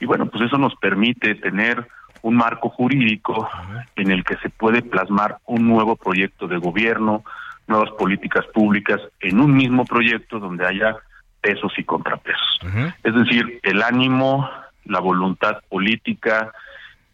Y 0.00 0.06
bueno, 0.06 0.26
pues 0.26 0.44
eso 0.44 0.58
nos 0.58 0.74
permite 0.76 1.34
tener 1.34 1.86
un 2.22 2.36
marco 2.36 2.68
jurídico 2.68 3.48
en 3.96 4.10
el 4.10 4.24
que 4.24 4.36
se 4.36 4.50
puede 4.50 4.82
plasmar 4.82 5.38
un 5.46 5.66
nuevo 5.66 5.96
proyecto 5.96 6.46
de 6.46 6.58
gobierno, 6.58 7.24
nuevas 7.66 7.90
políticas 7.92 8.46
públicas 8.46 9.00
en 9.20 9.40
un 9.40 9.54
mismo 9.54 9.84
proyecto 9.84 10.38
donde 10.38 10.66
haya 10.66 10.96
pesos 11.40 11.72
y 11.76 11.84
contrapesos. 11.84 12.60
Es 13.02 13.14
decir, 13.14 13.60
el 13.62 13.82
ánimo, 13.82 14.48
la 14.84 15.00
voluntad 15.00 15.58
política 15.68 16.52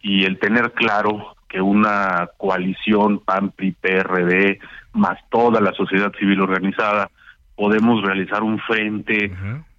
y 0.01 0.23
el 0.25 0.39
tener 0.39 0.71
claro 0.73 1.35
que 1.47 1.61
una 1.61 2.29
coalición 2.37 3.19
PAN, 3.19 3.51
PRI, 3.51 3.71
PRD, 3.73 4.59
más 4.93 5.19
toda 5.29 5.61
la 5.61 5.73
sociedad 5.73 6.11
civil 6.17 6.41
organizada, 6.41 7.09
podemos 7.55 8.03
realizar 8.03 8.43
un 8.43 8.59
frente 8.59 9.31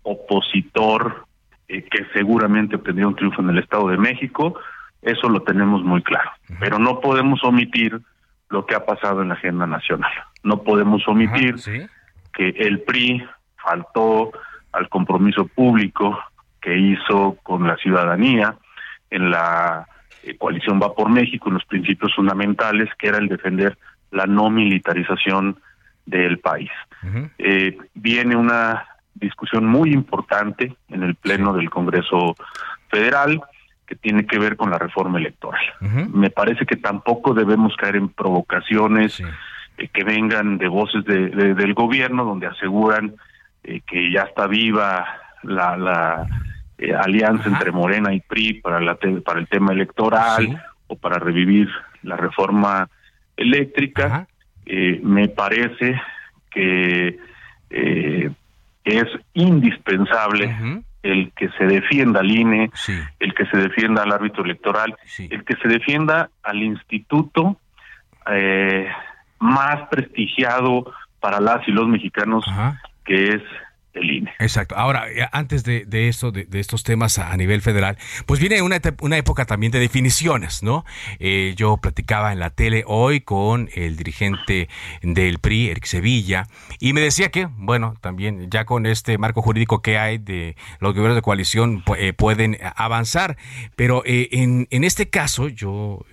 opositor 0.03 1.27
eh, 1.68 1.83
que 1.83 2.07
seguramente 2.14 2.77
obtendría 2.77 3.09
un 3.09 3.16
triunfo 3.16 3.43
en 3.43 3.51
el 3.51 3.59
Estado 3.59 3.89
de 3.89 3.99
México, 3.99 4.59
eso 5.07 5.29
lo 5.29 5.41
tenemos 5.43 5.83
muy 5.85 6.03
claro. 6.03 6.31
Pero 6.59 6.79
no 6.79 7.01
podemos 7.01 7.43
omitir 7.45 8.01
lo 8.51 8.67
que 8.67 8.75
ha 8.75 8.85
pasado 8.85 9.23
en 9.23 9.29
la 9.29 9.35
agenda 9.35 9.67
nacional. 9.67 10.11
No 10.43 10.63
podemos 10.63 11.07
omitir 11.07 11.57
que 12.35 12.49
el 12.49 12.83
PRI 12.83 13.25
faltó 13.57 14.33
al 14.73 14.89
compromiso 14.89 15.47
público 15.47 16.19
que 16.61 16.77
hizo 16.77 17.39
con 17.43 17.67
la 17.67 17.77
ciudadanía 17.77 18.57
en 19.11 19.31
la 19.31 19.87
eh, 20.25 20.37
coalición 20.37 20.81
Va 20.83 20.93
por 20.93 21.09
México, 21.09 21.49
en 21.49 21.55
los 21.55 21.65
principios 21.65 22.13
fundamentales, 22.15 22.91
que 22.99 23.09
era 23.09 23.19
el 23.19 23.29
defender 23.29 23.79
la 24.11 24.27
no 24.27 24.51
militarización 24.51 25.61
del 26.05 26.39
país. 26.39 26.71
Eh, 27.39 27.79
viene 27.95 28.35
una 28.35 28.87
discusión 29.15 29.67
muy 29.67 29.93
importante 29.93 30.77
en 30.89 31.05
el 31.05 31.15
Pleno 31.15 31.53
del 31.53 31.71
Congreso 31.71 32.35
Federal 32.89 33.41
que 33.87 33.95
tiene 33.95 34.26
que 34.26 34.39
ver 34.39 34.57
con 34.57 34.70
la 34.70 34.78
reforma 34.78 35.18
electoral. 35.18 35.61
Me 36.12 36.30
parece 36.30 36.66
que 36.66 36.76
tampoco 36.76 37.34
debemos 37.34 37.76
caer 37.76 37.97
en 37.97 38.09
provocaciones 38.09 39.22
eh, 39.78 39.89
que 39.89 40.05
vengan 40.05 40.59
de 40.59 40.68
voces 40.68 41.05
de, 41.05 41.28
del 41.28 41.74
gobierno 41.74 42.24
donde 42.24 42.49
aseguran 42.49 43.14
eh, 43.62 43.80
que 43.87 44.11
ya 44.11 44.22
está 44.22 44.47
viva 44.47 45.07
la, 45.43 45.76
la 45.76 46.26
eh, 46.78 46.95
alianza 46.95 47.49
entre 47.49 47.70
Morena 47.70 48.12
y 48.12 48.20
PRI 48.20 48.55
para, 48.55 48.80
la 48.80 48.97
para 49.24 49.39
el 49.39 49.47
tema 49.47 49.72
electoral 49.72 50.62
o 50.89 50.97
para 50.97 51.18
revivir 51.18 51.68
la 52.03 52.16
reforma 52.16 52.89
eléctrica. 53.37 54.26
me 54.64 55.28
parece 55.28 56.01
que 56.51 57.18
es 58.84 59.09
indispensable 59.34 60.84
el 61.13 61.33
que 61.33 61.49
se 61.51 61.65
defienda 61.65 62.21
al 62.21 62.31
INE, 62.31 62.71
el 63.19 63.35
que 63.35 63.47
se 63.47 63.57
defienda 63.57 64.03
al 64.03 64.13
árbitro 64.13 64.45
electoral, 64.45 64.97
el 65.19 65.45
que 65.45 65.57
se 65.57 65.69
defienda 65.69 66.31
al 66.43 66.63
instituto 66.63 67.59
eh, 68.31 68.89
más 69.39 69.89
prestigiado 69.89 70.93
para 71.21 71.41
las 71.41 71.67
y 71.69 71.73
los 71.73 71.89
mexicanos, 71.89 72.45
que 73.05 73.35
es 73.35 73.43
el 73.97 74.11
INE. 74.11 74.32
Exacto. 74.38 74.76
Ahora, 74.76 75.11
eh, 75.11 75.26
antes 75.32 75.64
de, 75.64 75.84
esto, 76.09 76.30
de, 76.32 76.47
estos 76.53 76.82
temas 76.82 77.18
a, 77.18 77.36
nivel 77.36 77.62
federal, 77.62 77.97
pues 78.26 78.40
viene 78.40 78.62
una, 78.62 78.80
una 79.01 79.16
época 79.16 79.44
también 79.44 79.72
de 79.72 79.78
definiciones, 79.78 80.62
¿no? 80.62 80.84
Eh, 81.18 81.55
yo 81.57 81.76
platicaba 81.78 82.32
en 82.32 82.38
la 82.38 82.51
tele 82.51 82.84
hoy 82.86 83.20
con 83.20 83.68
el 83.74 83.97
dirigente 83.97 84.68
del 85.03 85.38
PRI, 85.38 85.70
Eric 85.70 85.84
Sevilla, 85.84 86.47
y 86.78 86.92
me 86.92 87.01
decía 87.01 87.30
que, 87.30 87.49
bueno, 87.57 87.94
también 88.01 88.51
ya 88.51 88.64
con 88.64 88.86
este 88.86 89.18
marco 89.18 89.42
jurídico 89.42 89.82
que 89.82 89.99
hay 89.99 90.18
de 90.18 90.57
los 90.80 90.92
gobiernos 90.92 91.16
de 91.16 91.22
coalición 91.22 91.82
eh, 91.97 92.12
pueden 92.12 92.59
avanzar, 92.76 93.36
pero 93.76 94.03
en, 94.05 94.68
en 94.70 94.84
este 94.84 95.09
caso 95.09 95.49
yo 95.49 96.05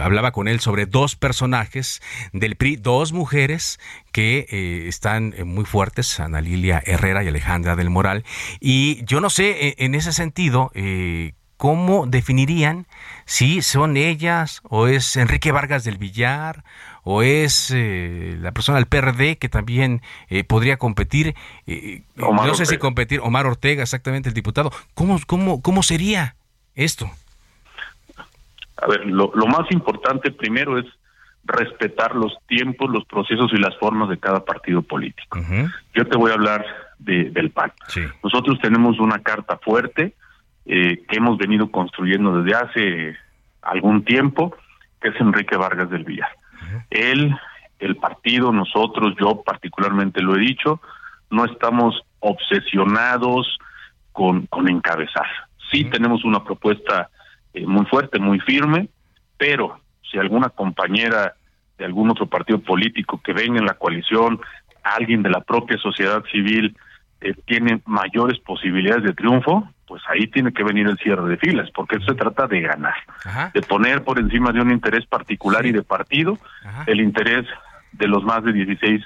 hablaba 0.00 0.32
con 0.32 0.48
él 0.48 0.60
sobre 0.60 0.86
dos 0.86 1.16
personajes 1.16 2.02
del 2.32 2.56
PRI, 2.56 2.76
dos 2.76 3.12
mujeres 3.12 3.78
que 4.12 4.86
están 4.88 5.34
muy 5.44 5.64
fuertes, 5.64 6.20
Ana 6.20 6.40
Lilia 6.40 6.73
Herrera 6.84 7.22
y 7.22 7.28
Alejandra 7.28 7.76
del 7.76 7.90
Moral. 7.90 8.24
Y 8.60 9.04
yo 9.04 9.20
no 9.20 9.30
sé, 9.30 9.68
e, 9.68 9.74
en 9.78 9.94
ese 9.94 10.12
sentido, 10.12 10.70
eh, 10.74 11.32
¿cómo 11.56 12.06
definirían 12.06 12.86
si 13.24 13.62
son 13.62 13.96
ellas 13.96 14.60
o 14.64 14.86
es 14.86 15.16
Enrique 15.16 15.52
Vargas 15.52 15.84
del 15.84 15.98
Villar 15.98 16.64
o 17.02 17.22
es 17.22 17.70
eh, 17.74 18.36
la 18.40 18.52
persona 18.52 18.78
del 18.78 18.86
PRD 18.86 19.36
que 19.36 19.48
también 19.48 20.02
eh, 20.28 20.44
podría 20.44 20.76
competir? 20.76 21.34
no 22.16 22.54
sé 22.54 22.66
si 22.66 22.78
competir, 22.78 23.20
Omar 23.20 23.46
Ortega, 23.46 23.82
exactamente, 23.82 24.28
el 24.28 24.34
diputado. 24.34 24.72
¿Cómo, 24.94 25.18
cómo, 25.26 25.62
cómo 25.62 25.82
sería 25.82 26.36
esto? 26.74 27.10
A 28.76 28.86
ver, 28.86 29.06
lo, 29.06 29.30
lo 29.34 29.46
más 29.46 29.70
importante 29.70 30.30
primero 30.30 30.78
es 30.78 30.86
respetar 31.44 32.14
los 32.14 32.36
tiempos, 32.46 32.90
los 32.90 33.04
procesos 33.04 33.52
y 33.52 33.58
las 33.58 33.76
formas 33.78 34.08
de 34.08 34.18
cada 34.18 34.44
partido 34.44 34.82
político. 34.82 35.38
Yo 35.94 36.06
te 36.06 36.16
voy 36.16 36.30
a 36.30 36.34
hablar 36.34 36.64
del 36.98 37.50
PAN. 37.50 37.72
Nosotros 38.22 38.58
tenemos 38.60 38.98
una 38.98 39.18
carta 39.20 39.58
fuerte 39.58 40.14
eh, 40.66 41.02
que 41.08 41.16
hemos 41.16 41.36
venido 41.36 41.70
construyendo 41.70 42.42
desde 42.42 42.56
hace 42.56 43.16
algún 43.62 44.04
tiempo, 44.04 44.56
que 45.00 45.08
es 45.08 45.20
Enrique 45.20 45.56
Vargas 45.56 45.90
del 45.90 46.04
Villar. 46.04 46.30
Él, 46.90 47.34
el 47.78 47.96
partido, 47.96 48.52
nosotros, 48.52 49.14
yo 49.20 49.42
particularmente 49.42 50.22
lo 50.22 50.36
he 50.36 50.40
dicho, 50.40 50.80
no 51.30 51.44
estamos 51.44 52.00
obsesionados 52.20 53.58
con, 54.12 54.46
con 54.46 54.68
encabezar. 54.68 55.26
Sí 55.70 55.84
tenemos 55.84 56.24
una 56.24 56.42
propuesta 56.42 57.10
eh, 57.52 57.66
muy 57.66 57.84
fuerte, 57.86 58.18
muy 58.18 58.40
firme, 58.40 58.88
pero 59.36 59.80
si 60.10 60.18
alguna 60.18 60.48
compañera 60.48 61.34
de 61.78 61.84
algún 61.84 62.10
otro 62.10 62.26
partido 62.26 62.60
político 62.60 63.20
que 63.22 63.32
venga 63.32 63.58
en 63.58 63.66
la 63.66 63.74
coalición, 63.74 64.40
alguien 64.82 65.22
de 65.22 65.30
la 65.30 65.40
propia 65.40 65.78
sociedad 65.78 66.22
civil 66.30 66.76
eh, 67.20 67.34
tiene 67.46 67.80
mayores 67.86 68.38
posibilidades 68.40 69.04
de 69.04 69.14
triunfo, 69.14 69.68
pues 69.86 70.02
ahí 70.08 70.26
tiene 70.28 70.52
que 70.52 70.62
venir 70.62 70.86
el 70.86 70.98
cierre 70.98 71.28
de 71.28 71.36
filas, 71.36 71.70
porque 71.74 71.98
se 72.00 72.14
trata 72.14 72.46
de 72.46 72.60
ganar, 72.60 72.94
de 73.52 73.62
poner 73.62 74.02
por 74.02 74.18
encima 74.18 74.52
de 74.52 74.60
un 74.60 74.70
interés 74.70 75.06
particular 75.06 75.66
y 75.66 75.72
de 75.72 75.82
partido 75.82 76.38
el 76.86 77.00
interés 77.00 77.46
de 77.92 78.08
los 78.08 78.24
más 78.24 78.42
de 78.44 78.52
16 78.52 79.02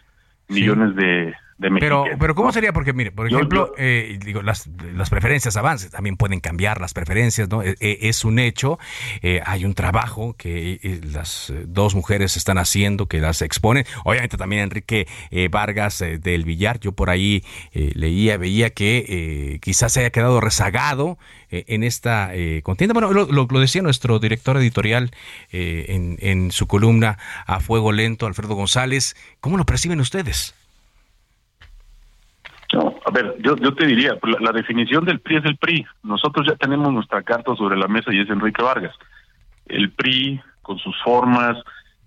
millones 0.49 0.94
de, 0.94 1.34
pero, 1.59 2.04
pero 2.18 2.34
¿cómo 2.34 2.52
sería? 2.52 2.72
Porque, 2.72 2.92
mire, 2.92 3.11
por 3.11 3.26
ejemplo, 3.26 3.72
eh, 3.76 4.18
digo, 4.24 4.42
las, 4.42 4.68
las 4.94 5.11
preferencias 5.11 5.56
avances 5.56 5.90
también 5.90 6.16
pueden 6.16 6.38
cambiar 6.38 6.80
las 6.80 6.94
preferencias, 6.94 7.48
¿no? 7.48 7.62
E, 7.62 7.74
e, 7.80 7.98
es, 8.02 8.24
un 8.24 8.38
hecho, 8.38 8.78
eh, 9.22 9.40
hay 9.44 9.64
un 9.64 9.74
trabajo 9.74 10.34
que 10.38 10.78
eh, 10.82 11.00
las 11.12 11.52
dos 11.66 11.96
mujeres 11.96 12.36
están 12.36 12.59
haciendo, 12.59 13.06
que 13.06 13.20
las 13.20 13.42
exponen. 13.42 13.84
Obviamente 14.04 14.36
también 14.36 14.62
Enrique 14.62 15.09
Vargas 15.50 15.98
del 15.98 16.44
Villar, 16.44 16.78
yo 16.78 16.92
por 16.92 17.11
ahí 17.11 17.44
leía, 17.72 18.36
veía 18.36 18.70
que 18.70 19.59
quizás 19.62 19.92
se 19.92 20.00
haya 20.00 20.11
quedado 20.11 20.40
rezagado 20.40 21.18
en 21.50 21.82
esta 21.82 22.30
contienda. 22.62 22.92
Bueno, 22.92 23.12
lo, 23.12 23.26
lo, 23.26 23.61
decía 23.61 23.82
nuestro 23.82 24.18
director 24.18 24.56
editorial 24.56 25.11
en, 25.50 26.16
en 26.20 26.52
su 26.52 26.66
columna 26.66 27.18
A 27.46 27.61
Fuego 27.61 27.92
Lento, 27.92 28.26
Alfredo 28.26 28.54
González. 28.54 29.16
¿Cómo 29.40 29.56
lo 29.56 29.64
perciben 29.64 30.00
ustedes? 30.00 30.54
A 33.09 33.11
ver, 33.11 33.36
yo, 33.40 33.56
yo 33.56 33.74
te 33.74 33.86
diría, 33.86 34.16
pues, 34.16 34.36
la, 34.38 34.52
definición 34.52 35.06
del 35.06 35.20
PRI 35.20 35.36
es 35.38 35.44
el 35.46 35.56
PRI. 35.56 35.86
Nosotros 36.02 36.46
ya 36.46 36.56
tenemos 36.56 36.92
nuestra 36.92 37.22
carta 37.22 37.56
sobre 37.56 37.78
la 37.78 37.88
mesa 37.88 38.12
y 38.12 38.20
es 38.20 38.28
Enrique 38.28 38.62
Vargas. 38.62 38.94
El 39.64 39.92
PRI, 39.92 40.38
con 40.61 40.78
sus 40.78 40.94
formas, 41.02 41.56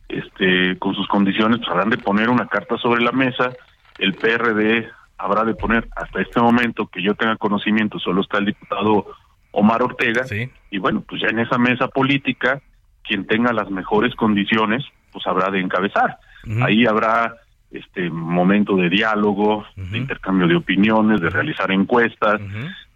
este, 0.07 0.77
con 0.77 0.93
sus 0.93 1.07
condiciones, 1.07 1.57
pues 1.57 1.71
habrán 1.71 1.89
de 1.89 1.97
poner 1.97 2.29
una 2.29 2.45
carta 2.45 2.77
sobre 2.77 3.01
la 3.01 3.11
mesa. 3.11 3.51
El 3.97 4.13
PRD 4.13 4.87
habrá 5.17 5.43
de 5.43 5.55
poner, 5.55 5.87
hasta 5.95 6.21
este 6.21 6.39
momento 6.39 6.85
que 6.85 7.01
yo 7.01 7.15
tenga 7.15 7.35
conocimiento, 7.37 7.97
solo 7.97 8.21
está 8.21 8.37
el 8.37 8.45
diputado 8.45 9.07
Omar 9.49 9.81
Ortega. 9.81 10.23
Y 10.69 10.77
bueno, 10.77 11.03
pues 11.07 11.19
ya 11.23 11.29
en 11.29 11.39
esa 11.39 11.57
mesa 11.57 11.87
política, 11.87 12.61
quien 13.03 13.25
tenga 13.25 13.53
las 13.53 13.71
mejores 13.71 14.13
condiciones, 14.13 14.85
pues 15.11 15.25
habrá 15.25 15.49
de 15.49 15.61
encabezar. 15.61 16.19
Ahí 16.61 16.85
habrá 16.85 17.37
este 17.71 18.09
momento 18.09 18.75
de 18.75 18.89
diálogo, 18.89 19.65
de 19.75 19.97
intercambio 19.97 20.47
de 20.47 20.55
opiniones, 20.55 21.21
de 21.21 21.29
realizar 21.29 21.71
encuestas, 21.71 22.41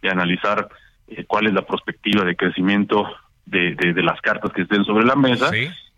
de 0.01 0.09
analizar 0.09 0.67
eh, 1.07 1.23
cuál 1.26 1.47
es 1.47 1.53
la 1.53 1.61
perspectiva 1.61 2.23
de 2.26 2.36
crecimiento 2.36 3.05
de, 3.45 3.76
de, 3.76 4.03
las 4.03 4.19
cartas 4.21 4.51
que 4.51 4.63
estén 4.63 4.84
sobre 4.84 5.05
la 5.05 5.15
mesa. 5.15 5.49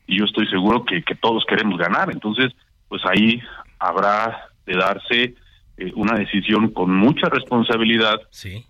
Y 0.06 0.20
yo 0.20 0.26
estoy 0.26 0.48
seguro 0.48 0.86
que, 0.86 1.02
que, 1.04 1.16
todos 1.16 1.46
queremos 1.46 1.78
ganar. 1.80 2.10
Entonces, 2.12 2.54
pues 2.88 3.02
ahí 3.06 3.42
habrá 3.80 4.48
de 4.66 4.74
darse 4.76 5.36
eh, 5.78 5.92
una 5.96 6.18
decisión 6.18 6.72
con 6.72 6.94
mucha 6.94 7.30
responsabilidad 7.30 8.20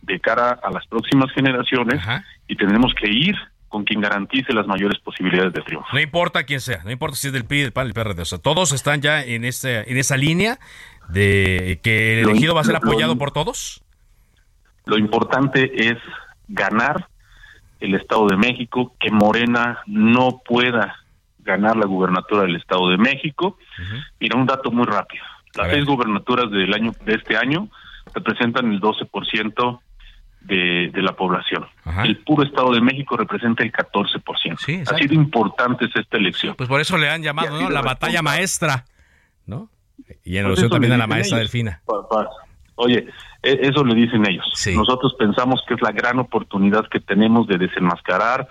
de 0.01 0.19
cara 0.19 0.59
a 0.61 0.71
las 0.71 0.85
próximas 0.87 1.31
generaciones 1.33 2.01
y 2.47 2.55
tenemos 2.55 2.93
que 2.93 3.09
ir 3.09 3.35
con 3.68 3.84
quien 3.84 4.01
garantice 4.01 4.53
las 4.53 4.68
mayores 4.68 4.99
posibilidades 4.99 5.53
de 5.53 5.61
triunfo. 5.61 5.88
No 5.93 5.99
importa 5.99 6.43
quién 6.43 6.61
sea, 6.61 6.84
no 6.84 6.91
importa 6.91 7.18
si 7.18 7.28
es 7.28 7.34
del 7.34 7.45
PRI, 7.45 7.61
del 7.61 7.74
PAN, 7.74 7.86
del 7.86 7.93
PRD, 7.93 8.22
o 8.22 8.26
sea, 8.26 8.39
todos 8.39 8.72
están 8.72 9.01
ya 9.01 9.24
en 9.24 9.45
ese, 9.45 9.89
en 9.91 9.97
esa 9.97 10.18
línea 10.18 10.59
de 11.09 11.80
que 11.84 12.20
el 12.20 12.30
elegido 12.30 12.55
va 12.55 12.61
a 12.61 12.63
ser 12.63 12.76
apoyado 12.76 13.18
por 13.18 13.32
todos. 13.32 13.84
Lo 14.86 14.97
importante 14.97 15.89
es 15.89 15.97
ganar 16.47 17.07
el 17.80 17.95
Estado 17.95 18.28
de 18.28 18.38
México, 18.38 18.95
que 18.99 19.11
Morena 19.11 19.80
no 19.86 20.41
pueda 20.45 20.95
ganar 21.39 21.78
la 21.78 21.86
gubernatura 21.86 22.43
del 22.43 22.55
Estado 22.55 22.89
de 22.89 22.97
México. 22.97 23.57
Mira, 24.20 24.38
un 24.38 24.45
dato 24.45 24.72
muy 24.72 24.86
rápido. 24.86 25.24
Las 25.55 25.72
seis 25.72 25.86
gubernaturas 25.86 26.51
del 26.51 26.74
año 26.74 26.93
de 27.05 27.15
este 27.15 27.38
año 27.38 27.70
representan 28.13 28.72
el 28.72 28.82
12% 28.82 29.80
de, 30.47 31.01
la 31.01 31.13
población. 31.13 31.65
El 32.03 32.17
puro 32.17 32.43
Estado 32.43 32.71
de 32.71 32.81
México 32.81 33.17
representa 33.17 33.63
el 33.63 33.71
14%. 33.71 34.57
Sí, 34.57 34.81
ha 34.85 34.97
sido 34.97 35.13
importante 35.13 35.85
esta 35.93 36.17
elección. 36.17 36.55
Pues 36.55 36.69
por 36.69 36.81
eso 36.81 36.97
le 36.97 37.09
han 37.09 37.21
llamado 37.21 37.69
la 37.69 37.81
batalla 37.81 38.21
maestra, 38.21 38.85
¿no? 39.45 39.69
Y 40.23 40.37
en 40.37 40.45
elección 40.45 40.69
también 40.69 40.93
a 40.93 40.97
la 40.97 41.07
maestra 41.07 41.37
Delfina. 41.37 41.81
Oye, 42.75 43.07
e, 43.41 43.59
eso 43.61 43.83
le 43.83 43.95
dicen 43.95 44.25
ellos. 44.27 44.45
Nosotros 44.75 45.15
pensamos 45.17 45.61
que 45.67 45.73
es 45.73 45.81
la 45.81 45.91
gran 45.91 46.19
oportunidad 46.19 46.87
que 46.89 46.99
tenemos 46.99 47.47
de 47.47 47.57
desenmascarar 47.57 48.47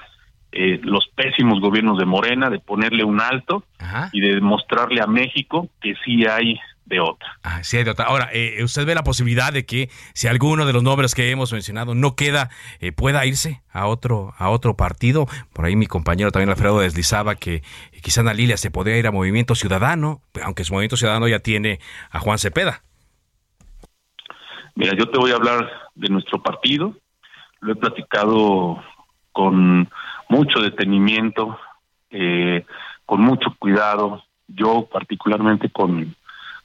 eh, 0.53 0.81
los 0.83 1.09
pésimos 1.15 1.61
gobiernos 1.61 1.99
de 1.99 2.07
Morena, 2.07 2.51
de 2.51 2.59
ponerle 2.59 3.05
un 3.05 3.21
alto 3.21 3.65
y 4.13 4.21
de 4.21 4.35
demostrarle 4.35 5.01
a 5.01 5.07
México 5.07 5.69
que 5.81 5.95
sí 6.05 6.27
hay 6.27 6.59
de 6.87 7.01
otra. 7.01 7.37
Ah, 7.43 7.63
sí, 7.65 7.83
de 7.83 7.91
otra. 7.91 8.07
Ahora, 8.07 8.31
eh, 8.33 8.63
¿usted 8.63 8.87
ve 8.87 8.95
la 8.95 9.03
posibilidad 9.03 9.53
de 9.53 9.67
que 9.67 9.91
si 10.15 10.29
alguno 10.29 10.65
de 10.67 10.73
los 10.73 10.83
nombres 10.83 11.15
que 11.15 11.31
hemos 11.31 11.53
mencionado 11.53 11.95
no 11.95 12.15
queda, 12.15 12.49
eh, 12.81 12.93
pueda 12.93 13.27
irse 13.27 13.63
a 13.73 13.87
otro, 13.87 14.35
a 14.39 14.51
otro 14.51 14.77
partido? 14.77 15.27
Por 15.53 15.65
ahí 15.65 15.75
mi 15.77 15.87
compañero 15.87 16.31
también 16.31 16.49
Alfredo 16.49 16.81
deslizaba 16.81 17.35
que 17.35 17.57
eh, 17.57 17.63
quizá 18.03 18.21
Ana 18.21 18.35
Lilia 18.35 18.57
se 18.57 18.71
podría 18.71 18.97
ir 18.97 19.07
a 19.07 19.11
Movimiento 19.11 19.57
Ciudadano, 19.57 20.23
aunque 20.43 20.65
su 20.65 20.73
Movimiento 20.73 20.97
Ciudadano 20.97 21.27
ya 21.27 21.41
tiene 21.41 21.81
a 22.11 22.21
Juan 22.21 22.39
Cepeda. 22.39 22.83
Mira, 24.77 24.93
yo 24.97 25.11
te 25.11 25.19
voy 25.19 25.33
a 25.33 25.37
hablar 25.37 25.69
de 25.95 26.09
nuestro 26.09 26.41
partido. 26.41 26.95
Lo 27.61 27.73
he 27.73 27.77
platicado 27.77 28.81
con 29.33 29.91
mucho 30.29 30.61
detenimiento, 30.61 31.59
con 33.07 33.21
mucho 33.23 33.57
cuidado. 33.59 34.23
Yo 34.49 34.87
particularmente 34.93 35.71
con 35.71 36.15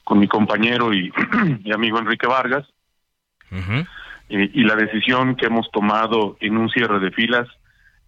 con 0.04 0.18
mi 0.18 0.28
compañero 0.28 0.92
y, 0.92 1.12
amigo 1.74 1.98
Enrique 1.98 2.26
Vargas. 2.26 2.66
y 4.28 4.64
la 4.64 4.76
decisión 4.76 5.36
que 5.36 5.46
hemos 5.46 5.70
tomado 5.70 6.36
en 6.40 6.56
un 6.56 6.70
cierre 6.70 7.00
de 7.00 7.10
filas 7.10 7.48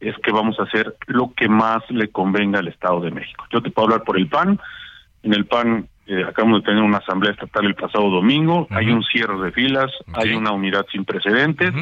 es 0.01 0.15
que 0.19 0.33
vamos 0.33 0.59
a 0.59 0.65
hacer 0.65 0.97
lo 1.07 1.33
que 1.35 1.49
más 1.49 1.83
le 1.91 2.09
convenga 2.09 2.59
al 2.59 2.69
Estado 2.69 3.01
de 3.01 3.11
México. 3.11 3.45
Yo 3.53 3.63
te 3.63 3.71
puedo 3.71 3.87
hablar 3.87 4.05
por 4.05 4.17
el 4.17 4.29
PAN. 4.29 4.61
En 5.23 5.33
el 5.33 5.47
PAN 5.47 5.89
eh, 6.07 6.25
acabamos 6.29 6.61
de 6.61 6.67
tener 6.67 6.83
una 6.83 6.99
asamblea 6.99 7.33
estatal 7.33 7.65
el 7.65 7.75
pasado 7.75 8.11
domingo. 8.11 8.67
Hay 8.71 8.89
un 8.91 9.03
cierre 9.05 9.39
de 9.41 9.53
filas, 9.53 9.91
hay 10.13 10.35
una 10.35 10.53
unidad 10.53 10.85
sin 10.93 11.05
precedentes 11.05 11.73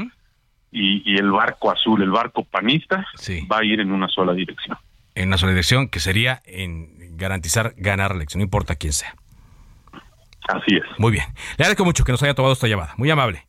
y, 0.70 1.02
y, 1.10 1.16
el 1.16 1.30
barco 1.30 1.70
azul, 1.70 2.02
el 2.02 2.10
barco 2.10 2.44
panista, 2.44 3.06
va 3.50 3.58
a 3.58 3.64
ir 3.64 3.80
en 3.80 3.92
una 3.92 4.08
sola 4.08 4.32
dirección. 4.32 4.76
En 5.14 5.28
una 5.28 5.36
sola 5.36 5.52
dirección, 5.52 5.88
que 5.88 6.00
sería 6.00 6.40
en 6.46 7.16
garantizar 7.16 7.74
ganar 7.76 8.12
la 8.12 8.18
elección, 8.18 8.40
no 8.40 8.44
importa 8.44 8.76
quién 8.76 8.92
sea. 8.92 9.14
Así 10.48 10.76
es. 10.76 10.98
Muy 10.98 11.12
bien. 11.12 11.24
Le 11.56 11.64
agradezco 11.64 11.84
mucho 11.84 12.04
que 12.04 12.12
nos 12.12 12.22
haya 12.22 12.34
tomado 12.34 12.52
esta 12.52 12.68
llamada. 12.68 12.94
Muy 12.96 13.10
amable. 13.10 13.46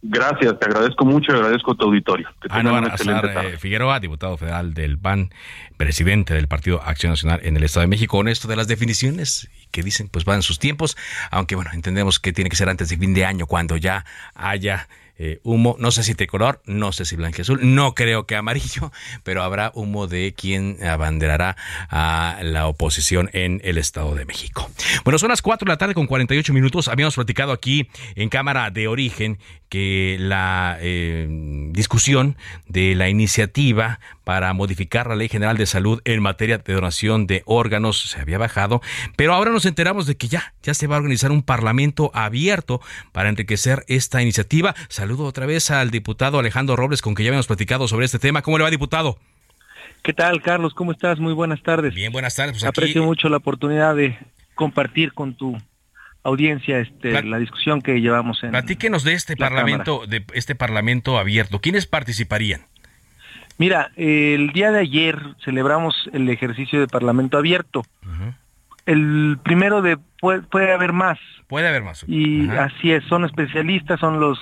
Gracias, 0.00 0.56
te 0.60 0.66
agradezco 0.66 1.04
mucho 1.04 1.32
y 1.32 1.34
agradezco 1.34 1.74
tu 1.74 1.86
auditorio. 1.86 2.28
Que 2.40 2.48
ah, 2.50 2.62
no, 2.62 2.78
eh, 2.78 3.56
Figueroa, 3.58 3.98
diputado 3.98 4.36
federal 4.36 4.72
del 4.72 4.96
PAN, 4.96 5.30
presidente 5.76 6.34
del 6.34 6.46
Partido 6.46 6.80
Acción 6.84 7.10
Nacional 7.10 7.40
en 7.42 7.56
el 7.56 7.64
Estado 7.64 7.82
de 7.82 7.88
México, 7.88 8.16
con 8.16 8.28
esto 8.28 8.46
de 8.46 8.54
las 8.54 8.68
definiciones 8.68 9.50
que 9.72 9.82
dicen 9.82 10.08
pues 10.08 10.24
van 10.24 10.42
sus 10.42 10.60
tiempos, 10.60 10.96
aunque 11.32 11.56
bueno, 11.56 11.70
entendemos 11.74 12.20
que 12.20 12.32
tiene 12.32 12.48
que 12.48 12.54
ser 12.54 12.68
antes 12.68 12.88
de 12.90 12.96
fin 12.96 13.12
de 13.12 13.24
año 13.24 13.46
cuando 13.46 13.76
ya 13.76 14.04
haya 14.36 14.88
eh, 15.18 15.40
humo, 15.42 15.76
no 15.78 15.90
sé 15.90 16.04
si 16.04 16.14
tricolor, 16.14 16.62
no 16.64 16.92
sé 16.92 17.04
si 17.04 17.16
blanco 17.16 17.42
azul, 17.42 17.58
no 17.62 17.94
creo 17.94 18.26
que 18.26 18.36
amarillo, 18.36 18.92
pero 19.24 19.42
habrá 19.42 19.72
humo 19.74 20.06
de 20.06 20.32
quien 20.34 20.78
abanderará 20.84 21.56
a 21.90 22.38
la 22.42 22.66
oposición 22.66 23.28
en 23.32 23.60
el 23.64 23.78
Estado 23.78 24.14
de 24.14 24.24
México. 24.24 24.70
Bueno, 25.04 25.18
son 25.18 25.30
las 25.30 25.42
4 25.42 25.66
de 25.66 25.72
la 25.72 25.78
tarde 25.78 25.94
con 25.94 26.06
48 26.06 26.52
minutos. 26.52 26.88
Habíamos 26.88 27.16
platicado 27.16 27.52
aquí 27.52 27.88
en 28.14 28.28
Cámara 28.28 28.70
de 28.70 28.88
Origen 28.88 29.38
que 29.68 30.16
la 30.18 30.78
eh, 30.80 31.26
discusión 31.72 32.36
de 32.66 32.94
la 32.94 33.08
iniciativa 33.08 34.00
para 34.28 34.52
modificar 34.52 35.06
la 35.06 35.16
Ley 35.16 35.30
General 35.30 35.56
de 35.56 35.64
Salud 35.64 36.02
en 36.04 36.20
materia 36.20 36.58
de 36.58 36.74
donación 36.74 37.26
de 37.26 37.42
órganos 37.46 38.10
se 38.10 38.20
había 38.20 38.36
bajado, 38.36 38.82
pero 39.16 39.32
ahora 39.32 39.50
nos 39.50 39.64
enteramos 39.64 40.06
de 40.06 40.18
que 40.18 40.28
ya, 40.28 40.52
ya 40.62 40.74
se 40.74 40.86
va 40.86 40.96
a 40.96 40.98
organizar 40.98 41.32
un 41.32 41.42
parlamento 41.42 42.10
abierto 42.12 42.82
para 43.12 43.30
enriquecer 43.30 43.86
esta 43.88 44.20
iniciativa. 44.20 44.74
Saludo 44.90 45.24
otra 45.24 45.46
vez 45.46 45.70
al 45.70 45.90
diputado 45.90 46.38
Alejandro 46.38 46.76
Robles, 46.76 47.00
con 47.00 47.14
quien 47.14 47.24
ya 47.24 47.30
habíamos 47.30 47.46
platicado 47.46 47.88
sobre 47.88 48.04
este 48.04 48.18
tema. 48.18 48.42
¿Cómo 48.42 48.58
le 48.58 48.64
va, 48.64 48.70
diputado? 48.70 49.16
¿Qué 50.02 50.12
tal, 50.12 50.42
Carlos? 50.42 50.74
¿Cómo 50.74 50.92
estás? 50.92 51.18
Muy 51.18 51.32
buenas 51.32 51.62
tardes. 51.62 51.94
Bien, 51.94 52.12
buenas 52.12 52.34
tardes. 52.34 52.52
Pues 52.52 52.64
Aprecio 52.64 53.02
mucho 53.04 53.30
la 53.30 53.38
oportunidad 53.38 53.96
de 53.96 54.18
compartir 54.54 55.14
con 55.14 55.36
tu 55.36 55.56
audiencia 56.22 56.80
este, 56.80 57.22
la 57.22 57.38
discusión 57.38 57.80
que 57.80 58.02
llevamos 58.02 58.44
en 58.44 58.50
Platíquenos 58.50 59.04
de 59.04 59.14
este 59.14 59.38
parlamento, 59.38 60.06
de 60.06 60.22
este 60.34 60.54
parlamento 60.54 61.18
abierto. 61.18 61.62
¿Quiénes 61.62 61.86
participarían? 61.86 62.66
Mira, 63.58 63.90
el 63.96 64.52
día 64.52 64.70
de 64.70 64.80
ayer 64.80 65.18
celebramos 65.44 66.08
el 66.12 66.28
ejercicio 66.28 66.80
de 66.80 66.86
parlamento 66.86 67.38
abierto. 67.38 67.82
El 68.86 69.38
primero 69.42 69.82
de 69.82 69.98
puede, 70.20 70.72
haber 70.72 70.92
más. 70.92 71.18
Puede 71.48 71.68
haber 71.68 71.82
más. 71.82 72.04
Y 72.08 72.48
así 72.50 72.92
es, 72.92 73.04
son 73.04 73.24
especialistas, 73.24 74.00
son 74.00 74.20
los 74.20 74.38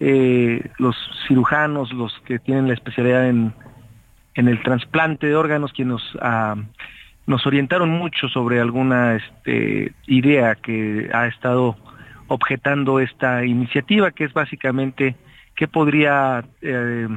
eh, 0.00 0.70
los 0.78 0.96
cirujanos, 1.26 1.92
los 1.92 2.12
que 2.24 2.38
tienen 2.38 2.68
la 2.68 2.74
especialidad 2.74 3.28
en, 3.28 3.52
en 4.34 4.48
el 4.48 4.62
trasplante 4.62 5.26
de 5.26 5.36
órganos, 5.36 5.72
quienes 5.72 5.92
nos, 5.92 6.18
ah, 6.22 6.56
nos 7.26 7.46
orientaron 7.46 7.90
mucho 7.90 8.28
sobre 8.28 8.60
alguna 8.60 9.16
este, 9.16 9.92
idea 10.06 10.54
que 10.54 11.10
ha 11.12 11.26
estado 11.26 11.76
objetando 12.28 13.00
esta 13.00 13.44
iniciativa, 13.44 14.10
que 14.10 14.24
es 14.24 14.32
básicamente 14.32 15.16
que 15.54 15.68
podría 15.68 16.44
eh, 16.62 17.08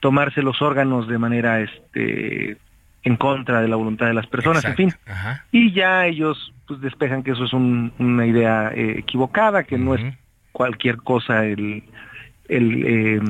tomarse 0.00 0.42
los 0.42 0.60
órganos 0.62 1.08
de 1.08 1.18
manera 1.18 1.60
este, 1.60 2.56
en 3.02 3.16
contra 3.16 3.60
de 3.60 3.68
la 3.68 3.76
voluntad 3.76 4.06
de 4.06 4.14
las 4.14 4.26
personas, 4.26 4.64
en 4.64 4.76
fin. 4.76 4.92
Y 5.52 5.72
ya 5.72 6.06
ellos 6.06 6.52
pues 6.66 6.80
despejan 6.80 7.22
que 7.22 7.32
eso 7.32 7.44
es 7.44 7.52
una 7.52 8.26
idea 8.26 8.72
eh, 8.74 8.98
equivocada, 8.98 9.64
que 9.64 9.78
no 9.78 9.94
es 9.94 10.02
cualquier 10.52 10.98
cosa 10.98 11.44
el, 11.44 11.84
eh, 12.48 13.20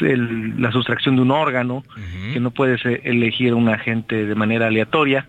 el, 0.00 0.60
la 0.60 0.72
sustracción 0.72 1.16
de 1.16 1.22
un 1.22 1.30
órgano, 1.30 1.84
que 2.32 2.40
no 2.40 2.50
puedes 2.50 2.84
elegir 2.84 3.54
un 3.54 3.68
agente 3.68 4.26
de 4.26 4.34
manera 4.34 4.66
aleatoria, 4.66 5.28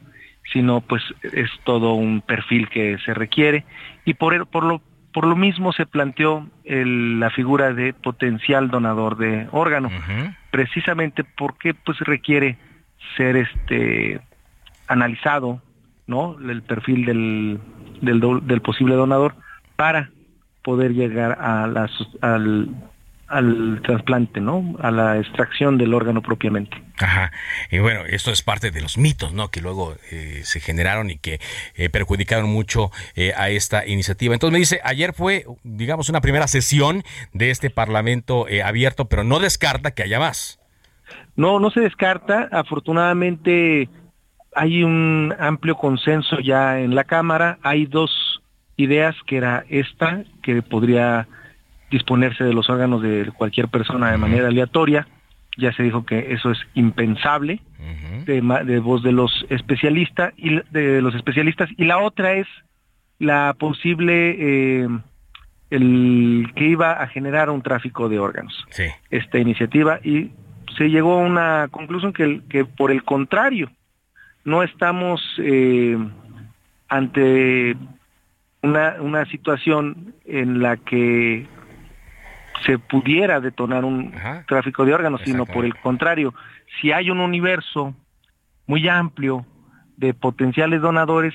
sino 0.52 0.82
pues 0.82 1.04
es 1.22 1.50
todo 1.64 1.94
un 1.94 2.22
perfil 2.22 2.70
que 2.70 2.98
se 3.06 3.14
requiere. 3.14 3.66
Y 4.06 4.16
por, 4.16 4.48
por, 4.48 4.64
lo, 4.64 4.82
por 5.14 5.26
lo 5.26 5.36
mismo 5.36 5.74
se 5.74 5.86
planteó 5.86 6.48
la 6.66 7.30
figura 7.32 7.74
de 7.74 7.94
potencial 7.94 8.70
donador 8.70 9.18
de 9.18 9.48
órgano, 9.52 9.90
precisamente 10.52 11.24
porque 11.24 11.74
pues 11.74 12.00
requiere 12.00 12.58
ser 13.18 13.36
este 13.38 14.22
analizado, 14.88 15.62
¿no? 16.08 16.38
El 16.40 16.62
perfil 16.62 17.06
del, 17.06 17.60
del, 18.02 18.62
posible 18.62 18.96
donador 18.96 19.36
para 19.76 20.10
poder 20.64 20.94
llegar 20.94 21.38
a 21.40 21.68
la, 21.68 21.90
al, 22.22 22.70
al 23.30 23.82
trasplante, 23.84 24.42
¿no? 24.42 24.76
A 24.80 24.92
la 24.92 25.18
extracción 25.20 25.78
del 25.78 25.94
órgano 25.94 26.22
propiamente. 26.22 26.76
Ajá. 26.98 27.32
Y 27.72 27.80
bueno, 27.80 28.02
esto 28.06 28.32
es 28.32 28.42
parte 28.42 28.72
de 28.72 28.82
los 28.82 28.98
mitos, 28.98 29.34
¿no? 29.34 29.50
Que 29.50 29.62
luego 29.62 29.96
eh, 30.12 30.42
se 30.44 30.60
generaron 30.60 31.12
y 31.12 31.18
que 31.18 31.40
eh, 31.76 31.90
perjudicaron 31.90 32.50
mucho 32.50 32.92
eh, 33.16 33.34
a 33.38 33.50
esta 33.50 33.88
iniciativa. 33.88 34.34
Entonces 34.34 34.54
me 34.54 34.60
dice, 34.60 34.82
ayer 34.84 35.14
fue, 35.14 35.46
digamos, 35.64 36.10
una 36.10 36.22
primera 36.22 36.48
sesión 36.48 37.04
de 37.34 37.52
este 37.52 37.70
Parlamento 37.70 38.48
abierto, 38.64 39.06
pero 39.06 39.24
no 39.24 39.40
descarta 39.40 39.92
que 39.92 40.04
haya 40.04 40.20
más. 40.20 40.60
No, 41.36 41.60
no 41.60 41.70
se 41.70 41.82
descarta. 41.82 42.50
Afortunadamente 42.52 43.90
hay 44.56 44.84
un 44.84 45.34
amplio 45.40 45.76
consenso 45.76 46.40
ya 46.40 46.80
en 46.80 46.96
la 46.96 47.04
Cámara. 47.04 47.60
Hay 47.62 47.86
dos 47.86 48.42
ideas, 48.76 49.16
que 49.28 49.38
era 49.38 49.66
esta, 49.70 50.24
que 50.42 50.62
podría 50.62 51.28
disponerse 51.90 52.44
de 52.44 52.54
los 52.54 52.70
órganos 52.70 53.02
de 53.02 53.32
cualquier 53.36 53.68
persona 53.68 54.12
de 54.12 54.18
manera 54.18 54.48
aleatoria. 54.48 55.08
Ya 55.58 55.74
se 55.74 55.84
dijo 55.84 56.06
que 56.06 56.34
eso 56.34 56.52
es 56.52 56.60
impensable 56.74 57.62
de, 58.26 58.80
voz 58.80 59.04
de 59.04 59.12
los 59.12 59.46
especialistas 59.50 60.34
y 60.38 60.62
de 60.72 61.02
los 61.02 61.16
especialistas. 61.16 61.70
Y 61.78 61.86
la 61.86 61.98
otra 62.00 62.34
es 62.34 62.48
la 63.18 63.56
posible 63.58 64.36
eh, 64.40 64.88
el 65.70 66.52
que 66.56 66.66
iba 66.66 66.94
a 66.94 67.08
generar 67.08 67.50
un 67.50 67.62
tráfico 67.62 68.10
de 68.10 68.20
órganos. 68.20 68.66
Esta 69.10 69.40
iniciativa. 69.40 70.00
Y 70.04 70.32
se 70.78 70.90
llegó 70.90 71.20
a 71.20 71.26
una 71.26 71.68
conclusión 71.70 72.14
que, 72.14 72.42
que 72.50 72.64
por 72.66 72.92
el 72.92 73.04
contrario 73.04 73.70
no 74.46 74.64
estamos 74.64 75.22
eh, 75.40 75.98
ante 76.88 77.76
una, 78.62 78.96
una 79.00 79.26
situación 79.26 80.16
en 80.26 80.62
la 80.62 80.78
que 80.78 81.48
se 82.66 82.78
pudiera 82.78 83.40
detonar 83.40 83.86
un 83.86 84.14
tráfico 84.48 84.86
de 84.86 84.94
órganos, 84.94 85.22
sino 85.24 85.46
por 85.46 85.66
el 85.66 85.76
contrario, 85.76 86.34
si 86.80 86.92
hay 86.92 87.10
un 87.10 87.20
universo 87.20 87.94
muy 88.68 88.88
amplio 88.88 89.46
de 89.98 90.14
potenciales 90.14 90.82
donadores, 90.82 91.34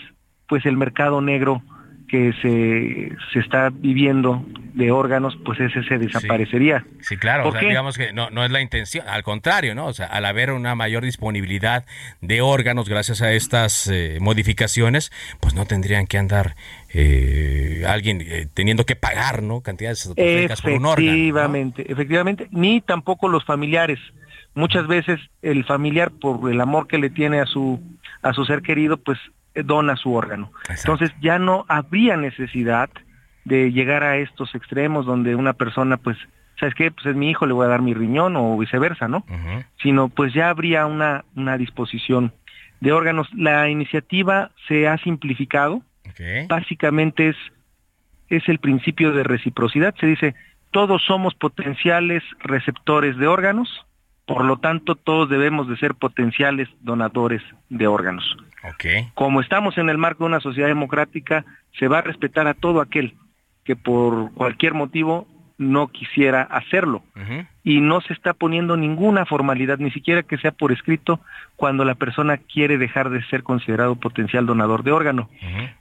pues 0.49 0.65
el 0.67 0.77
mercado 0.77 1.21
negro 1.21 1.63
que 2.09 2.33
se, 2.43 3.17
se 3.33 3.39
está 3.39 3.71
viviendo 3.71 4.45
de 4.75 4.91
órganos, 4.91 5.39
pues 5.45 5.61
ese 5.61 5.85
se 5.85 5.99
desaparecería. 5.99 6.85
Sí, 7.01 7.17
claro, 7.17 7.53
digamos 7.53 7.97
que 7.97 8.13
no, 8.13 8.31
no 8.31 8.45
es 8.45 8.51
la 8.51 8.61
intención, 8.61 9.07
al 9.09 9.23
contrario, 9.23 9.75
¿no? 9.75 9.87
O 9.87 9.93
sea, 9.93 10.07
al 10.07 10.25
haber 10.25 10.51
una 10.51 10.75
mayor 10.75 11.05
disponibilidad 11.05 11.85
de 12.21 12.43
órganos 12.43 12.89
gracias 12.89 13.23
a 13.23 13.33
estas 13.33 13.87
eh, 13.87 14.19
modificaciones, 14.21 15.13
pues 15.41 15.55
no 15.55 15.65
tendrían 15.65 16.07
que 16.07 16.19
andar 16.19 16.57
eh, 16.93 17.85
alguien 17.87 18.21
eh, 18.21 18.49
teniendo 18.53 18.85
que 18.85 18.97
pagar, 18.97 19.43
¿no? 19.43 19.61
Cantidades 19.61 20.13
por 20.63 20.73
un 20.73 20.87
órgano. 20.87 21.13
Efectivamente, 21.13 21.91
efectivamente, 21.91 22.49
ni 22.51 22.81
tampoco 22.81 23.29
los 23.29 23.45
familiares. 23.45 24.01
Muchas 24.55 24.87
veces 24.89 25.21
el 25.43 25.65
familiar, 25.65 26.11
por 26.11 26.51
el 26.51 26.61
amor 26.61 26.89
que 26.89 26.99
le 26.99 27.11
tiene 27.11 27.41
a 27.41 27.47
su, 27.47 27.81
a 28.23 28.33
su 28.33 28.45
ser 28.45 28.63
querido, 28.63 28.97
pues 28.97 29.19
dona 29.55 29.97
su 29.97 30.13
órgano. 30.13 30.53
Entonces 30.69 31.13
ya 31.21 31.39
no 31.39 31.65
habría 31.69 32.17
necesidad 32.17 32.91
de 33.45 33.73
llegar 33.73 34.03
a 34.03 34.17
estos 34.17 34.55
extremos 34.55 35.07
donde 35.07 35.35
una 35.35 35.53
persona 35.53 35.97
pues 35.97 36.17
¿sabes 36.59 36.75
qué? 36.75 36.91
Pues 36.91 37.07
es 37.07 37.17
mi 37.17 37.31
hijo, 37.31 37.47
le 37.47 37.53
voy 37.53 37.67
a 37.67 37.71
dar 37.71 37.83
mi 37.83 37.95
riñón 37.95 38.37
o 38.37 38.57
viceversa, 38.57 39.09
¿no? 39.09 39.25
Sino 39.83 40.09
pues 40.09 40.33
ya 40.33 40.51
habría 40.51 40.87
una, 40.87 41.25
una 41.35 41.59
disposición 41.59 42.33
de 42.81 42.93
órganos. 42.93 43.29
La 43.35 43.69
iniciativa 43.69 44.51
se 44.69 44.89
ha 44.89 44.99
simplificado. 44.99 45.83
Básicamente 46.49 47.31
es, 47.31 47.37
es 48.29 48.49
el 48.49 48.59
principio 48.59 49.13
de 49.13 49.25
reciprocidad. 49.25 49.95
Se 49.99 50.07
dice, 50.07 50.35
todos 50.71 51.03
somos 51.05 51.35
potenciales 51.35 52.23
receptores 52.41 53.17
de 53.17 53.27
órganos, 53.27 53.69
por 54.27 54.45
lo 54.45 54.59
tanto 54.59 54.95
todos 54.95 55.29
debemos 55.29 55.69
de 55.69 55.77
ser 55.77 55.95
potenciales 55.95 56.69
donadores 56.81 57.43
de 57.69 57.87
órganos. 57.87 58.37
Como 59.15 59.41
estamos 59.41 59.79
en 59.79 59.89
el 59.89 59.99
marco 59.99 60.25
de 60.25 60.29
una 60.29 60.41
sociedad 60.41 60.69
democrática, 60.69 61.45
se 61.79 61.89
va 61.89 61.99
a 61.99 62.03
respetar 62.03 62.47
a 62.47 62.55
todo 62.55 62.81
aquel 62.81 63.15
que 63.65 63.77
por 63.77 64.33
cualquier 64.33 64.75
motivo 64.75 65.27
no 65.57 65.89
quisiera 65.89 66.43
hacerlo. 66.43 67.03
Y 67.63 67.81
no 67.81 68.01
se 68.01 68.13
está 68.13 68.35
poniendo 68.35 68.77
ninguna 68.77 69.25
formalidad, 69.25 69.79
ni 69.79 69.91
siquiera 69.91 70.23
que 70.23 70.37
sea 70.39 70.51
por 70.51 70.73
escrito, 70.73 71.21
cuando 71.57 71.85
la 71.85 71.95
persona 71.95 72.39
quiere 72.39 72.77
dejar 72.77 73.11
de 73.11 73.23
ser 73.27 73.43
considerado 73.43 73.97
potencial 73.97 74.47
donador 74.47 74.83
de 74.83 74.93
órgano. 74.93 75.31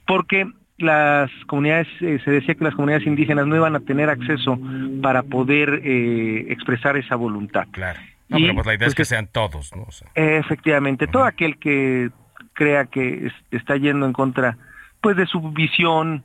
Porque 0.06 0.46
las 0.78 1.30
comunidades, 1.46 1.88
eh, 2.00 2.20
se 2.24 2.30
decía 2.30 2.54
que 2.54 2.64
las 2.64 2.74
comunidades 2.74 3.06
indígenas 3.06 3.46
no 3.46 3.56
iban 3.56 3.76
a 3.76 3.80
tener 3.80 4.10
acceso 4.10 4.58
para 5.02 5.22
poder 5.22 5.80
eh, 5.84 6.46
expresar 6.52 6.96
esa 6.96 7.16
voluntad. 7.16 7.66
Claro. 7.70 8.00
No, 8.28 8.38
pero 8.38 8.54
pues 8.54 8.66
la 8.66 8.74
idea 8.74 8.86
es 8.86 8.94
pues 8.94 8.94
que 8.94 9.04
sean 9.04 9.28
todos, 9.30 9.74
¿no? 9.76 9.86
efectivamente, 10.14 11.06
todo 11.06 11.24
aquel 11.24 11.58
que 11.58 12.10
crea 12.54 12.86
que 12.86 13.30
está 13.50 13.76
yendo 13.76 14.06
en 14.06 14.12
contra 14.12 14.56
pues 15.00 15.16
de 15.16 15.26
su 15.26 15.40
visión 15.52 16.24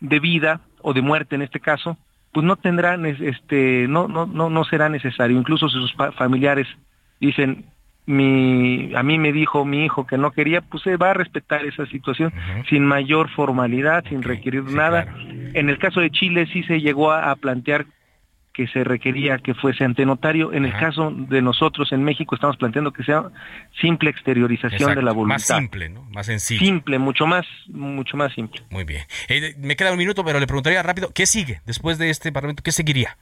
de 0.00 0.20
vida 0.20 0.60
o 0.82 0.92
de 0.92 1.00
muerte 1.00 1.34
en 1.34 1.42
este 1.42 1.60
caso, 1.60 1.96
pues 2.32 2.44
no 2.44 2.56
tendrán 2.56 3.06
este 3.06 3.86
no 3.88 4.06
no 4.06 4.26
no 4.26 4.50
no 4.50 4.64
será 4.64 4.88
necesario, 4.88 5.38
incluso 5.38 5.68
si 5.68 5.74
sus 5.74 5.94
familiares 6.14 6.66
dicen 7.20 7.64
mi 8.04 8.94
a 8.94 9.02
mí 9.02 9.18
me 9.18 9.32
dijo 9.32 9.64
mi 9.64 9.84
hijo 9.84 10.06
que 10.06 10.18
no 10.18 10.30
quería, 10.30 10.60
pues 10.60 10.82
se 10.82 10.96
va 10.96 11.10
a 11.10 11.14
respetar 11.14 11.64
esa 11.64 11.86
situación 11.86 12.32
sin 12.68 12.84
mayor 12.84 13.30
formalidad, 13.30 14.04
sin 14.08 14.22
requerir 14.22 14.64
nada. 14.64 15.06
En 15.54 15.68
el 15.68 15.78
caso 15.78 16.00
de 16.00 16.10
Chile 16.10 16.46
sí 16.52 16.62
se 16.64 16.80
llegó 16.80 17.12
a 17.12 17.34
plantear 17.36 17.86
que 18.58 18.66
se 18.66 18.82
requería 18.82 19.38
que 19.38 19.54
fuese 19.54 19.84
ante 19.84 20.04
notario. 20.04 20.52
En 20.52 20.64
el 20.64 20.72
caso 20.72 21.12
de 21.14 21.40
nosotros 21.40 21.92
en 21.92 22.02
México 22.02 22.34
estamos 22.34 22.56
planteando 22.56 22.92
que 22.92 23.04
sea 23.04 23.22
simple 23.80 24.10
exteriorización 24.10 24.96
de 24.96 25.00
la 25.02 25.12
voluntad. 25.12 25.36
Más 25.36 25.46
simple, 25.46 25.88
¿no? 25.88 26.02
Más 26.10 26.26
sencillo. 26.26 26.58
Simple, 26.58 26.98
mucho 26.98 27.24
más, 27.24 27.46
mucho 27.68 28.16
más 28.16 28.32
simple. 28.34 28.60
Muy 28.70 28.82
bien. 28.82 29.02
Eh, 29.28 29.54
me 29.58 29.76
queda 29.76 29.92
un 29.92 29.98
minuto, 29.98 30.24
pero 30.24 30.40
le 30.40 30.48
preguntaría 30.48 30.82
rápido, 30.82 31.12
¿qué 31.14 31.24
sigue 31.26 31.60
después 31.66 31.98
de 31.98 32.10
este 32.10 32.32
Parlamento? 32.32 32.64
¿Qué 32.64 32.72
seguiría? 32.72 33.16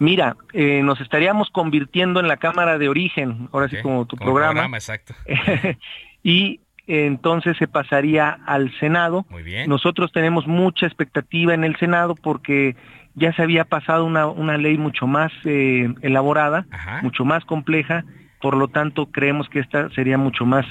Mira, 0.00 0.36
eh, 0.52 0.82
nos 0.82 1.00
estaríamos 1.00 1.50
convirtiendo 1.50 2.18
en 2.18 2.26
la 2.26 2.38
Cámara 2.38 2.76
de 2.76 2.88
Origen, 2.88 3.48
ahora 3.52 3.68
sí 3.68 3.76
como 3.80 4.06
tu 4.06 4.16
programa. 4.16 4.54
programa. 4.54 4.76
exacto. 4.76 5.14
y 6.24 6.58
entonces 6.88 7.56
se 7.58 7.68
pasaría 7.68 8.40
al 8.44 8.76
Senado. 8.80 9.24
Muy 9.30 9.44
bien. 9.44 9.68
Nosotros 9.68 10.10
tenemos 10.10 10.48
mucha 10.48 10.86
expectativa 10.86 11.54
en 11.54 11.62
el 11.62 11.76
Senado 11.76 12.16
porque 12.16 12.74
ya 13.14 13.32
se 13.32 13.42
había 13.42 13.64
pasado 13.64 14.04
una, 14.04 14.26
una 14.26 14.58
ley 14.58 14.76
mucho 14.76 15.06
más 15.06 15.32
eh, 15.44 15.92
elaborada, 16.02 16.66
mucho 17.02 17.24
más 17.24 17.44
compleja, 17.44 18.04
por 18.40 18.56
lo 18.56 18.68
tanto 18.68 19.06
creemos 19.06 19.48
que 19.48 19.60
esta 19.60 19.88
sería 19.90 20.18
mucho 20.18 20.44
más 20.44 20.66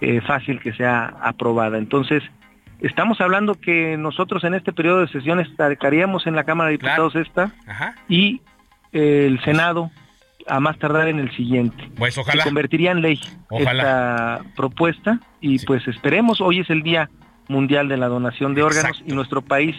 eh, 0.00 0.20
fácil 0.20 0.60
que 0.60 0.72
sea 0.72 1.14
aprobada. 1.20 1.78
Entonces, 1.78 2.22
estamos 2.80 3.20
hablando 3.20 3.54
que 3.54 3.96
nosotros 3.96 4.44
en 4.44 4.54
este 4.54 4.72
periodo 4.72 5.00
de 5.00 5.08
sesiones 5.08 5.48
estaríamos 5.48 6.26
en 6.26 6.36
la 6.36 6.44
Cámara 6.44 6.70
de 6.70 6.78
Diputados 6.78 7.16
esta 7.16 7.52
y 8.08 8.40
eh, 8.92 9.26
el 9.26 9.42
Senado 9.42 9.90
a 10.46 10.58
más 10.58 10.78
tardar 10.78 11.08
en 11.08 11.18
el 11.18 11.30
siguiente. 11.36 11.90
Pues 11.96 12.16
ojalá. 12.16 12.42
Se 12.42 12.48
convertiría 12.48 12.92
en 12.92 13.02
ley 13.02 13.20
esta 13.50 14.40
propuesta 14.56 15.20
y 15.40 15.58
pues 15.66 15.86
esperemos, 15.88 16.40
hoy 16.40 16.60
es 16.60 16.70
el 16.70 16.82
Día 16.82 17.10
Mundial 17.48 17.88
de 17.88 17.96
la 17.96 18.06
Donación 18.06 18.54
de 18.54 18.62
Órganos 18.62 19.02
y 19.06 19.12
nuestro 19.12 19.42
país 19.42 19.76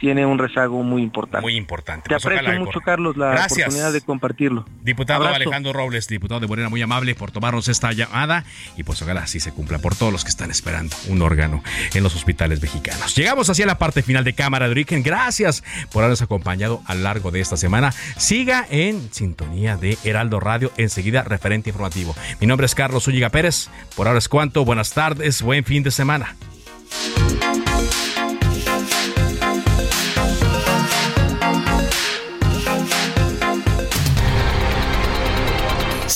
tiene 0.00 0.24
un 0.24 0.38
rezago 0.38 0.82
muy 0.82 1.02
importante. 1.02 1.42
Muy 1.42 1.56
importante. 1.56 2.08
Te 2.08 2.14
pues 2.14 2.24
aprecio 2.24 2.58
mucho, 2.58 2.80
Carlos, 2.80 3.16
la 3.16 3.46
oportunidad 3.46 3.92
de 3.92 4.00
compartirlo. 4.00 4.64
Diputado 4.82 5.26
Alejandro 5.28 5.72
Robles, 5.72 6.08
diputado 6.08 6.40
de 6.40 6.46
Morena, 6.46 6.68
muy 6.70 6.80
amable 6.80 7.14
por 7.14 7.30
tomarnos 7.30 7.68
esta 7.68 7.92
llamada 7.92 8.44
y 8.76 8.82
pues 8.82 9.02
ojalá 9.02 9.22
así 9.22 9.40
se 9.40 9.52
cumpla 9.52 9.78
por 9.78 9.94
todos 9.94 10.10
los 10.10 10.24
que 10.24 10.30
están 10.30 10.50
esperando 10.50 10.96
un 11.08 11.20
órgano 11.20 11.62
en 11.94 12.02
los 12.02 12.16
hospitales 12.16 12.62
mexicanos. 12.62 13.14
Llegamos 13.14 13.50
hacia 13.50 13.66
la 13.66 13.78
parte 13.78 14.02
final 14.02 14.24
de 14.24 14.32
Cámara 14.32 14.66
de 14.66 14.72
Origen. 14.72 15.02
Gracias 15.02 15.62
por 15.92 16.02
habernos 16.02 16.22
acompañado 16.22 16.82
a 16.86 16.94
lo 16.94 17.02
largo 17.02 17.30
de 17.30 17.40
esta 17.40 17.58
semana. 17.58 17.92
Siga 18.16 18.66
en 18.70 19.12
sintonía 19.12 19.76
de 19.76 19.98
Heraldo 20.02 20.40
Radio, 20.40 20.72
enseguida 20.78 21.22
referente 21.22 21.68
informativo. 21.68 22.16
Mi 22.40 22.46
nombre 22.46 22.64
es 22.64 22.74
Carlos 22.74 23.06
Úñiga 23.06 23.28
Pérez. 23.28 23.68
Por 23.96 24.06
ahora 24.06 24.18
es 24.18 24.28
cuanto. 24.28 24.64
Buenas 24.64 24.94
tardes, 24.94 25.42
buen 25.42 25.64
fin 25.64 25.82
de 25.82 25.90
semana. 25.90 26.36